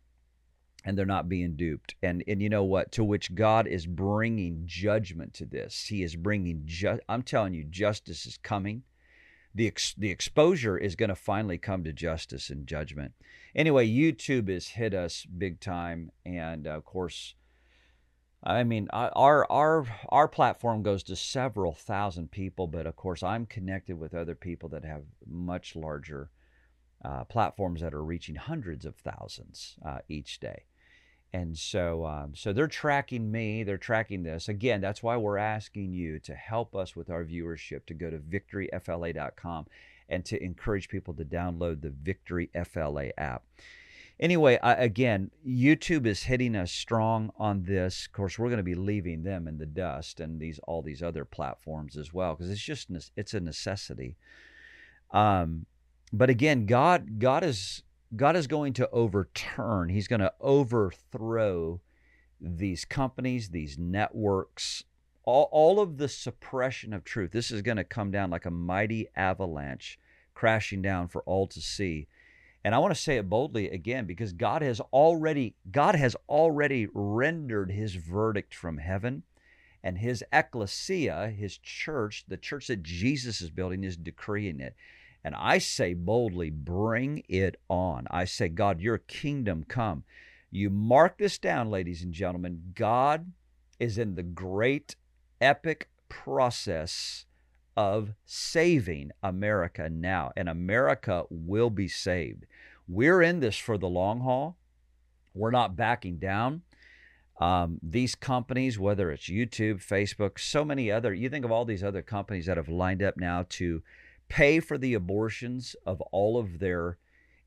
and 0.84 0.96
they're 0.96 1.06
not 1.06 1.28
being 1.28 1.56
duped. 1.56 1.94
And 2.02 2.24
and 2.26 2.42
you 2.42 2.48
know 2.48 2.64
what? 2.64 2.92
To 2.92 3.04
which 3.04 3.34
God 3.34 3.66
is 3.66 3.86
bringing 3.86 4.62
judgment 4.66 5.34
to 5.34 5.46
this. 5.46 5.86
He 5.86 6.02
is 6.02 6.16
bringing 6.16 6.62
ju- 6.64 7.00
I'm 7.08 7.22
telling 7.22 7.54
you 7.54 7.64
justice 7.64 8.26
is 8.26 8.36
coming. 8.36 8.82
The 9.54 9.66
ex- 9.66 9.94
the 9.94 10.10
exposure 10.10 10.78
is 10.78 10.96
going 10.96 11.10
to 11.10 11.14
finally 11.14 11.58
come 11.58 11.84
to 11.84 11.92
justice 11.92 12.50
and 12.50 12.66
judgment. 12.66 13.12
Anyway, 13.54 13.86
YouTube 13.86 14.48
has 14.48 14.68
hit 14.68 14.94
us 14.94 15.26
big 15.26 15.60
time 15.60 16.10
and 16.24 16.66
of 16.66 16.84
course 16.84 17.34
I 18.44 18.64
mean, 18.64 18.88
our 18.92 19.46
our 19.50 19.86
our 20.08 20.28
platform 20.28 20.82
goes 20.82 21.02
to 21.04 21.16
several 21.16 21.72
thousand 21.72 22.32
people, 22.32 22.66
but 22.66 22.86
of 22.86 22.96
course, 22.96 23.22
I'm 23.22 23.46
connected 23.46 23.98
with 23.98 24.14
other 24.14 24.34
people 24.34 24.68
that 24.70 24.84
have 24.84 25.04
much 25.26 25.76
larger 25.76 26.30
uh, 27.04 27.24
platforms 27.24 27.80
that 27.80 27.94
are 27.94 28.04
reaching 28.04 28.34
hundreds 28.34 28.84
of 28.84 28.96
thousands 28.96 29.76
uh, 29.84 29.98
each 30.08 30.40
day. 30.40 30.64
And 31.32 31.56
so, 31.56 32.04
um, 32.04 32.34
so 32.34 32.52
they're 32.52 32.66
tracking 32.66 33.30
me. 33.30 33.62
They're 33.62 33.78
tracking 33.78 34.22
this. 34.22 34.48
Again, 34.48 34.80
that's 34.80 35.02
why 35.02 35.16
we're 35.16 35.38
asking 35.38 35.94
you 35.94 36.18
to 36.20 36.34
help 36.34 36.76
us 36.76 36.94
with 36.94 37.08
our 37.08 37.24
viewership. 37.24 37.86
To 37.86 37.94
go 37.94 38.10
to 38.10 38.18
victoryfla.com 38.18 39.66
and 40.08 40.24
to 40.26 40.42
encourage 40.42 40.88
people 40.88 41.14
to 41.14 41.24
download 41.24 41.80
the 41.80 41.90
Victory 41.90 42.50
FLA 42.54 43.10
app 43.16 43.44
anyway, 44.22 44.58
I, 44.62 44.74
again, 44.74 45.30
YouTube 45.46 46.06
is 46.06 46.22
hitting 46.22 46.56
us 46.56 46.72
strong 46.72 47.32
on 47.36 47.64
this. 47.64 48.06
Of 48.06 48.12
course, 48.12 48.38
we're 48.38 48.48
going 48.48 48.58
to 48.58 48.62
be 48.62 48.74
leaving 48.74 49.24
them 49.24 49.46
in 49.48 49.58
the 49.58 49.66
dust 49.66 50.20
and 50.20 50.40
these 50.40 50.58
all 50.60 50.80
these 50.80 51.02
other 51.02 51.26
platforms 51.26 51.96
as 51.96 52.14
well 52.14 52.34
because 52.34 52.50
it's 52.50 52.62
just 52.62 52.88
it's 53.16 53.34
a 53.34 53.40
necessity. 53.40 54.16
Um, 55.10 55.66
but 56.12 56.30
again, 56.30 56.64
God 56.64 57.18
God 57.18 57.42
is 57.42 57.82
God 58.14 58.36
is 58.36 58.46
going 58.46 58.72
to 58.74 58.88
overturn. 58.90 59.88
He's 59.88 60.08
going 60.08 60.20
to 60.20 60.32
overthrow 60.40 61.80
these 62.40 62.84
companies, 62.84 63.50
these 63.50 63.78
networks, 63.78 64.84
all, 65.24 65.48
all 65.52 65.80
of 65.80 65.98
the 65.98 66.08
suppression 66.08 66.92
of 66.92 67.04
truth. 67.04 67.32
This 67.32 67.50
is 67.50 67.62
going 67.62 67.76
to 67.76 67.84
come 67.84 68.10
down 68.10 68.30
like 68.30 68.44
a 68.44 68.50
mighty 68.50 69.08
avalanche 69.16 69.98
crashing 70.34 70.82
down 70.82 71.08
for 71.08 71.22
all 71.22 71.46
to 71.46 71.60
see. 71.60 72.08
And 72.64 72.74
I 72.74 72.78
want 72.78 72.94
to 72.94 73.00
say 73.00 73.16
it 73.16 73.28
boldly 73.28 73.68
again 73.70 74.06
because 74.06 74.32
God 74.32 74.62
has 74.62 74.80
already 74.92 75.56
God 75.70 75.94
has 75.96 76.16
already 76.28 76.86
rendered 76.92 77.72
his 77.72 77.94
verdict 77.94 78.54
from 78.54 78.78
heaven 78.78 79.24
and 79.82 79.98
his 79.98 80.24
ecclesia, 80.32 81.32
his 81.36 81.58
church, 81.58 82.24
the 82.28 82.36
church 82.36 82.68
that 82.68 82.82
Jesus 82.82 83.40
is 83.40 83.50
building 83.50 83.82
is 83.82 83.96
decreeing 83.96 84.60
it. 84.60 84.76
And 85.24 85.34
I 85.34 85.58
say 85.58 85.94
boldly, 85.94 86.50
bring 86.50 87.24
it 87.28 87.56
on. 87.68 88.06
I 88.10 88.24
say, 88.24 88.48
God, 88.48 88.80
your 88.80 88.98
kingdom 88.98 89.64
come. 89.66 90.04
You 90.50 90.68
mark 90.68 91.18
this 91.18 91.38
down, 91.38 91.70
ladies 91.70 92.02
and 92.02 92.12
gentlemen. 92.12 92.72
God 92.74 93.32
is 93.78 93.98
in 93.98 94.14
the 94.14 94.22
great 94.22 94.96
epic 95.40 95.88
process 96.08 97.24
of 97.76 98.14
saving 98.24 99.12
America 99.22 99.88
now, 99.88 100.30
and 100.36 100.48
America 100.48 101.24
will 101.30 101.70
be 101.70 101.88
saved. 101.88 102.44
We're 102.88 103.22
in 103.22 103.40
this 103.40 103.56
for 103.56 103.78
the 103.78 103.88
long 103.88 104.20
haul. 104.20 104.56
We're 105.34 105.50
not 105.50 105.76
backing 105.76 106.18
down. 106.18 106.62
Um, 107.40 107.80
these 107.82 108.14
companies, 108.14 108.78
whether 108.78 109.10
it's 109.10 109.24
YouTube, 109.24 109.84
Facebook, 109.84 110.38
so 110.38 110.64
many 110.64 110.90
other, 110.90 111.12
you 111.12 111.28
think 111.28 111.44
of 111.44 111.50
all 111.50 111.64
these 111.64 111.82
other 111.82 112.02
companies 112.02 112.46
that 112.46 112.56
have 112.56 112.68
lined 112.68 113.02
up 113.02 113.16
now 113.16 113.46
to 113.50 113.82
pay 114.28 114.60
for 114.60 114.78
the 114.78 114.94
abortions 114.94 115.74
of 115.86 116.00
all 116.12 116.38
of 116.38 116.58
their 116.58 116.98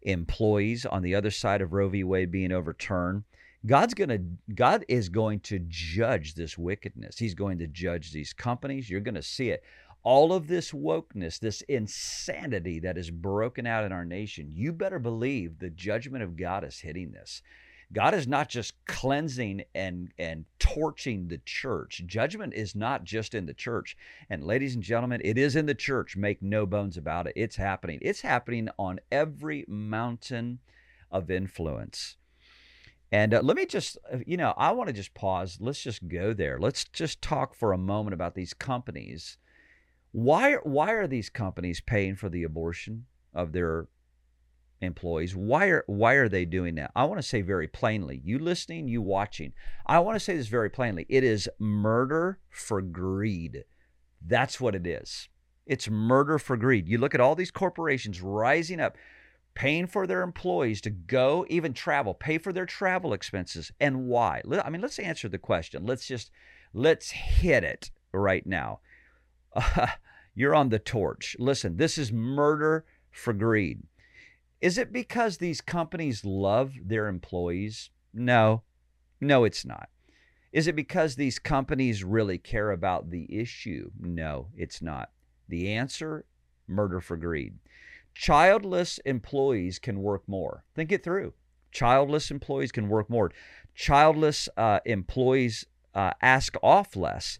employees 0.01 0.85
on 0.85 1.01
the 1.01 1.15
other 1.15 1.31
side 1.31 1.61
of 1.61 1.73
Roe 1.73 1.89
v. 1.89 2.03
Wade 2.03 2.31
being 2.31 2.51
overturned. 2.51 3.23
God's 3.65 3.95
going 3.95 4.09
to 4.09 4.21
God 4.53 4.85
is 4.87 5.09
going 5.09 5.39
to 5.41 5.59
judge 5.67 6.35
this 6.35 6.57
wickedness. 6.57 7.17
He's 7.17 7.33
going 7.33 7.57
to 7.59 7.67
judge 7.67 8.11
these 8.11 8.33
companies. 8.33 8.89
You're 8.89 8.99
going 8.99 9.15
to 9.15 9.23
see 9.23 9.49
it 9.49 9.63
all 10.05 10.31
of 10.31 10.47
this 10.47 10.71
wokeness, 10.71 11.39
this 11.39 11.61
insanity 11.61 12.79
that 12.79 12.95
is 12.97 13.09
broken 13.09 13.65
out 13.65 13.83
in 13.83 13.91
our 13.91 14.05
nation, 14.05 14.51
you 14.53 14.71
better 14.71 14.99
believe 14.99 15.57
the 15.57 15.71
judgment 15.71 16.23
of 16.23 16.37
God 16.37 16.63
is 16.63 16.79
hitting 16.79 17.11
this. 17.11 17.41
God 17.91 18.13
is 18.13 18.27
not 18.27 18.47
just 18.47 18.73
cleansing 18.85 19.63
and 19.73 20.11
and 20.17 20.45
torching 20.59 21.27
the 21.27 21.39
church. 21.39 22.03
Judgment 22.05 22.53
is 22.53 22.75
not 22.75 23.03
just 23.03 23.33
in 23.33 23.47
the 23.47 23.53
church. 23.53 23.97
And 24.29 24.43
ladies 24.43 24.75
and 24.75 24.83
gentlemen, 24.83 25.21
it 25.23 25.37
is 25.37 25.55
in 25.55 25.65
the 25.65 25.75
church. 25.75 26.15
Make 26.15 26.41
no 26.41 26.65
bones 26.65 26.97
about 26.97 27.27
it. 27.27 27.33
It's 27.35 27.55
happening. 27.55 27.99
It's 28.01 28.21
happening 28.21 28.69
on 28.77 28.99
every 29.11 29.65
mountain 29.67 30.59
of 31.11 31.31
influence. 31.31 32.17
And 33.11 33.33
uh, 33.33 33.41
let 33.43 33.55
me 33.55 33.65
just, 33.65 33.97
uh, 34.11 34.17
you 34.25 34.37
know, 34.37 34.53
I 34.57 34.71
want 34.71 34.87
to 34.87 34.93
just 34.93 35.13
pause. 35.13 35.57
Let's 35.59 35.81
just 35.81 36.07
go 36.07 36.33
there. 36.33 36.59
Let's 36.59 36.85
just 36.85 37.21
talk 37.21 37.55
for 37.55 37.71
a 37.71 37.77
moment 37.77 38.13
about 38.13 38.35
these 38.35 38.53
companies 38.53 39.37
why 40.15 40.53
why 40.63 40.91
are 40.93 41.07
these 41.07 41.29
companies 41.29 41.81
paying 41.81 42.15
for 42.15 42.29
the 42.29 42.43
abortion 42.43 43.05
of 43.33 43.51
their 43.51 43.89
employees? 44.79 45.35
Why 45.35 45.65
are 45.65 45.83
why 45.87 46.13
are 46.13 46.29
they 46.29 46.45
doing 46.45 46.75
that? 46.75 46.91
I 46.95 47.03
want 47.03 47.17
to 47.17 47.27
say 47.27 47.41
very 47.41 47.67
plainly, 47.67 48.21
you 48.23 48.39
listening, 48.39 48.87
you 48.87 49.01
watching. 49.01 49.51
I 49.85 49.99
want 49.99 50.15
to 50.15 50.21
say 50.21 50.37
this 50.37 50.47
very 50.47 50.69
plainly. 50.69 51.05
It 51.09 51.25
is 51.25 51.49
murder 51.59 52.39
for 52.49 52.81
greed. 52.81 53.65
That's 54.25 54.61
what 54.61 54.73
it 54.73 54.87
is. 54.87 55.27
It's 55.65 55.89
murder 55.89 56.39
for 56.39 56.55
greed. 56.55 56.87
You 56.87 56.97
look 56.97 57.13
at 57.13 57.19
all 57.19 57.35
these 57.35 57.51
corporations 57.51 58.21
rising 58.21 58.79
up, 58.79 58.95
paying 59.53 59.85
for 59.85 60.07
their 60.07 60.21
employees 60.21 60.79
to 60.81 60.91
go, 60.91 61.45
even 61.49 61.73
travel, 61.73 62.13
pay 62.13 62.37
for 62.37 62.53
their 62.53 62.65
travel 62.65 63.11
expenses. 63.11 63.69
And 63.81 64.07
why? 64.07 64.43
I 64.63 64.69
mean, 64.69 64.81
let's 64.81 64.97
answer 64.97 65.27
the 65.27 65.39
question. 65.39 65.85
Let's 65.85 66.07
just 66.07 66.31
let's 66.73 67.11
hit 67.11 67.65
it 67.65 67.91
right 68.13 68.47
now. 68.47 68.79
Uh, 69.55 69.87
you're 70.35 70.55
on 70.55 70.69
the 70.69 70.79
torch. 70.79 71.35
Listen, 71.39 71.77
this 71.77 71.97
is 71.97 72.11
murder 72.11 72.85
for 73.11 73.33
greed. 73.33 73.83
Is 74.61 74.77
it 74.77 74.91
because 74.91 75.37
these 75.37 75.61
companies 75.61 76.25
love 76.25 76.73
their 76.83 77.07
employees? 77.07 77.89
No, 78.13 78.63
no, 79.21 79.43
it's 79.43 79.65
not. 79.65 79.89
Is 80.51 80.67
it 80.67 80.75
because 80.75 81.15
these 81.15 81.37
companies 81.37 82.03
really 82.03 82.37
care 82.37 82.71
about 82.71 83.09
the 83.09 83.27
issue? 83.29 83.91
No, 83.99 84.47
it's 84.55 84.81
not. 84.81 85.11
The 85.49 85.71
answer 85.73 86.25
murder 86.67 87.01
for 87.01 87.17
greed. 87.17 87.55
Childless 88.13 88.97
employees 88.99 89.79
can 89.79 90.01
work 90.01 90.23
more. 90.27 90.63
Think 90.73 90.91
it 90.91 91.03
through. 91.03 91.33
Childless 91.71 92.31
employees 92.31 92.71
can 92.71 92.87
work 92.87 93.09
more. 93.09 93.31
Childless 93.75 94.47
uh, 94.55 94.79
employees 94.85 95.65
uh, 95.93 96.11
ask 96.21 96.55
off 96.63 96.95
less. 96.95 97.37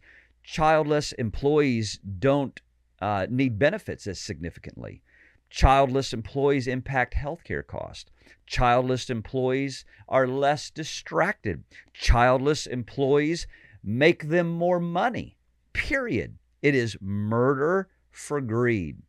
Childless 0.48 1.12
employees 1.14 2.00
don't 2.20 2.62
uh, 3.02 3.26
need 3.30 3.58
benefits 3.58 4.06
as 4.06 4.20
significantly. 4.20 5.02
Childless 5.50 6.14
employees 6.14 6.68
impact 6.68 7.16
healthcare 7.16 7.66
costs. 7.66 8.12
Childless 8.46 9.10
employees 9.10 9.86
are 10.08 10.28
less 10.28 10.70
distracted. 10.70 11.64
Childless 11.94 12.68
employees 12.68 13.48
make 13.84 14.30
them 14.30 14.48
more 14.48 14.80
money. 14.80 15.36
Period. 15.74 16.38
It 16.62 16.76
is 16.76 16.96
murder 17.02 17.90
for 18.12 18.40
greed. 18.40 19.02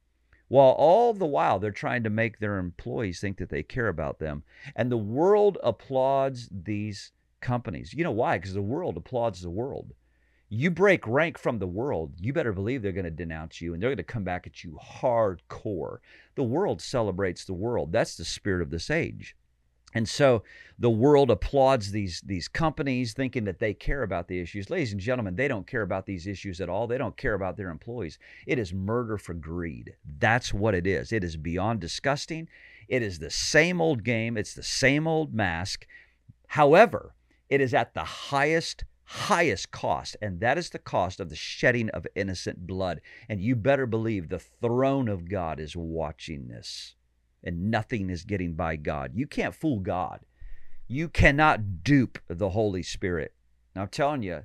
While 0.49 0.73
all 0.73 1.13
the 1.13 1.27
while 1.27 1.59
they're 1.59 1.71
trying 1.71 2.03
to 2.05 2.11
make 2.11 2.39
their 2.39 2.57
employees 2.57 3.21
think 3.21 3.37
that 3.37 3.51
they 3.51 3.63
care 3.63 3.89
about 3.89 4.19
them. 4.21 4.43
And 4.75 4.91
the 4.91 4.97
world 4.97 5.59
applauds 5.63 6.49
these 6.51 7.13
companies. 7.43 7.93
You 7.93 8.05
know 8.05 8.11
why? 8.11 8.39
Because 8.39 8.55
the 8.55 8.63
world 8.63 8.97
applauds 8.97 9.43
the 9.43 9.51
world 9.51 9.93
you 10.57 10.71
break 10.71 11.07
rank 11.07 11.39
from 11.39 11.59
the 11.59 11.67
world, 11.67 12.13
you 12.21 12.33
better 12.33 12.53
believe 12.53 12.83
they're 12.83 12.93
going 12.93 13.05
to 13.05 13.11
denounce 13.11 13.61
you 13.61 13.75
and 13.75 13.83
they're 13.83 13.91
going 13.91 13.97
to 13.97 14.03
come 14.05 14.25
back 14.25 14.47
at 14.47 14.63
you 14.63 14.79
hardcore. 14.83 15.99
The 16.35 16.43
world 16.43 16.81
celebrates 16.81 17.45
the 17.45 17.55
world. 17.55 17.93
That's 17.93 18.17
the 18.17 18.25
spirit 18.25 18.63
of 18.63 18.71
this 18.71 18.91
age. 18.91 19.37
And 19.95 20.09
so 20.09 20.43
the 20.79 20.91
world 20.91 21.31
applauds 21.31 21.91
these 21.91 22.21
these 22.21 22.49
companies 22.49 23.15
thinking 23.15 23.45
that 23.45 23.61
they 23.61 23.73
care 23.73 24.03
about 24.03 24.29
the 24.29 24.39
issues. 24.39 24.69
Ladies 24.69 24.93
and 24.93 25.01
gentlemen, 25.01 25.37
they 25.37 25.49
don't 25.49 25.67
care 25.67 25.81
about 25.81 26.05
these 26.05 26.27
issues 26.27 26.61
at 26.61 26.69
all. 26.69 26.87
They 26.87 26.99
don't 26.99 27.17
care 27.17 27.33
about 27.33 27.57
their 27.57 27.71
employees. 27.71 28.19
It 28.47 28.59
is 28.59 28.75
murder 28.75 29.17
for 29.17 29.33
greed. 29.33 29.95
That's 30.19 30.53
what 30.53 30.75
it 30.75 30.87
is. 30.87 31.13
It 31.13 31.25
is 31.25 31.39
beyond 31.39 31.81
disgusting. 31.81 32.49
It 32.89 33.03
is 33.03 33.19
the 33.19 33.31
same 33.31 33.81
old 33.81 34.05
game. 34.05 34.37
It's 34.37 34.53
the 34.53 34.63
same 34.63 35.07
old 35.07 35.33
mask. 35.33 35.87
However, 36.49 37.15
it 37.49 37.63
is 37.63 37.73
at 37.73 37.95
the 37.95 38.05
highest 38.05 38.85
highest 39.07 39.71
cost, 39.71 40.17
and 40.21 40.41
that 40.41 40.59
is 40.59 40.71
the 40.71 40.79
cost 40.79 41.21
of 41.21 41.29
the 41.31 41.37
shedding 41.37 41.89
of 41.91 42.07
innocent 42.15 42.67
blood. 42.67 43.01
And 43.29 43.41
you 43.41 43.57
better 43.57 43.87
believe 43.87 44.29
the 44.29 44.39
throne 44.39 45.09
of 45.09 45.29
God 45.29 45.61
is 45.61 45.77
watching 45.77 46.49
this, 46.49 46.97
and 47.43 47.71
nothing 47.71 48.11
is 48.11 48.25
getting 48.25 48.55
by 48.55 48.77
God. 48.77 49.13
You 49.15 49.27
can't 49.27 49.55
fool 49.55 49.81
God. 49.81 50.21
You 50.89 51.09
cannot 51.09 51.83
dupe 51.85 52.19
the 52.29 52.51
Holy 52.51 52.83
Spirit. 52.83 53.33
Now, 53.75 53.83
I'm 53.83 53.89
telling 53.89 54.23
you, 54.23 54.43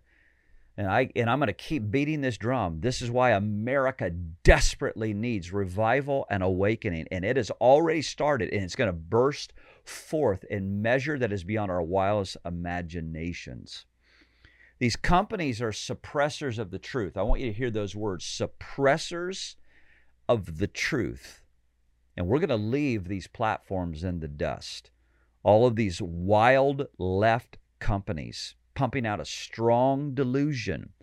And 0.78 0.88
I 0.88 1.10
and 1.16 1.30
I'm 1.30 1.40
going 1.40 1.48
to 1.48 1.54
keep 1.54 1.92
beating 1.92 2.22
this 2.22 2.38
drum. 2.38 2.80
This 2.82 3.02
is 3.02 3.12
why 3.12 3.32
America 3.32 4.10
desperately 4.10 5.14
needs 5.14 5.52
revival 5.52 6.26
and 6.30 6.42
awakening 6.42 7.08
and 7.12 7.26
it 7.26 7.38
has 7.38 7.52
already 7.52 8.02
started 8.02 8.50
and 8.54 8.64
it's 8.64 8.76
going 8.76 8.88
to 8.90 8.94
burst 8.94 9.54
forth 9.84 10.44
in 10.46 10.82
measure 10.82 11.20
that 11.20 11.34
is 11.34 11.44
beyond 11.44 11.72
our 11.72 11.82
wildest 11.82 12.38
imaginations. 12.46 13.86
These 14.82 14.96
companies 14.96 15.62
are 15.62 15.70
suppressors 15.70 16.58
of 16.58 16.72
the 16.72 16.80
truth. 16.80 17.16
I 17.16 17.22
want 17.22 17.40
you 17.40 17.46
to 17.46 17.54
hear 17.54 17.70
those 17.70 17.96
words 17.96 18.26
suppressors 18.26 19.54
of 20.28 20.58
the 20.58 20.66
truth. 20.66 21.44
And 22.18 22.26
we're 22.28 22.40
going 22.40 22.50
to 22.50 22.56
leave 22.56 23.08
these 23.08 23.28
platforms 23.28 24.04
in 24.04 24.22
the 24.22 24.28
dust. 24.28 24.90
All 25.44 25.68
of 25.68 25.76
these 25.76 26.02
wild 26.02 26.88
left 26.98 27.60
companies 27.78 28.56
pumping 28.74 29.06
out 29.06 29.20
a 29.20 29.26
strong 29.26 30.16
delusion, 30.16 30.94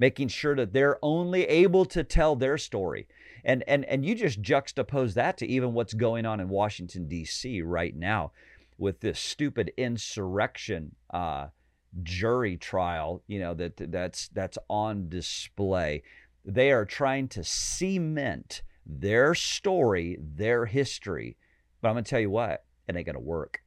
making 0.00 0.28
sure 0.28 0.56
that 0.56 0.72
they're 0.72 0.98
only 1.00 1.44
able 1.44 1.84
to 1.84 2.02
tell 2.02 2.34
their 2.34 2.58
story. 2.58 3.06
And, 3.44 3.62
and, 3.68 3.84
and 3.84 4.04
you 4.04 4.16
just 4.16 4.42
juxtapose 4.42 5.14
that 5.14 5.38
to 5.38 5.46
even 5.46 5.74
what's 5.74 5.94
going 5.94 6.26
on 6.26 6.40
in 6.40 6.48
Washington, 6.48 7.06
D.C. 7.06 7.62
right 7.62 7.94
now 7.94 8.32
with 8.78 8.98
this 8.98 9.20
stupid 9.20 9.72
insurrection 9.76 10.96
uh, 11.10 11.46
jury 12.02 12.56
trial, 12.56 13.22
you 13.26 13.38
know, 13.38 13.54
that 13.54 13.90
that's 13.90 14.28
that's 14.28 14.58
on 14.68 15.08
display. 15.08 16.02
They 16.44 16.70
are 16.72 16.84
trying 16.84 17.28
to 17.28 17.44
cement 17.44 18.62
their 18.86 19.34
story, 19.34 20.18
their 20.20 20.66
history. 20.66 21.36
But 21.80 21.88
I'm 21.88 21.94
going 21.94 22.04
to 22.04 22.10
tell 22.10 22.20
you 22.20 22.30
what, 22.30 22.64
it 22.86 22.96
ain't 22.96 23.06
going 23.06 23.14
to 23.14 23.20
work. 23.20 23.62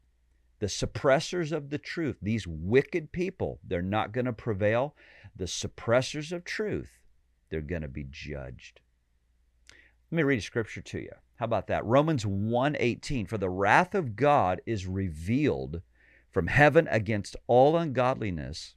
The 0.60 0.68
suppressors 0.68 1.52
of 1.52 1.70
the 1.70 1.78
truth, 1.78 2.18
these 2.22 2.46
wicked 2.48 3.12
people, 3.12 3.60
they're 3.64 3.82
not 3.82 4.12
going 4.12 4.26
to 4.26 4.34
prevail. 4.34 4.96
The 5.36 5.46
suppressors 5.46 6.32
of 6.32 6.44
truth, 6.44 7.00
they're 7.50 7.62
going 7.62 7.82
to 7.82 7.88
be 7.88 8.06
judged. 8.10 8.82
Let 10.12 10.18
me 10.18 10.24
read 10.24 10.40
a 10.40 10.42
scripture 10.42 10.82
to 10.82 11.00
you. 11.00 11.12
How 11.38 11.46
about 11.46 11.68
that? 11.68 11.86
Romans 11.86 12.26
1:18 12.26 13.28
For 13.28 13.38
the 13.38 13.50
wrath 13.50 13.96
of 13.96 14.16
God 14.16 14.62
is 14.66 14.86
revealed 14.86 15.82
from 16.32 16.48
heaven 16.48 16.88
against 16.89 17.36
all 17.48 17.78
ungodliness 17.78 18.76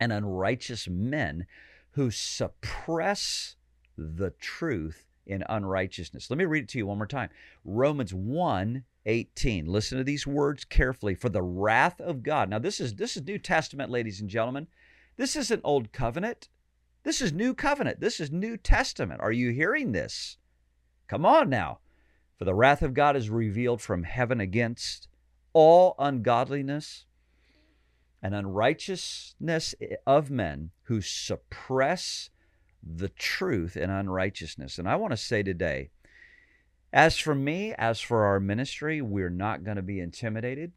and 0.00 0.12
unrighteous 0.12 0.88
men 0.88 1.46
who 1.92 2.10
suppress 2.10 3.56
the 3.96 4.30
truth 4.30 5.06
in 5.26 5.42
unrighteousness. 5.48 6.30
Let 6.30 6.38
me 6.38 6.44
read 6.44 6.64
it 6.64 6.68
to 6.70 6.78
you 6.78 6.86
one 6.86 6.98
more 6.98 7.06
time. 7.06 7.30
Romans 7.64 8.14
1 8.14 8.84
18. 9.08 9.66
Listen 9.66 9.98
to 9.98 10.04
these 10.04 10.26
words 10.26 10.64
carefully. 10.64 11.14
For 11.14 11.28
the 11.28 11.42
wrath 11.42 12.00
of 12.00 12.22
God. 12.22 12.50
Now, 12.50 12.58
this 12.58 12.80
is 12.80 12.94
this 12.96 13.16
is 13.16 13.22
New 13.22 13.38
Testament, 13.38 13.90
ladies 13.90 14.20
and 14.20 14.28
gentlemen. 14.28 14.66
This 15.16 15.36
isn't 15.36 15.62
old 15.64 15.92
covenant. 15.92 16.48
This 17.04 17.22
is 17.22 17.32
new 17.32 17.54
covenant. 17.54 18.00
This 18.00 18.18
is 18.20 18.32
New 18.32 18.56
Testament. 18.56 19.20
Are 19.20 19.32
you 19.32 19.50
hearing 19.50 19.92
this? 19.92 20.38
Come 21.06 21.24
on 21.24 21.48
now. 21.48 21.78
For 22.36 22.44
the 22.44 22.54
wrath 22.54 22.82
of 22.82 22.94
God 22.94 23.16
is 23.16 23.30
revealed 23.30 23.80
from 23.80 24.02
heaven 24.02 24.40
against 24.40 25.08
all 25.56 25.94
ungodliness 25.98 27.06
and 28.22 28.34
unrighteousness 28.34 29.74
of 30.06 30.30
men 30.30 30.70
who 30.82 31.00
suppress 31.00 32.28
the 32.82 33.08
truth 33.08 33.74
in 33.74 33.88
unrighteousness. 33.88 34.78
And 34.78 34.86
I 34.86 34.96
want 34.96 35.12
to 35.12 35.16
say 35.16 35.42
today, 35.42 35.88
as 36.92 37.16
for 37.16 37.34
me, 37.34 37.72
as 37.78 38.02
for 38.02 38.26
our 38.26 38.38
ministry, 38.38 39.00
we're 39.00 39.30
not 39.30 39.64
going 39.64 39.78
to 39.78 39.82
be 39.82 39.98
intimidated. 39.98 40.72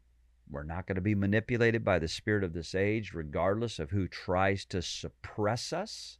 We're 0.48 0.62
not 0.62 0.86
going 0.86 0.96
to 0.96 1.02
be 1.02 1.14
manipulated 1.14 1.84
by 1.84 1.98
the 1.98 2.08
spirit 2.08 2.42
of 2.42 2.54
this 2.54 2.74
age, 2.74 3.12
regardless 3.12 3.78
of 3.78 3.90
who 3.90 4.08
tries 4.08 4.64
to 4.64 4.80
suppress 4.80 5.74
us, 5.74 6.16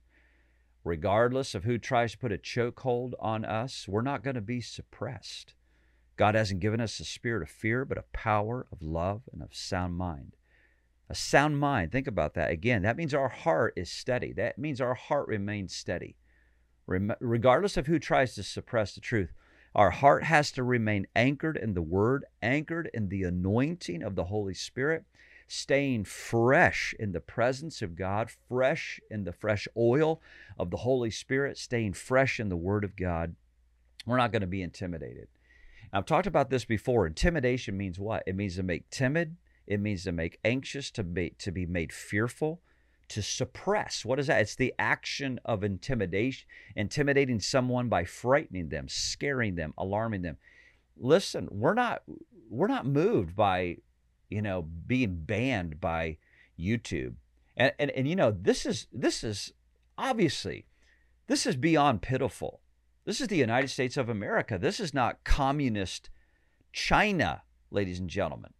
regardless 0.85 1.55
of 1.55 1.65
who 1.65 1.79
tries 1.79 2.13
to 2.13 2.19
put 2.19 2.31
a 2.31 2.37
chokehold 2.37 3.15
on 3.21 3.47
us. 3.47 3.89
We're 3.89 4.03
not 4.03 4.23
going 4.23 4.35
to 4.35 4.43
be 4.43 4.61
suppressed. 4.61 5.55
God 6.21 6.35
hasn't 6.35 6.61
given 6.61 6.83
us 6.83 7.01
a 7.01 7.05
spirit 7.07 7.43
of 7.43 7.49
fear, 7.49 7.87
but 7.87 7.97
a 7.97 8.05
power 8.13 8.67
of 8.71 8.83
love 8.83 9.23
and 9.33 9.41
of 9.41 9.55
sound 9.55 9.97
mind. 9.97 10.37
A 11.09 11.15
sound 11.15 11.59
mind, 11.59 11.93
think 11.93 12.07
about 12.07 12.35
that. 12.35 12.51
Again, 12.51 12.83
that 12.83 12.99
means 12.99 13.15
our 13.15 13.31
heart 13.31 13.73
is 13.75 13.91
steady. 13.91 14.35
That 14.35 14.59
means 14.59 14.83
our 14.83 14.93
heart 14.93 15.29
remains 15.29 15.75
steady. 15.75 16.17
regardless 16.87 17.79
of 17.79 17.87
who 17.87 17.99
tries 17.99 18.35
to 18.35 18.43
suppress 18.43 18.95
the 18.95 19.01
truth, 19.01 19.33
our 19.75 19.89
heart 19.89 20.25
has 20.25 20.53
to 20.53 20.63
remain 20.63 21.07
anchored 21.17 21.57
in 21.57 21.73
the 21.73 21.81
Word, 21.81 22.27
anchored 22.43 22.91
in 22.93 23.09
the 23.09 23.23
anointing 23.23 24.03
of 24.03 24.15
the 24.15 24.25
Holy 24.25 24.53
Spirit, 24.53 25.05
staying 25.49 26.05
fresh 26.05 26.95
in 26.99 27.13
the 27.13 27.21
presence 27.21 27.81
of 27.81 27.97
God, 27.97 28.31
fresh 28.47 29.01
in 29.11 29.25
the 29.25 29.33
fresh 29.33 29.67
oil 29.75 30.21
of 30.59 30.71
the 30.71 30.77
Holy 30.77 31.11
Spirit, 31.11 31.57
staying 31.57 31.95
fresh 31.95 32.39
in 32.39 32.51
the 32.51 32.59
Word 32.59 32.85
of 32.85 32.95
God. 32.95 33.37
We're 34.05 34.19
not 34.19 34.33
going 34.33 34.43
to 34.43 34.47
be 34.47 34.61
intimidated. 34.61 35.29
I've 35.93 36.07
talked 36.07 36.27
about 36.27 36.51
this 36.51 36.65
before. 36.65 37.07
Intimidation 37.07 37.77
means 37.77 37.99
what? 37.99 38.23
It 38.27 38.37
means 38.37 38.57
to 38.57 38.63
make 38.63 38.91
timid. 38.91 39.37
It 39.67 39.81
means 39.81 40.05
to 40.05 40.13
make 40.13 40.39
anxious, 40.45 40.91
to 40.93 41.05
be 41.05 41.31
to 41.39 41.53
be 41.53 41.67
made 41.67 41.93
fearful, 41.93 42.61
to 43.09 43.23
suppress. 43.23 44.05
What 44.05 44.19
is 44.19 44.29
that? 44.29 44.41
It's 44.41 44.55
the 44.55 44.75
action 44.79 45.41
of 45.45 45.65
intimidation, 45.65 46.47
intimidating 46.77 47.41
someone 47.41 47.89
by 47.89 48.05
frightening 48.05 48.69
them, 48.69 48.89
scaring 48.89 49.57
them, 49.57 49.75
alarming 49.77 50.23
them. 50.23 50.39
Listen, 50.97 51.49
we're 51.51 51.75
not 51.75 52.03
we're 52.49 52.69
not 52.69 52.87
moved 52.87 53.35
by, 53.37 53.79
you 54.29 54.43
know, 54.43 54.63
being 54.63 55.23
banned 55.25 55.81
by 55.81 56.19
YouTube. 56.59 57.15
And 57.57 57.73
and, 57.79 57.91
and 57.91 58.09
you 58.09 58.17
know, 58.17 58.31
this 58.31 58.65
is 58.65 58.87
this 58.93 59.25
is 59.25 59.53
obviously 59.99 60.67
this 61.27 61.47
is 61.47 61.57
beyond 61.57 62.03
pitiful. 62.03 62.61
This 63.11 63.21
is 63.21 63.27
the 63.27 63.37
United 63.37 63.67
States 63.67 63.97
of 63.97 64.09
America. 64.09 64.57
This 64.57 64.79
is 64.79 64.95
not 64.95 65.25
communist 65.25 66.11
China, 66.73 67.43
ladies 67.73 67.99
and 67.99 68.09
gentlemen. 68.09 68.53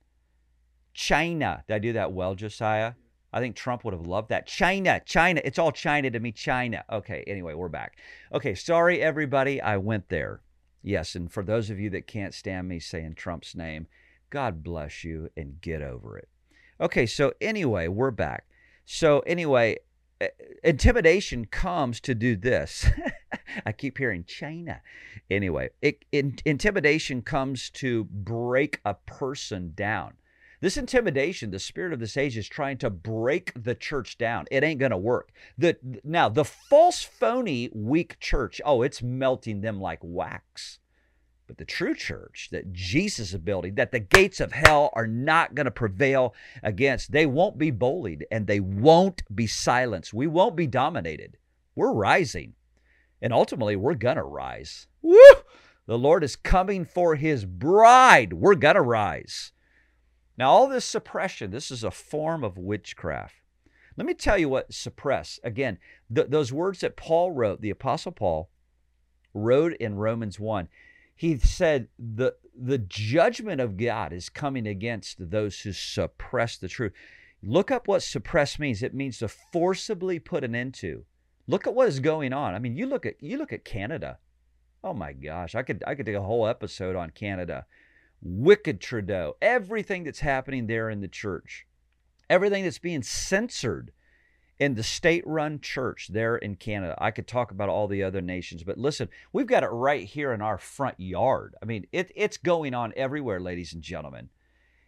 China. 0.93 1.63
Did 1.69 1.75
I 1.75 1.79
do 1.79 1.93
that 1.93 2.11
well, 2.11 2.35
Josiah? 2.35 2.95
I 3.33 3.39
think 3.39 3.55
Trump 3.55 3.85
would 3.85 3.95
have 3.95 4.09
loved 4.09 4.31
that. 4.31 4.49
China, 4.49 5.01
China. 5.07 5.41
It's 5.45 5.61
all 5.61 5.71
China 5.71 6.11
to 6.11 6.19
me, 6.19 6.33
China. 6.33 6.85
Okay, 6.91 7.23
anyway, 7.29 7.55
we're 7.55 7.69
back. 7.69 7.97
Okay, 8.35 8.57
sorry, 8.57 9.01
everybody. 9.01 9.63
I 9.63 9.77
went 9.77 10.09
there. 10.09 10.41
Yes, 10.83 11.15
and 11.15 11.31
for 11.31 11.45
those 11.45 11.71
of 11.71 11.79
you 11.79 11.89
that 11.91 12.09
can't 12.09 12.35
stand 12.35 12.67
me 12.67 12.81
saying 12.81 13.15
Trump's 13.15 13.55
name, 13.55 13.87
God 14.31 14.65
bless 14.65 15.05
you 15.05 15.31
and 15.37 15.61
get 15.61 15.81
over 15.81 16.19
it. 16.19 16.29
Okay, 16.81 17.07
so 17.07 17.35
anyway, 17.41 17.87
we're 17.87 18.11
back. 18.11 18.47
So, 18.85 19.21
anyway, 19.21 19.77
uh, 20.21 20.27
intimidation 20.65 21.45
comes 21.45 22.01
to 22.01 22.17
do 22.17 22.35
this. 22.35 22.91
I 23.65 23.73
keep 23.73 23.99
hearing 23.99 24.25
China. 24.25 24.81
Anyway, 25.31 25.71
it, 25.83 26.05
in, 26.13 26.37
intimidation 26.45 27.23
comes 27.23 27.71
to 27.71 28.05
break 28.05 28.81
a 28.85 28.95
person 28.95 29.73
down. 29.75 30.15
This 30.61 30.77
intimidation, 30.77 31.51
the 31.51 31.59
spirit 31.59 31.95
of 31.95 32.01
this 32.01 32.19
age 32.19 32.37
is 32.37 32.47
trying 32.47 32.77
to 32.79 32.91
break 32.91 33.53
the 33.55 33.75
church 33.75 34.19
down. 34.19 34.47
It 34.51 34.63
ain't 34.63 34.81
going 34.81 34.91
to 34.91 34.99
work. 34.99 35.33
The 35.57 35.79
now 36.05 36.29
the 36.29 36.45
false 36.45 37.03
phony 37.03 37.71
weak 37.73 38.19
church, 38.21 38.61
oh, 38.65 38.83
it's 38.83 39.03
melting 39.03 39.63
them 39.63 39.81
like 39.81 40.01
wax. 40.03 40.79
But 41.47 41.57
the 41.57 41.65
true 41.65 41.95
church 41.97 42.51
that 42.53 42.73
Jesus 42.73 43.33
is 43.33 43.41
building, 43.41 43.75
that 43.75 43.91
the 43.91 43.99
gates 43.99 44.39
of 44.39 44.53
hell 44.53 44.91
are 44.93 45.07
not 45.07 45.55
going 45.55 45.65
to 45.65 45.73
prevail 45.73 46.35
against, 46.63 47.11
they 47.11 47.27
won't 47.27 47.59
be 47.59 47.73
bullied 47.73 48.25
and 48.31 48.47
they 48.47 48.61
won't 48.61 49.23
be 49.35 49.49
silenced. 49.49 50.15
We 50.15 50.29
won't 50.29 50.55
be 50.55 50.69
dominated. 50.69 51.39
We're 51.75 51.93
rising. 51.93 52.55
And 53.23 53.33
ultimately, 53.33 53.77
we're 53.77 53.95
going 53.95 54.17
to 54.17 54.23
rise. 54.23 54.87
Woo! 55.03 55.19
The 55.87 55.99
Lord 55.99 56.25
is 56.25 56.37
coming 56.37 56.85
for 56.85 57.17
his 57.17 57.45
bride. 57.45 58.33
We're 58.33 58.55
going 58.55 58.77
to 58.77 58.83
rise. 58.83 59.53
Now, 60.39 60.51
all 60.51 60.69
this 60.69 60.85
suppression, 60.85 61.51
this 61.51 61.71
is 61.71 61.85
a 61.85 61.91
form 61.91 62.45
of 62.45 62.57
witchcraft. 62.57 63.35
Let 63.97 64.07
me 64.07 64.15
tell 64.15 64.39
you 64.39 64.49
what 64.49 64.73
suppress. 64.73 65.39
Again, 65.45 65.79
th- 66.15 66.29
those 66.31 66.53
words 66.53 66.81
that 66.81 66.97
Paul 66.97 67.33
wrote, 67.33 67.61
the 67.61 67.71
Apostle 67.71 68.13
Paul 68.13 68.51
wrote 69.35 69.75
in 69.75 69.97
Romans 69.97 70.41
1 70.41 70.69
he 71.21 71.37
said 71.37 71.89
the 71.99 72.35
the 72.59 72.79
judgment 72.79 73.61
of 73.61 73.77
God 73.77 74.11
is 74.15 74.31
coming 74.31 74.67
against 74.67 75.31
those 75.31 75.61
who 75.61 75.75
suppress 75.75 76.57
the 76.57 76.67
truth. 76.67 76.95
Look 77.43 77.71
up 77.71 77.87
what 77.87 78.03
suppress 78.03 78.59
means. 78.59 78.83
It 78.83 78.95
means 78.95 79.19
to 79.19 79.29
forcibly 79.29 80.19
put 80.19 80.45
an 80.45 80.55
end 80.55 80.73
to. 80.77 81.05
Look 81.51 81.67
at 81.67 81.75
what 81.75 81.89
is 81.89 81.99
going 81.99 82.33
on. 82.33 82.55
I 82.55 82.61
mean, 82.61 82.77
you 82.77 82.87
look 82.87 83.05
at 83.05 83.21
you 83.21 83.37
look 83.37 83.53
at 83.53 83.65
Canada. 83.65 84.19
Oh 84.85 84.95
my 84.95 85.13
gosh, 85.13 85.57
I 85.57 85.65
could 85.65 85.83
I 85.85 85.97
could 85.97 86.07
do 86.07 86.17
a 86.17 86.23
whole 86.23 86.47
episode 86.47 86.95
on 86.95 87.11
Canada. 87.11 87.67
Wicked 88.23 88.81
Trudeau, 88.81 89.37
everything 89.43 90.05
that's 90.05 90.21
happening 90.21 90.69
there 90.69 90.89
in 90.89 91.01
the 91.01 91.09
church, 91.09 91.67
everything 92.29 92.63
that's 92.63 92.79
being 92.79 93.03
censored 93.03 93.91
in 94.61 94.77
the 94.77 94.85
state 94.85 95.27
run 95.27 95.59
church 95.61 96.11
there 96.13 96.37
in 96.37 96.55
Canada. 96.55 96.95
I 96.99 97.11
could 97.11 97.27
talk 97.27 97.51
about 97.51 97.69
all 97.69 97.89
the 97.89 98.05
other 98.05 98.21
nations, 98.21 98.63
but 98.63 98.79
listen, 98.79 99.09
we've 99.33 99.49
got 99.49 99.65
it 99.65 99.71
right 99.71 100.05
here 100.05 100.33
in 100.33 100.41
our 100.41 100.59
front 100.59 101.01
yard. 101.01 101.57
I 101.61 101.65
mean, 101.65 101.87
it, 101.91 102.13
it's 102.15 102.37
going 102.37 102.75
on 102.75 102.93
everywhere, 102.95 103.41
ladies 103.41 103.73
and 103.73 103.83
gentlemen. 103.83 104.29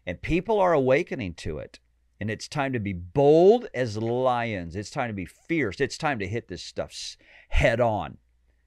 And 0.07 0.23
people 0.23 0.61
are 0.61 0.75
awakening 0.75 1.35
to 1.35 1.59
it. 1.59 1.81
And 2.23 2.31
it's 2.31 2.47
time 2.47 2.73
to 2.73 2.79
be 2.79 2.93
bold 2.93 3.67
as 3.75 3.97
lions. 3.97 4.77
It's 4.77 4.91
time 4.91 5.09
to 5.09 5.13
be 5.13 5.25
fierce. 5.25 5.81
It's 5.81 5.99
time 5.99 6.21
to 6.21 6.29
hit 6.29 6.47
this 6.47 6.63
stuff 6.63 7.17
head 7.49 7.81
on. 7.81 8.19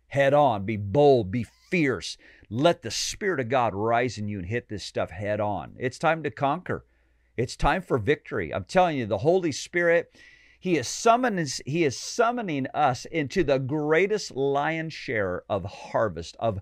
Head 0.07 0.33
on. 0.33 0.65
Be 0.65 0.75
bold. 0.75 1.31
Be 1.31 1.45
fierce. 1.71 2.17
Let 2.49 2.81
the 2.81 2.91
Spirit 2.91 3.39
of 3.39 3.47
God 3.47 3.73
rise 3.73 4.17
in 4.17 4.27
you 4.27 4.39
and 4.39 4.47
hit 4.47 4.67
this 4.67 4.83
stuff 4.83 5.09
head 5.09 5.39
on. 5.39 5.77
It's 5.79 5.97
time 5.97 6.21
to 6.23 6.31
conquer. 6.31 6.85
It's 7.37 7.55
time 7.55 7.81
for 7.81 7.97
victory. 7.97 8.53
I'm 8.53 8.65
telling 8.65 8.97
you, 8.97 9.05
the 9.05 9.19
Holy 9.19 9.53
Spirit, 9.53 10.19
He 10.59 10.75
is 10.75 10.89
summoning, 10.89 11.47
He 11.65 11.85
is 11.85 11.97
summoning 11.97 12.67
us 12.73 13.05
into 13.05 13.41
the 13.41 13.57
greatest 13.57 14.35
lion 14.35 14.89
share 14.89 15.43
of 15.47 15.63
harvest, 15.63 16.35
of 16.41 16.59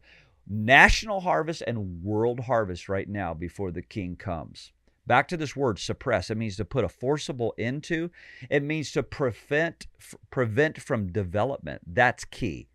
national 0.47 1.21
harvest 1.21 1.63
and 1.65 2.03
world 2.03 2.41
harvest 2.41 2.87
right 2.87 3.09
now 3.09 3.33
before 3.33 3.71
the 3.71 3.81
King 3.81 4.15
comes. 4.15 4.71
Back 5.05 5.27
to 5.29 5.37
this 5.37 5.55
word 5.55 5.79
suppress. 5.79 6.29
It 6.29 6.37
means 6.37 6.55
to 6.57 6.65
put 6.65 6.85
a 6.85 6.89
forcible 6.89 7.53
into. 7.57 8.09
It 8.49 8.63
means 8.63 8.91
to 8.93 9.03
prevent 9.03 9.87
prevent 10.31 10.81
from 10.81 11.11
development. 11.11 11.81
That's 11.85 12.23
key. 12.25 12.67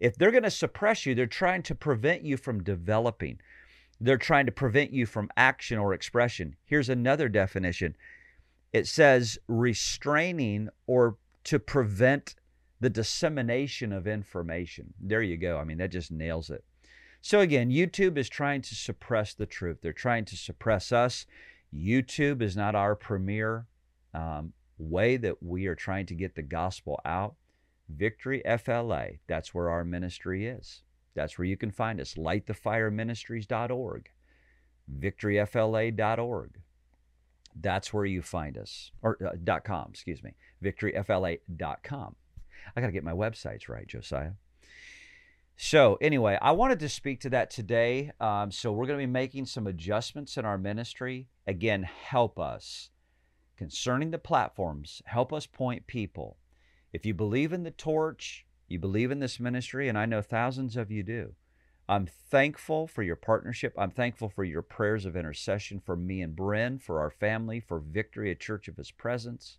If 0.00 0.16
they're 0.16 0.30
going 0.30 0.44
to 0.44 0.50
suppress 0.50 1.04
you, 1.04 1.14
they're 1.14 1.26
trying 1.26 1.62
to 1.64 1.74
prevent 1.74 2.22
you 2.22 2.36
from 2.36 2.62
developing. 2.62 3.40
They're 4.00 4.16
trying 4.16 4.46
to 4.46 4.52
prevent 4.52 4.92
you 4.92 5.06
from 5.06 5.30
action 5.36 5.76
or 5.78 5.92
expression. 5.92 6.56
Here's 6.64 6.88
another 6.88 7.28
definition 7.28 7.96
it 8.72 8.86
says 8.86 9.38
restraining 9.48 10.68
or 10.86 11.16
to 11.44 11.58
prevent 11.58 12.34
the 12.80 12.90
dissemination 12.90 13.92
of 13.92 14.06
information. 14.06 14.94
There 15.00 15.22
you 15.22 15.36
go. 15.36 15.58
I 15.58 15.64
mean, 15.64 15.78
that 15.78 15.90
just 15.90 16.12
nails 16.12 16.50
it. 16.50 16.64
So, 17.20 17.40
again, 17.40 17.70
YouTube 17.70 18.16
is 18.16 18.28
trying 18.28 18.62
to 18.62 18.74
suppress 18.74 19.34
the 19.34 19.46
truth. 19.46 19.78
They're 19.82 19.92
trying 19.92 20.24
to 20.26 20.36
suppress 20.36 20.92
us. 20.92 21.26
YouTube 21.74 22.42
is 22.42 22.56
not 22.56 22.74
our 22.74 22.94
premier 22.94 23.66
um, 24.14 24.52
way 24.78 25.16
that 25.16 25.42
we 25.42 25.66
are 25.66 25.74
trying 25.74 26.06
to 26.06 26.14
get 26.14 26.34
the 26.34 26.42
gospel 26.42 27.00
out. 27.04 27.34
Victory 27.88 28.42
FLA, 28.62 29.06
that's 29.26 29.54
where 29.54 29.70
our 29.70 29.84
ministry 29.84 30.46
is. 30.46 30.82
That's 31.14 31.38
where 31.38 31.46
you 31.46 31.56
can 31.56 31.70
find 31.70 32.00
us. 32.00 32.14
Lightthefireministries.org, 32.14 34.10
victoryfla.org. 35.00 36.60
That's 37.60 37.92
where 37.92 38.04
you 38.04 38.22
find 38.22 38.56
us, 38.56 38.92
or 39.02 39.18
uh, 39.26 39.60
.com, 39.60 39.88
excuse 39.90 40.22
me, 40.22 40.34
victoryfla.com. 40.62 42.16
I 42.76 42.80
got 42.80 42.86
to 42.86 42.92
get 42.92 43.04
my 43.04 43.12
websites 43.12 43.68
right, 43.68 43.86
Josiah. 43.86 44.32
So, 45.60 45.98
anyway, 46.00 46.38
I 46.40 46.52
wanted 46.52 46.78
to 46.80 46.88
speak 46.88 47.20
to 47.20 47.30
that 47.30 47.50
today. 47.50 48.12
Um, 48.20 48.52
so, 48.52 48.70
we're 48.72 48.86
going 48.86 49.00
to 49.00 49.06
be 49.06 49.12
making 49.12 49.46
some 49.46 49.66
adjustments 49.66 50.36
in 50.36 50.44
our 50.44 50.56
ministry. 50.56 51.28
Again, 51.46 51.82
help 51.82 52.38
us 52.38 52.90
concerning 53.56 54.12
the 54.12 54.18
platforms, 54.18 55.02
help 55.04 55.32
us 55.32 55.46
point 55.46 55.88
people 55.88 56.38
if 56.92 57.04
you 57.04 57.12
believe 57.12 57.52
in 57.52 57.64
the 57.64 57.70
torch, 57.70 58.46
you 58.66 58.78
believe 58.78 59.10
in 59.10 59.18
this 59.18 59.38
ministry, 59.38 59.88
and 59.88 59.98
I 59.98 60.06
know 60.06 60.22
thousands 60.22 60.76
of 60.76 60.90
you 60.90 61.02
do. 61.02 61.34
I'm 61.88 62.06
thankful 62.06 62.86
for 62.86 63.02
your 63.02 63.16
partnership. 63.16 63.74
I'm 63.76 63.90
thankful 63.90 64.28
for 64.28 64.44
your 64.44 64.62
prayers 64.62 65.04
of 65.04 65.16
intercession 65.16 65.80
for 65.80 65.96
me 65.96 66.22
and 66.22 66.36
Bren, 66.36 66.80
for 66.80 67.00
our 67.00 67.10
family, 67.10 67.60
for 67.60 67.78
victory 67.78 68.30
at 68.30 68.40
Church 68.40 68.68
of 68.68 68.76
His 68.76 68.90
Presence. 68.90 69.58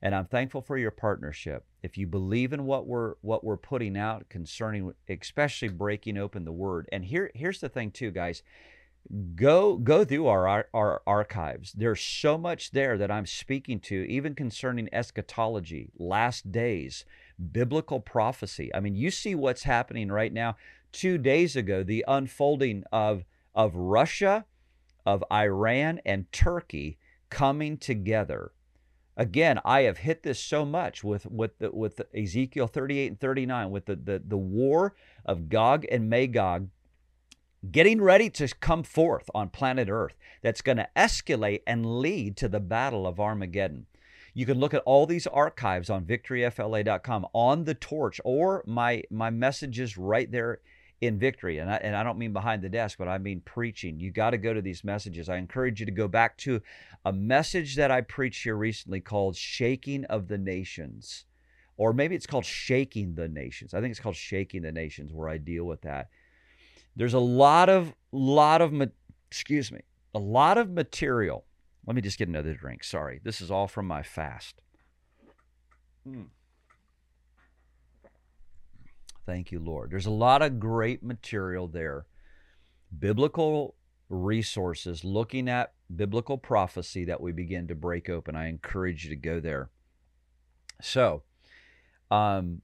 And 0.00 0.14
I'm 0.14 0.26
thankful 0.26 0.62
for 0.62 0.78
your 0.78 0.90
partnership. 0.92 1.64
If 1.82 1.98
you 1.98 2.06
believe 2.06 2.52
in 2.52 2.64
what 2.64 2.86
we're 2.86 3.14
what 3.20 3.42
we're 3.42 3.56
putting 3.56 3.96
out 3.96 4.28
concerning 4.28 4.92
especially 5.08 5.68
breaking 5.68 6.16
open 6.16 6.44
the 6.44 6.52
word. 6.52 6.88
And 6.92 7.04
here 7.04 7.30
here's 7.34 7.60
the 7.60 7.68
thing 7.68 7.90
too, 7.90 8.10
guys. 8.10 8.42
Go 9.34 9.76
go 9.76 10.04
through 10.04 10.26
our, 10.28 10.46
our, 10.46 10.68
our 10.72 11.02
archives. 11.06 11.72
There's 11.72 12.00
so 12.00 12.38
much 12.38 12.70
there 12.70 12.96
that 12.98 13.10
i'm 13.10 13.26
speaking 13.26 13.80
to 13.80 14.06
even 14.08 14.34
concerning 14.34 14.88
eschatology 14.92 15.90
last 15.98 16.52
days 16.52 17.04
biblical 17.52 18.00
prophecy. 18.00 18.72
I 18.74 18.80
mean 18.80 18.94
you 18.94 19.10
see 19.10 19.34
what's 19.34 19.64
happening 19.64 20.10
right 20.10 20.32
now. 20.32 20.56
Two 20.92 21.18
days 21.18 21.56
ago 21.56 21.82
the 21.82 22.04
unfolding 22.06 22.84
of 22.92 23.24
of 23.54 23.74
russia 23.74 24.44
of 25.04 25.24
iran 25.32 26.00
and 26.04 26.30
turkey 26.30 26.98
coming 27.30 27.76
together 27.76 28.52
again 29.18 29.60
i 29.64 29.82
have 29.82 29.98
hit 29.98 30.22
this 30.22 30.40
so 30.40 30.64
much 30.64 31.04
with 31.04 31.26
with 31.26 31.58
the, 31.58 31.70
with 31.70 32.00
ezekiel 32.14 32.66
38 32.66 33.06
and 33.08 33.20
39 33.20 33.70
with 33.70 33.84
the, 33.84 33.96
the 33.96 34.22
the 34.26 34.36
war 34.38 34.94
of 35.26 35.50
gog 35.50 35.84
and 35.90 36.08
magog 36.08 36.68
getting 37.70 38.00
ready 38.00 38.30
to 38.30 38.48
come 38.60 38.82
forth 38.82 39.28
on 39.34 39.48
planet 39.48 39.88
Earth 39.90 40.14
that's 40.42 40.62
going 40.62 40.78
to 40.78 40.88
escalate 40.96 41.62
and 41.66 42.00
lead 42.00 42.36
to 42.36 42.48
the 42.48 42.60
Battle 42.60 43.06
of 43.06 43.18
Armageddon. 43.18 43.86
You 44.34 44.46
can 44.46 44.58
look 44.58 44.74
at 44.74 44.82
all 44.86 45.06
these 45.06 45.26
archives 45.26 45.90
on 45.90 46.04
victoryfla.com 46.04 47.26
on 47.32 47.64
the 47.64 47.74
torch 47.74 48.20
or 48.24 48.62
my 48.66 49.02
my 49.10 49.30
messages 49.30 49.98
right 49.98 50.30
there 50.30 50.60
in 51.00 51.18
victory. 51.18 51.58
And 51.58 51.70
I, 51.70 51.76
and 51.76 51.94
I 51.94 52.02
don't 52.02 52.18
mean 52.18 52.32
behind 52.32 52.62
the 52.62 52.68
desk, 52.68 52.98
but 52.98 53.08
I 53.08 53.18
mean 53.18 53.40
preaching. 53.44 54.00
You 54.00 54.10
got 54.10 54.30
to 54.30 54.38
go 54.38 54.52
to 54.52 54.62
these 54.62 54.84
messages. 54.84 55.28
I 55.28 55.36
encourage 55.36 55.80
you 55.80 55.86
to 55.86 55.92
go 55.92 56.08
back 56.08 56.36
to 56.38 56.60
a 57.04 57.12
message 57.12 57.76
that 57.76 57.90
I 57.90 58.00
preached 58.00 58.42
here 58.42 58.56
recently 58.56 59.00
called 59.00 59.36
Shaking 59.36 60.04
of 60.06 60.28
the 60.28 60.38
Nations. 60.38 61.24
Or 61.76 61.92
maybe 61.92 62.16
it's 62.16 62.26
called 62.26 62.44
Shaking 62.44 63.14
the 63.14 63.28
Nations. 63.28 63.74
I 63.74 63.80
think 63.80 63.92
it's 63.92 64.00
called 64.00 64.16
Shaking 64.16 64.62
the 64.62 64.72
Nations, 64.72 65.12
where 65.12 65.28
I 65.28 65.38
deal 65.38 65.64
with 65.64 65.82
that. 65.82 66.08
There's 66.96 67.14
a 67.14 67.20
lot 67.20 67.68
of 67.68 67.94
lot 68.10 68.60
of 68.60 68.74
excuse 69.30 69.70
me, 69.70 69.80
a 70.14 70.18
lot 70.18 70.58
of 70.58 70.70
material. 70.70 71.44
Let 71.86 71.94
me 71.94 72.02
just 72.02 72.18
get 72.18 72.28
another 72.28 72.54
drink. 72.54 72.82
Sorry. 72.82 73.20
This 73.22 73.40
is 73.40 73.50
all 73.50 73.68
from 73.68 73.86
my 73.86 74.02
fast. 74.02 74.60
Mm. 76.06 76.26
Thank 79.28 79.52
you, 79.52 79.58
Lord. 79.58 79.90
There's 79.90 80.06
a 80.06 80.10
lot 80.10 80.40
of 80.40 80.58
great 80.58 81.02
material 81.02 81.68
there. 81.68 82.06
Biblical 82.98 83.74
resources 84.08 85.04
looking 85.04 85.50
at 85.50 85.74
biblical 85.94 86.38
prophecy 86.38 87.04
that 87.04 87.20
we 87.20 87.32
begin 87.32 87.68
to 87.68 87.74
break 87.74 88.08
open. 88.08 88.34
I 88.34 88.48
encourage 88.48 89.04
you 89.04 89.10
to 89.10 89.16
go 89.16 89.38
there. 89.38 89.68
So, 90.80 91.24
um, 92.10 92.62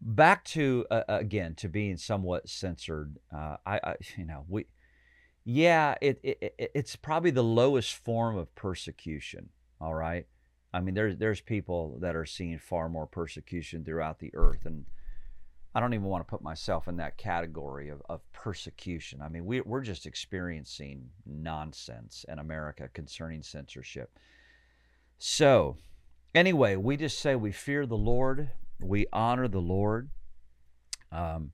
back 0.00 0.44
to 0.44 0.86
uh, 0.88 1.02
again 1.08 1.56
to 1.56 1.68
being 1.68 1.96
somewhat 1.96 2.48
censored. 2.48 3.18
Uh, 3.34 3.56
I, 3.66 3.80
I, 3.82 3.94
you 4.16 4.24
know, 4.24 4.44
we, 4.46 4.66
yeah, 5.44 5.96
it, 6.00 6.20
it 6.22 6.54
it's 6.76 6.94
probably 6.94 7.32
the 7.32 7.42
lowest 7.42 7.92
form 7.96 8.36
of 8.36 8.54
persecution. 8.54 9.48
All 9.80 9.94
right, 9.94 10.28
I 10.72 10.78
mean, 10.78 10.94
there's 10.94 11.16
there's 11.16 11.40
people 11.40 11.98
that 12.02 12.14
are 12.14 12.24
seeing 12.24 12.60
far 12.60 12.88
more 12.88 13.08
persecution 13.08 13.84
throughout 13.84 14.20
the 14.20 14.30
earth, 14.36 14.64
and 14.64 14.84
I 15.74 15.80
don't 15.80 15.94
even 15.94 16.06
want 16.06 16.26
to 16.26 16.30
put 16.30 16.42
myself 16.42 16.88
in 16.88 16.96
that 16.98 17.16
category 17.16 17.88
of, 17.88 18.02
of 18.08 18.20
persecution. 18.32 19.22
I 19.22 19.28
mean, 19.28 19.46
we, 19.46 19.60
we're 19.62 19.80
just 19.80 20.06
experiencing 20.06 21.08
nonsense 21.24 22.24
in 22.28 22.38
America 22.38 22.88
concerning 22.92 23.42
censorship. 23.42 24.18
So, 25.18 25.76
anyway, 26.34 26.76
we 26.76 26.96
just 26.96 27.18
say 27.20 27.36
we 27.36 27.52
fear 27.52 27.86
the 27.86 27.96
Lord 27.96 28.50
we 28.82 29.06
honor 29.12 29.48
the 29.48 29.60
Lord. 29.60 30.10
Um, 31.10 31.52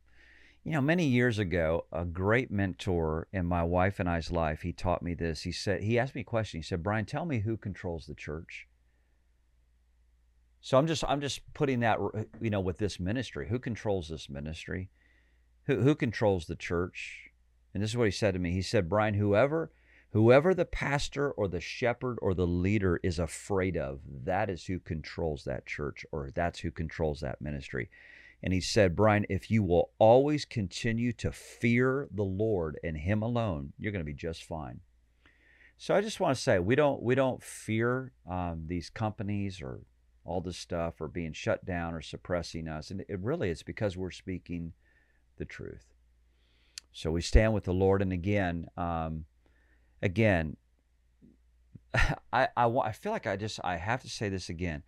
you 0.64 0.72
know, 0.72 0.80
many 0.80 1.06
years 1.06 1.38
ago, 1.38 1.86
a 1.92 2.04
great 2.04 2.50
mentor 2.50 3.28
in 3.32 3.46
my 3.46 3.62
wife 3.62 4.00
and 4.00 4.08
I's 4.08 4.30
life, 4.30 4.62
he 4.62 4.72
taught 4.72 5.02
me 5.02 5.14
this. 5.14 5.42
He 5.42 5.52
said, 5.52 5.82
he 5.82 5.98
asked 5.98 6.14
me 6.14 6.22
a 6.22 6.24
question. 6.24 6.58
He 6.58 6.64
said, 6.64 6.82
Brian, 6.82 7.06
tell 7.06 7.24
me 7.24 7.40
who 7.40 7.56
controls 7.56 8.06
the 8.06 8.14
church. 8.14 8.66
So 10.68 10.76
I'm 10.76 10.86
just, 10.86 11.02
I'm 11.08 11.22
just 11.22 11.40
putting 11.54 11.80
that, 11.80 11.98
you 12.42 12.50
know, 12.50 12.60
with 12.60 12.76
this 12.76 13.00
ministry. 13.00 13.48
Who 13.48 13.58
controls 13.58 14.08
this 14.08 14.28
ministry? 14.28 14.90
Who, 15.64 15.80
who 15.80 15.94
controls 15.94 16.44
the 16.44 16.56
church? 16.56 17.30
And 17.72 17.82
this 17.82 17.88
is 17.88 17.96
what 17.96 18.04
he 18.04 18.10
said 18.10 18.34
to 18.34 18.38
me. 18.38 18.52
He 18.52 18.60
said, 18.60 18.86
Brian, 18.86 19.14
whoever 19.14 19.72
Whoever 20.10 20.52
the 20.52 20.66
pastor 20.66 21.30
or 21.30 21.48
the 21.48 21.60
shepherd 21.60 22.18
or 22.20 22.34
the 22.34 22.46
leader 22.46 23.00
is 23.02 23.18
afraid 23.18 23.78
of, 23.78 24.00
that 24.24 24.50
is 24.50 24.66
who 24.66 24.78
controls 24.78 25.44
that 25.44 25.64
church 25.64 26.04
or 26.12 26.30
that's 26.34 26.58
who 26.58 26.70
controls 26.70 27.20
that 27.20 27.40
ministry. 27.40 27.88
And 28.42 28.52
he 28.52 28.60
said, 28.60 28.94
Brian, 28.94 29.24
if 29.30 29.50
you 29.50 29.62
will 29.62 29.90
always 29.98 30.44
continue 30.44 31.14
to 31.14 31.32
fear 31.32 32.08
the 32.10 32.24
Lord 32.24 32.78
and 32.84 32.96
Him 32.98 33.22
alone, 33.22 33.72
you're 33.78 33.92
going 33.92 34.04
to 34.04 34.12
be 34.12 34.14
just 34.14 34.44
fine. 34.44 34.80
So 35.78 35.94
I 35.94 36.02
just 36.02 36.20
want 36.20 36.36
to 36.36 36.42
say 36.42 36.58
we 36.58 36.74
don't 36.74 37.02
we 37.02 37.14
don't 37.14 37.42
fear 37.42 38.12
um, 38.28 38.64
these 38.66 38.90
companies 38.90 39.62
or 39.62 39.80
all 40.24 40.40
this 40.40 40.58
stuff 40.58 41.00
or 41.00 41.08
being 41.08 41.32
shut 41.32 41.64
down 41.64 41.94
or 41.94 42.00
suppressing 42.00 42.68
us, 42.68 42.90
and 42.90 43.00
it 43.08 43.20
really 43.20 43.50
is 43.50 43.62
because 43.62 43.96
we're 43.96 44.10
speaking 44.10 44.72
the 45.36 45.44
truth. 45.44 45.94
So 46.92 47.10
we 47.10 47.20
stand 47.20 47.54
with 47.54 47.64
the 47.64 47.72
Lord, 47.72 48.02
and 48.02 48.12
again, 48.12 48.66
um, 48.76 49.24
again, 50.02 50.56
I, 52.32 52.48
I, 52.56 52.66
I 52.66 52.92
feel 52.92 53.12
like 53.12 53.26
I 53.26 53.36
just 53.36 53.60
I 53.64 53.76
have 53.76 54.02
to 54.02 54.10
say 54.10 54.28
this 54.28 54.48
again. 54.48 54.82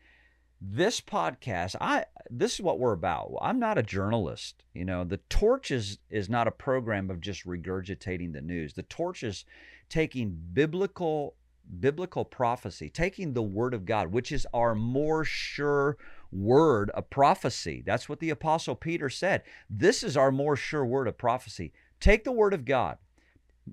This 0.61 1.01
podcast, 1.01 1.77
I 1.81 2.05
this 2.29 2.55
is 2.55 2.61
what 2.61 2.79
we're 2.79 2.93
about. 2.93 3.33
I'm 3.41 3.59
not 3.59 3.79
a 3.79 3.83
journalist. 3.83 4.65
You 4.75 4.85
know, 4.85 5.05
the 5.05 5.21
torch 5.31 5.71
is 5.71 5.99
is 6.11 6.29
not 6.29 6.47
a 6.47 6.53
program 6.53 7.11
of 7.11 7.21
just 7.21 7.47
regurgitating 7.47 8.33
the 8.33 8.43
news. 8.43 8.75
The 8.75 8.83
torch 8.83 9.23
is 9.23 9.45
taking 9.89 10.39
biblical 10.53 11.35
biblical 11.79 12.25
prophecy, 12.25 12.91
taking 12.91 13.33
the 13.33 13.43
word 13.43 13.75
of 13.75 13.85
God, 13.85 14.13
which 14.13 14.33
is 14.33 14.47
our 14.53 14.75
more 14.75 15.25
sure 15.25 15.97
word 16.33 16.91
of 16.91 17.11
prophecy. 17.11 17.83
That's 17.85 18.09
what 18.09 18.21
the 18.21 18.31
apostle 18.31 18.75
Peter 18.75 19.09
said. 19.09 19.43
This 19.69 20.03
is 20.03 20.17
our 20.17 20.33
more 20.33 20.57
sure 20.57 20.85
word 20.85 21.09
of 21.09 21.19
prophecy. 21.19 21.73
Take 22.01 22.25
the 22.25 22.33
word 22.33 22.55
of 22.55 22.65
God, 22.65 22.99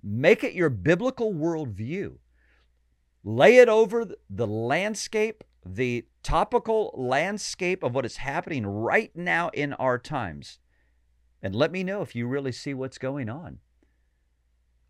make 0.03 0.43
it 0.43 0.53
your 0.53 0.69
biblical 0.69 1.33
worldview, 1.33 2.17
lay 3.23 3.57
it 3.57 3.69
over 3.69 4.05
the 4.29 4.47
landscape, 4.47 5.43
the 5.65 6.05
topical 6.23 6.93
landscape 6.95 7.83
of 7.83 7.95
what 7.95 8.05
is 8.05 8.17
happening 8.17 8.65
right 8.65 9.15
now 9.15 9.49
in 9.49 9.73
our 9.73 9.97
times, 9.97 10.59
and 11.41 11.55
let 11.55 11.71
me 11.71 11.83
know 11.83 12.01
if 12.01 12.15
you 12.15 12.27
really 12.27 12.51
see 12.51 12.73
what's 12.73 12.97
going 12.97 13.29
on. 13.29 13.59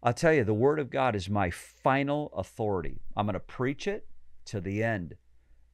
I'll 0.03 0.13
tell 0.13 0.33
you, 0.33 0.43
the 0.43 0.53
Word 0.53 0.79
of 0.79 0.89
God 0.89 1.15
is 1.15 1.29
my 1.29 1.49
final 1.49 2.31
authority. 2.35 3.01
I'm 3.15 3.25
going 3.25 3.33
to 3.33 3.39
preach 3.39 3.87
it 3.87 4.07
to 4.45 4.61
the 4.61 4.83
end. 4.83 5.15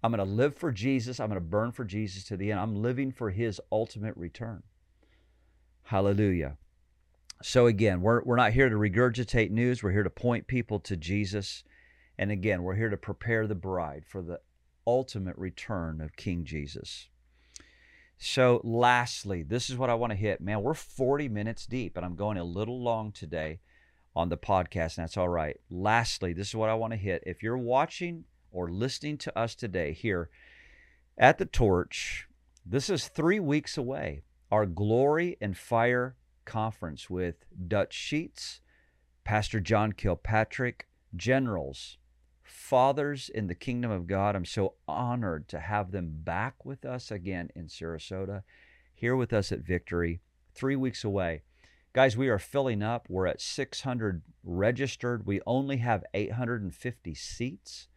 I'm 0.01 0.11
going 0.11 0.26
to 0.26 0.34
live 0.34 0.55
for 0.55 0.71
Jesus. 0.71 1.19
I'm 1.19 1.30
going 1.30 1.41
to 1.41 1.45
burn 1.45 1.71
for 1.71 1.86
Jesus 1.86 2.24
to 2.26 2.38
the 2.38 2.51
end. 2.51 2.59
I'm 2.59 2.82
living 2.82 3.11
for 3.11 3.32
His 3.32 3.59
ultimate 3.71 4.15
return. 4.15 4.63
Hallelujah. 5.84 6.57
So, 7.41 7.67
again, 7.67 8.01
we're, 8.01 8.24
we're 8.24 8.38
not 8.38 8.53
here 8.53 8.69
to 8.69 8.76
regurgitate 8.76 9.51
news. 9.51 9.84
We're 9.84 9.91
here 9.91 10.03
to 10.03 10.09
point 10.09 10.47
people 10.47 10.80
to 10.80 10.95
Jesus. 10.95 11.63
And 12.17 12.32
again, 12.32 12.63
we're 12.63 12.76
here 12.76 12.89
to 12.89 12.97
prepare 12.97 13.47
the 13.47 13.55
bride 13.55 14.05
for 14.07 14.21
the 14.21 14.39
ultimate 14.88 15.38
return 15.38 15.99
of 15.99 16.15
King 16.15 16.45
Jesus. 16.45 17.09
So, 18.17 18.61
lastly, 18.63 19.43
this 19.43 19.69
is 19.69 19.76
what 19.76 19.89
I 19.89 19.95
want 19.95 20.11
to 20.11 20.17
hit. 20.17 20.39
Man, 20.39 20.61
we're 20.61 20.74
40 20.74 21.28
minutes 21.28 21.65
deep, 21.65 21.97
and 21.97 22.05
I'm 22.05 22.15
going 22.15 22.38
a 22.38 22.43
little 22.45 22.82
long 22.82 23.11
today 23.11 23.59
on 24.16 24.30
the 24.30 24.38
podcast, 24.38 24.97
and 24.97 25.03
that's 25.03 25.18
all 25.18 25.30
right. 25.30 25.59
Lastly, 25.70 26.34
this 26.34 26.49
is 26.49 26.55
what 26.55 26.70
I 26.70 26.76
want 26.76 26.93
to 26.93 26.97
hit. 26.97 27.24
If 27.26 27.41
you're 27.41 27.57
watching 27.57 28.26
or 28.51 28.70
listening 28.70 29.18
to 29.20 29.38
us 29.38 29.55
today 29.55 29.93
here 29.93 30.30
at 31.18 31.38
the 31.38 31.45
Torch, 31.45 32.28
this 32.66 32.89
is 32.89 33.07
three 33.07 33.39
weeks 33.39 33.78
away. 33.78 34.24
Our 34.51 34.66
Glory 34.66 35.38
and 35.41 35.57
Fire 35.57 36.16
conference 36.45 37.09
with 37.09 37.45
Dutch 37.68 37.93
Sheets, 37.93 38.61
Pastor 39.24 39.59
John 39.59 39.93
Kilpatrick, 39.93 40.88
generals, 41.16 41.97
fathers 42.43 43.30
in 43.30 43.47
the 43.47 43.55
kingdom 43.55 43.89
of 43.89 44.07
God. 44.07 44.36
I'm 44.36 44.45
so 44.45 44.76
honored 44.88 45.47
to 45.49 45.59
have 45.59 45.91
them 45.91 46.20
back 46.24 46.66
with 46.66 46.86
us 46.86 47.09
again 47.09 47.49
in 47.55 47.68
Sarasota, 47.68 48.43
here 48.93 49.16
with 49.16 49.34
us 49.34 49.51
at 49.51 49.59
Victory, 49.59 50.22
three 50.53 50.76
weeks 50.76 51.03
away. 51.03 51.41
Guys, 51.93 52.17
we 52.17 52.27
are 52.27 52.39
filling 52.39 52.81
up. 52.81 53.05
We're 53.07 53.27
at 53.27 53.39
600 53.39 54.23
registered. 54.43 55.27
We 55.27 55.41
only 55.45 55.77
have 55.77 56.03
850 56.15 57.13
seats. 57.13 57.87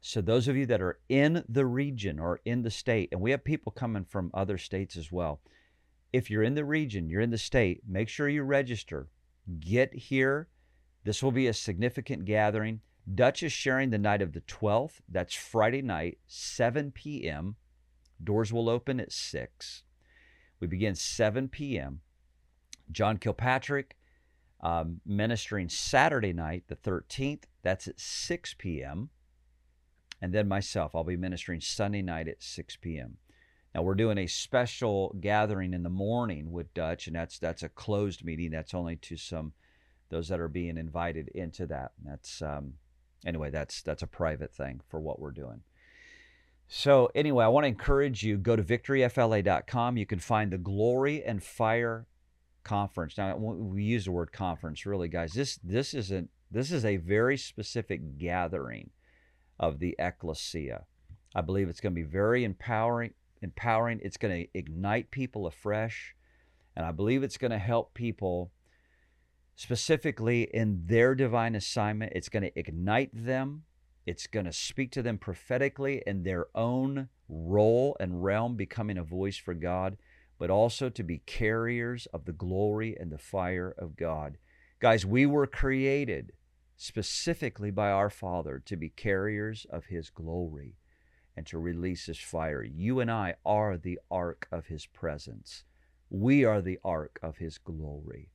So, 0.00 0.20
those 0.20 0.48
of 0.48 0.56
you 0.56 0.66
that 0.66 0.82
are 0.82 0.98
in 1.08 1.44
the 1.48 1.64
region 1.64 2.18
or 2.18 2.40
in 2.44 2.62
the 2.62 2.72
state, 2.72 3.10
and 3.12 3.20
we 3.20 3.30
have 3.30 3.44
people 3.44 3.70
coming 3.70 4.04
from 4.04 4.32
other 4.34 4.58
states 4.58 4.96
as 4.96 5.12
well. 5.12 5.40
If 6.12 6.28
you're 6.28 6.42
in 6.42 6.56
the 6.56 6.64
region, 6.64 7.08
you're 7.08 7.20
in 7.20 7.30
the 7.30 7.38
state, 7.38 7.82
make 7.86 8.08
sure 8.08 8.28
you 8.28 8.42
register. 8.42 9.06
Get 9.60 9.94
here. 9.94 10.48
This 11.04 11.22
will 11.22 11.32
be 11.32 11.46
a 11.46 11.54
significant 11.54 12.24
gathering. 12.24 12.80
Dutch 13.14 13.44
is 13.44 13.52
sharing 13.52 13.90
the 13.90 13.98
night 13.98 14.22
of 14.22 14.32
the 14.32 14.40
12th. 14.40 15.02
That's 15.08 15.34
Friday 15.36 15.82
night, 15.82 16.18
7 16.26 16.90
p.m. 16.90 17.54
Doors 18.22 18.52
will 18.52 18.68
open 18.68 18.98
at 18.98 19.12
6. 19.12 19.84
We 20.58 20.66
begin 20.66 20.96
7 20.96 21.48
p.m. 21.48 22.00
John 22.90 23.18
Kilpatrick 23.18 23.96
um, 24.60 25.00
ministering 25.04 25.68
Saturday 25.68 26.32
night, 26.32 26.64
the 26.68 26.76
13th. 26.76 27.44
That's 27.62 27.86
at 27.86 28.00
6 28.00 28.54
p.m. 28.58 29.10
And 30.22 30.32
then 30.32 30.48
myself, 30.48 30.94
I'll 30.94 31.04
be 31.04 31.16
ministering 31.16 31.60
Sunday 31.60 32.02
night 32.02 32.28
at 32.28 32.42
6 32.42 32.76
p.m. 32.76 33.18
Now 33.74 33.82
we're 33.82 33.94
doing 33.94 34.18
a 34.18 34.26
special 34.26 35.14
gathering 35.20 35.74
in 35.74 35.82
the 35.82 35.90
morning 35.90 36.52
with 36.52 36.72
Dutch, 36.74 37.08
and 37.08 37.16
that's 37.16 37.38
that's 37.38 37.64
a 37.64 37.68
closed 37.68 38.24
meeting. 38.24 38.52
That's 38.52 38.72
only 38.72 38.96
to 38.96 39.16
some 39.16 39.52
those 40.10 40.28
that 40.28 40.38
are 40.38 40.48
being 40.48 40.78
invited 40.78 41.28
into 41.28 41.66
that. 41.66 41.92
And 41.98 42.12
That's 42.12 42.40
um, 42.40 42.74
anyway, 43.26 43.50
that's 43.50 43.82
that's 43.82 44.02
a 44.02 44.06
private 44.06 44.54
thing 44.54 44.80
for 44.88 45.00
what 45.00 45.18
we're 45.18 45.32
doing. 45.32 45.62
So 46.68 47.10
anyway, 47.14 47.44
I 47.44 47.48
want 47.48 47.64
to 47.64 47.68
encourage 47.68 48.22
you 48.22 48.38
go 48.38 48.56
to 48.56 48.62
victoryfla.com. 48.62 49.96
You 49.96 50.06
can 50.06 50.20
find 50.20 50.52
the 50.52 50.58
Glory 50.58 51.22
and 51.24 51.42
Fire 51.42 52.06
conference. 52.64 53.16
Now 53.16 53.36
we 53.36 53.84
use 53.84 54.06
the 54.06 54.12
word 54.12 54.32
conference, 54.32 54.86
really, 54.86 55.08
guys. 55.08 55.32
This 55.32 55.58
this 55.62 55.94
isn't 55.94 56.30
this 56.50 56.72
is 56.72 56.84
a 56.84 56.96
very 56.96 57.36
specific 57.36 58.18
gathering 58.18 58.90
of 59.58 59.78
the 59.78 59.94
ecclesia. 59.98 60.84
I 61.34 61.40
believe 61.40 61.68
it's 61.68 61.80
going 61.80 61.94
to 61.94 62.00
be 62.00 62.08
very 62.08 62.44
empowering. 62.44 63.12
Empowering. 63.42 64.00
It's 64.02 64.16
going 64.16 64.44
to 64.44 64.58
ignite 64.58 65.10
people 65.10 65.46
afresh, 65.46 66.14
and 66.74 66.86
I 66.86 66.92
believe 66.92 67.22
it's 67.22 67.36
going 67.36 67.50
to 67.50 67.58
help 67.58 67.94
people 67.94 68.52
specifically 69.54 70.48
in 70.52 70.82
their 70.86 71.14
divine 71.14 71.54
assignment. 71.54 72.12
It's 72.14 72.28
going 72.28 72.42
to 72.42 72.58
ignite 72.58 73.10
them. 73.12 73.64
It's 74.06 74.26
going 74.26 74.46
to 74.46 74.52
speak 74.52 74.92
to 74.92 75.02
them 75.02 75.18
prophetically 75.18 76.02
in 76.06 76.22
their 76.22 76.46
own 76.54 77.08
role 77.28 77.96
and 78.00 78.22
realm, 78.22 78.56
becoming 78.56 78.98
a 78.98 79.04
voice 79.04 79.36
for 79.36 79.54
God 79.54 79.96
but 80.44 80.50
also 80.50 80.90
to 80.90 81.02
be 81.02 81.22
carriers 81.24 82.04
of 82.12 82.26
the 82.26 82.32
glory 82.34 82.94
and 83.00 83.10
the 83.10 83.16
fire 83.16 83.74
of 83.78 83.96
God. 83.96 84.36
Guys, 84.78 85.06
we 85.06 85.24
were 85.24 85.46
created 85.46 86.32
specifically 86.76 87.70
by 87.70 87.90
our 87.90 88.10
Father 88.10 88.62
to 88.66 88.76
be 88.76 88.90
carriers 88.90 89.66
of 89.70 89.86
His 89.86 90.10
glory 90.10 90.76
and 91.34 91.46
to 91.46 91.56
release 91.56 92.04
His 92.04 92.18
fire. 92.18 92.62
You 92.62 93.00
and 93.00 93.10
I 93.10 93.36
are 93.46 93.78
the 93.78 93.98
ark 94.10 94.46
of 94.52 94.66
His 94.66 94.84
presence. 94.84 95.64
We 96.10 96.44
are 96.44 96.60
the 96.60 96.78
ark 96.84 97.18
of 97.22 97.38
His 97.38 97.56
glory. 97.56 98.28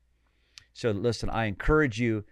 So, 0.73 0.89
listen, 0.89 1.29
I 1.29 1.45
encourage 1.45 1.99
you, 1.99 2.25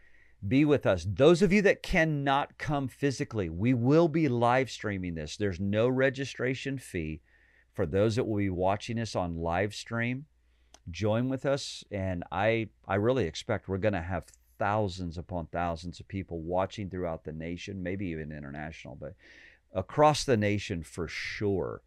be 0.47 0.65
with 0.65 0.87
us. 0.87 1.05
Those 1.07 1.43
of 1.43 1.53
you 1.53 1.61
that 1.61 1.83
cannot 1.83 2.57
come 2.57 2.87
physically, 2.87 3.47
we 3.47 3.75
will 3.75 4.07
be 4.07 4.27
live 4.27 4.71
streaming 4.71 5.13
this. 5.13 5.37
There's 5.37 5.59
no 5.59 5.87
registration 5.87 6.79
fee 6.79 7.21
for 7.77 7.85
those 7.85 8.15
that 8.15 8.23
will 8.23 8.37
be 8.37 8.49
watching 8.49 8.99
us 8.99 9.15
on 9.15 9.37
live 9.37 9.75
stream, 9.75 10.25
join 10.89 11.29
with 11.29 11.45
us. 11.45 11.83
And 11.91 12.23
I, 12.31 12.69
I 12.87 12.95
really 12.95 13.25
expect 13.25 13.69
we're 13.69 13.77
going 13.77 13.93
to 13.93 14.01
have 14.01 14.25
thousands 14.57 15.15
upon 15.19 15.45
thousands 15.45 15.99
of 15.99 16.07
people 16.07 16.39
watching 16.39 16.89
throughout 16.89 17.23
the 17.23 17.31
nation, 17.31 17.83
maybe 17.83 18.07
even 18.07 18.31
international, 18.31 18.97
but 18.99 19.13
across 19.75 20.23
the 20.23 20.35
nation 20.35 20.81
for 20.81 21.07
sure. 21.07 21.83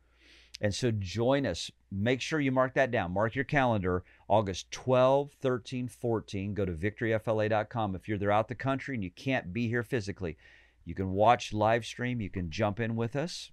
And 0.61 0.73
so 0.73 0.93
join 0.93 1.45
us. 1.45 1.73
Make 1.91 2.21
sure 2.21 2.39
you 2.39 2.53
mark 2.53 2.75
that 2.75 2.93
down. 2.93 3.13
Mark 3.13 3.35
your 3.35 3.45
calendar 3.45 4.05
August 4.29 4.71
12, 4.71 5.33
13, 5.43 5.89
14. 5.89 6.55
Go 6.55 6.65
to 6.67 6.73
victoryfla.com. 6.73 7.97
If 7.97 8.09
you're 8.09 8.19
throughout 8.19 8.47
the 8.47 8.55
country 8.55 8.95
and 8.95 9.03
you 9.03 9.11
can't 9.11 9.53
be 9.53 9.67
here 9.67 9.83
physically, 9.83 10.37
you 10.85 10.95
can 10.95 11.11
watch 11.11 11.53
live 11.53 11.85
stream. 11.85 12.21
You 12.21 12.31
can 12.31 12.49
jump 12.49 12.79
in 12.79 12.95
with 12.95 13.17
us. 13.17 13.51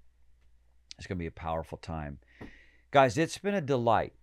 It's 0.97 1.07
going 1.07 1.17
to 1.17 1.21
be 1.21 1.27
a 1.27 1.31
powerful 1.31 1.77
time. 1.77 2.19
Guys, 2.97 3.15
it's 3.15 3.37
been 3.37 3.53
a 3.53 3.61
delight 3.61 4.13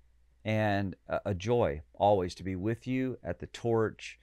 and 0.44 0.96
a 1.24 1.32
joy 1.32 1.80
always 1.94 2.34
to 2.34 2.42
be 2.42 2.56
with 2.56 2.88
you 2.88 3.18
at 3.22 3.38
the 3.38 3.46
torch. 3.46 4.18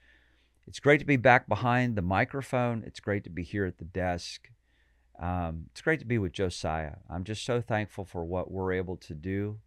It's 0.66 0.78
great 0.78 0.98
to 0.98 1.06
be 1.06 1.16
back 1.16 1.48
behind 1.48 1.96
the 1.96 2.02
microphone. 2.02 2.84
It's 2.86 3.00
great 3.00 3.24
to 3.24 3.30
be 3.30 3.44
here 3.44 3.64
at 3.64 3.78
the 3.78 3.86
desk. 3.86 4.50
Um, 5.18 5.68
it's 5.70 5.80
great 5.80 6.00
to 6.00 6.04
be 6.04 6.18
with 6.18 6.34
Josiah. 6.34 6.96
I'm 7.08 7.24
just 7.24 7.46
so 7.46 7.62
thankful 7.62 8.04
for 8.04 8.26
what 8.26 8.50
we're 8.50 8.74
able 8.74 8.98
to 8.98 9.14
do. 9.14 9.60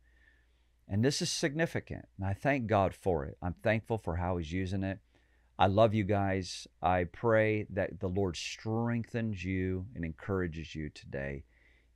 And 0.87 1.03
this 1.03 1.19
is 1.19 1.31
significant. 1.31 2.07
And 2.19 2.27
I 2.27 2.33
thank 2.33 2.67
God 2.67 2.93
for 2.93 3.25
it. 3.25 3.39
I'm 3.41 3.55
thankful 3.63 3.97
for 3.97 4.17
how 4.17 4.37
He's 4.37 4.51
using 4.51 4.83
it. 4.83 4.99
I 5.57 5.65
love 5.65 5.95
you 5.95 6.03
guys. 6.03 6.67
I 6.79 7.05
pray 7.05 7.65
that 7.71 8.01
the 8.01 8.07
Lord 8.07 8.37
strengthens 8.37 9.43
you 9.43 9.87
and 9.95 10.05
encourages 10.05 10.75
you 10.75 10.91
today 10.91 11.43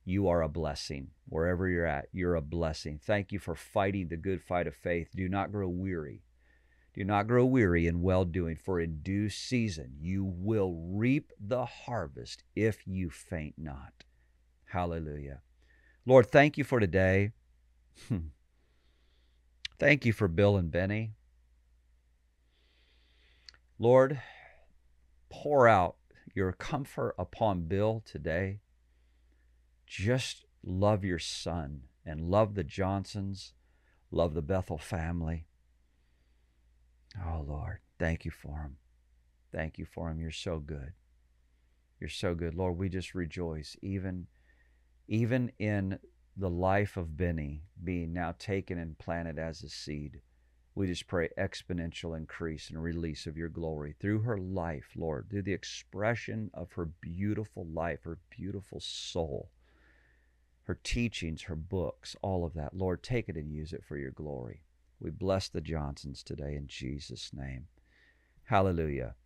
you 0.04 0.28
are 0.28 0.42
a 0.42 0.48
blessing. 0.48 1.08
Wherever 1.28 1.68
you're 1.68 1.86
at, 1.86 2.08
you're 2.12 2.34
a 2.34 2.40
blessing. 2.40 2.98
Thank 3.02 3.32
you 3.32 3.38
for 3.38 3.54
fighting 3.54 4.08
the 4.08 4.16
good 4.16 4.42
fight 4.42 4.66
of 4.66 4.74
faith. 4.74 5.08
Do 5.14 5.28
not 5.28 5.52
grow 5.52 5.68
weary. 5.68 6.22
Do 6.94 7.04
not 7.04 7.28
grow 7.28 7.44
weary 7.44 7.86
in 7.86 8.02
well 8.02 8.24
doing, 8.24 8.56
for 8.56 8.80
in 8.80 9.00
due 9.02 9.28
season 9.28 9.94
you 10.00 10.24
will 10.24 10.74
reap 10.74 11.32
the 11.38 11.64
harvest 11.64 12.42
if 12.56 12.86
you 12.86 13.10
faint 13.10 13.54
not. 13.56 14.04
Hallelujah. 14.66 15.42
Lord, 16.04 16.26
thank 16.30 16.58
you 16.58 16.64
for 16.64 16.80
today. 16.80 17.32
Hmm. 18.08 18.28
thank 19.78 20.04
you 20.04 20.12
for 20.12 20.26
Bill 20.26 20.56
and 20.56 20.70
Beni. 20.70 21.12
Lord, 23.78 24.20
pour 25.28 25.68
out 25.68 25.96
your 26.34 26.52
comfort 26.52 27.14
upon 27.18 27.62
Bill 27.62 28.02
today 28.04 28.60
just 29.90 30.44
love 30.62 31.04
your 31.04 31.18
son 31.18 31.82
and 32.06 32.30
love 32.30 32.54
the 32.54 32.62
Johnsons, 32.62 33.54
love 34.12 34.34
the 34.34 34.42
Bethel 34.42 34.78
family. 34.78 35.46
Oh, 37.26 37.44
Lord, 37.46 37.80
thank 37.98 38.24
you 38.24 38.30
for 38.30 38.60
him. 38.60 38.76
Thank 39.50 39.78
you 39.78 39.84
for 39.84 40.08
him. 40.08 40.20
You're 40.20 40.30
so 40.30 40.60
good. 40.60 40.92
You're 41.98 42.08
so 42.08 42.36
good. 42.36 42.54
Lord, 42.54 42.78
we 42.78 42.88
just 42.88 43.16
rejoice 43.16 43.76
even 43.82 44.28
even 45.08 45.50
in 45.58 45.98
the 46.36 46.48
life 46.48 46.96
of 46.96 47.16
Beni 47.16 47.64
being 47.82 48.12
now 48.12 48.32
taken 48.38 48.78
and 48.78 48.96
planted 48.96 49.40
as 49.40 49.64
a 49.64 49.68
seed. 49.68 50.20
We 50.76 50.86
just 50.86 51.08
pray 51.08 51.30
exponential 51.36 52.16
increase 52.16 52.70
and 52.70 52.80
release 52.80 53.26
of 53.26 53.36
your 53.36 53.48
glory 53.48 53.96
through 54.00 54.20
her 54.20 54.38
life, 54.38 54.90
Lord, 54.94 55.26
through 55.28 55.42
the 55.42 55.52
expression 55.52 56.48
of 56.54 56.70
her 56.74 56.86
beautiful 57.00 57.66
life, 57.66 58.04
her 58.04 58.18
beautiful 58.30 58.78
soul, 58.78 59.50
her 60.70 60.78
teachings, 60.84 61.42
her 61.42 61.56
books, 61.56 62.14
all 62.22 62.44
of 62.44 62.54
that. 62.54 62.76
Lord, 62.76 63.02
take 63.02 63.28
it 63.28 63.34
and 63.34 63.50
use 63.50 63.72
it 63.72 63.82
for 63.84 63.96
your 63.96 64.12
glory. 64.12 64.62
We 65.00 65.10
bless 65.10 65.48
the 65.48 65.60
Johnsons 65.60 66.22
today 66.22 66.54
in 66.54 66.68
Jesus' 66.68 67.32
name. 67.34 67.66
Hallelujah. 68.44 69.16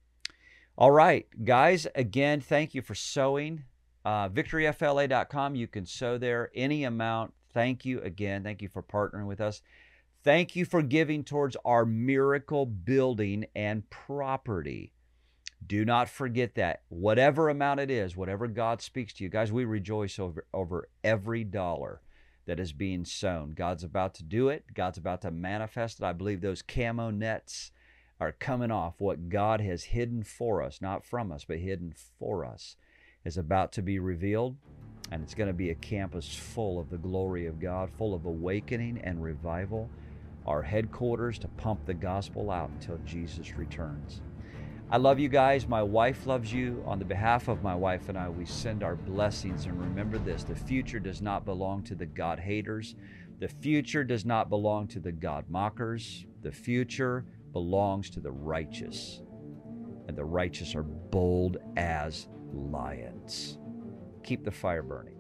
All 0.79 0.91
right, 0.91 1.27
guys, 1.45 1.87
again, 1.95 2.41
thank 2.41 2.75
you 2.75 2.81
for 2.81 2.95
sowing. 2.95 3.65
Uh, 4.07 4.31
victoryfla.com, 4.31 5.55
you 5.55 5.67
can 5.67 5.85
sow 5.85 6.17
there 6.17 6.51
any 6.55 6.85
amount. 6.85 7.35
Thank 7.53 7.85
you 7.85 8.01
again. 8.01 8.43
Thank 8.43 8.63
you 8.63 8.71
for 8.71 8.83
partnering 8.83 9.27
with 9.27 9.43
us. 9.43 9.61
Thank 10.23 10.57
you 10.57 10.65
for 10.65 10.81
giving 10.81 11.25
towards 11.25 11.59
our 11.67 11.85
miracle 11.85 12.65
building 12.65 13.45
and 13.55 13.89
property. 13.91 14.94
Do 15.67 15.85
not 15.85 16.09
forget 16.09 16.55
that. 16.57 16.83
Whatever 16.89 17.49
amount 17.49 17.81
it 17.81 17.91
is, 17.91 18.17
whatever 18.17 18.47
God 18.49 18.83
speaks 18.83 19.13
to 19.15 19.25
you, 19.25 19.31
guys, 19.31 19.53
we 19.53 19.65
rejoice 19.65 20.19
over, 20.19 20.45
over 20.53 20.89
every 21.03 21.45
dollar 21.45 22.01
that 22.47 22.61
is 22.61 22.73
being 22.73 23.05
sown. 23.05 23.53
God's 23.53 23.85
about 23.85 24.15
to 24.15 24.25
do 24.25 24.49
it, 24.49 24.65
God's 24.75 24.99
about 24.99 25.23
to 25.23 25.31
manifest 25.31 26.01
it. 26.01 26.05
I 26.05 26.13
believe 26.13 26.41
those 26.41 26.63
camo 26.63 27.11
nets 27.11 27.71
are 28.21 28.33
coming 28.33 28.71
off. 28.71 28.95
What 28.99 29.29
God 29.29 29.61
has 29.61 29.85
hidden 29.85 30.23
for 30.23 30.63
us, 30.63 30.81
not 30.81 31.05
from 31.05 31.33
us, 31.33 31.45
but 31.45 31.59
hidden 31.59 31.95
for 32.19 32.45
us, 32.45 32.77
is 33.25 33.39
about 33.39 33.73
to 33.73 33.83
be 33.83 33.99
revealed. 33.99 34.57
And 35.11 35.23
it's 35.23 35.35
going 35.35 35.49
to 35.49 35.55
be 35.55 35.71
a 35.71 35.75
campus 35.75 36.35
full 36.35 36.79
of 36.79 36.91
the 36.91 36.99
glory 36.99 37.47
of 37.47 37.61
God, 37.61 37.91
full 37.97 38.15
of 38.15 38.25
awakening 38.25 39.01
and 39.05 39.23
revival 39.23 39.89
our 40.47 40.63
headquarters 40.63 41.39
to 41.39 41.49
pump 41.49 41.87
the 41.87 41.95
gospel 41.95 42.51
out 42.51 42.71
until 42.71 42.99
Jesus 43.07 43.57
returns. 43.57 44.21
I 44.91 44.99
love 44.99 45.19
you 45.19 45.29
guys. 45.29 45.67
My 45.67 45.83
wife 45.83 46.27
loves 46.27 46.53
you. 46.53 46.83
On 46.87 46.99
the 46.99 47.05
behalf 47.05 47.49
of 47.49 47.63
my 47.63 47.75
wife 47.75 48.09
and 48.09 48.19
I, 48.19 48.29
we 48.29 48.45
send 48.45 48.83
our 48.83 48.97
blessings. 48.97 49.65
And 49.67 49.81
remember 49.81 50.19
this 50.19 50.45
the 50.45 50.55
future 50.55 51.01
does 51.01 51.23
not 51.23 51.45
belong 51.45 51.83
to 51.85 51.95
the 51.95 52.07
God 52.07 52.39
haters, 52.39 52.95
the 53.41 53.49
future 53.49 54.05
does 54.05 54.25
not 54.25 54.51
belong 54.51 54.87
to 54.89 55.01
the 55.01 55.13
God 55.13 55.47
mockers. 55.49 56.27
The 56.43 56.53
future 56.53 57.25
belongs 57.53 58.11
to 58.11 58.21
the 58.21 58.31
righteous. 58.31 59.23
And 60.07 60.17
the 60.17 60.25
righteous 60.25 60.75
are 60.75 60.83
bold 60.83 61.57
as 61.77 62.29
lions. 62.53 63.59
Keep 64.23 64.45
the 64.45 64.51
fire 64.51 64.83
burning. 64.83 65.17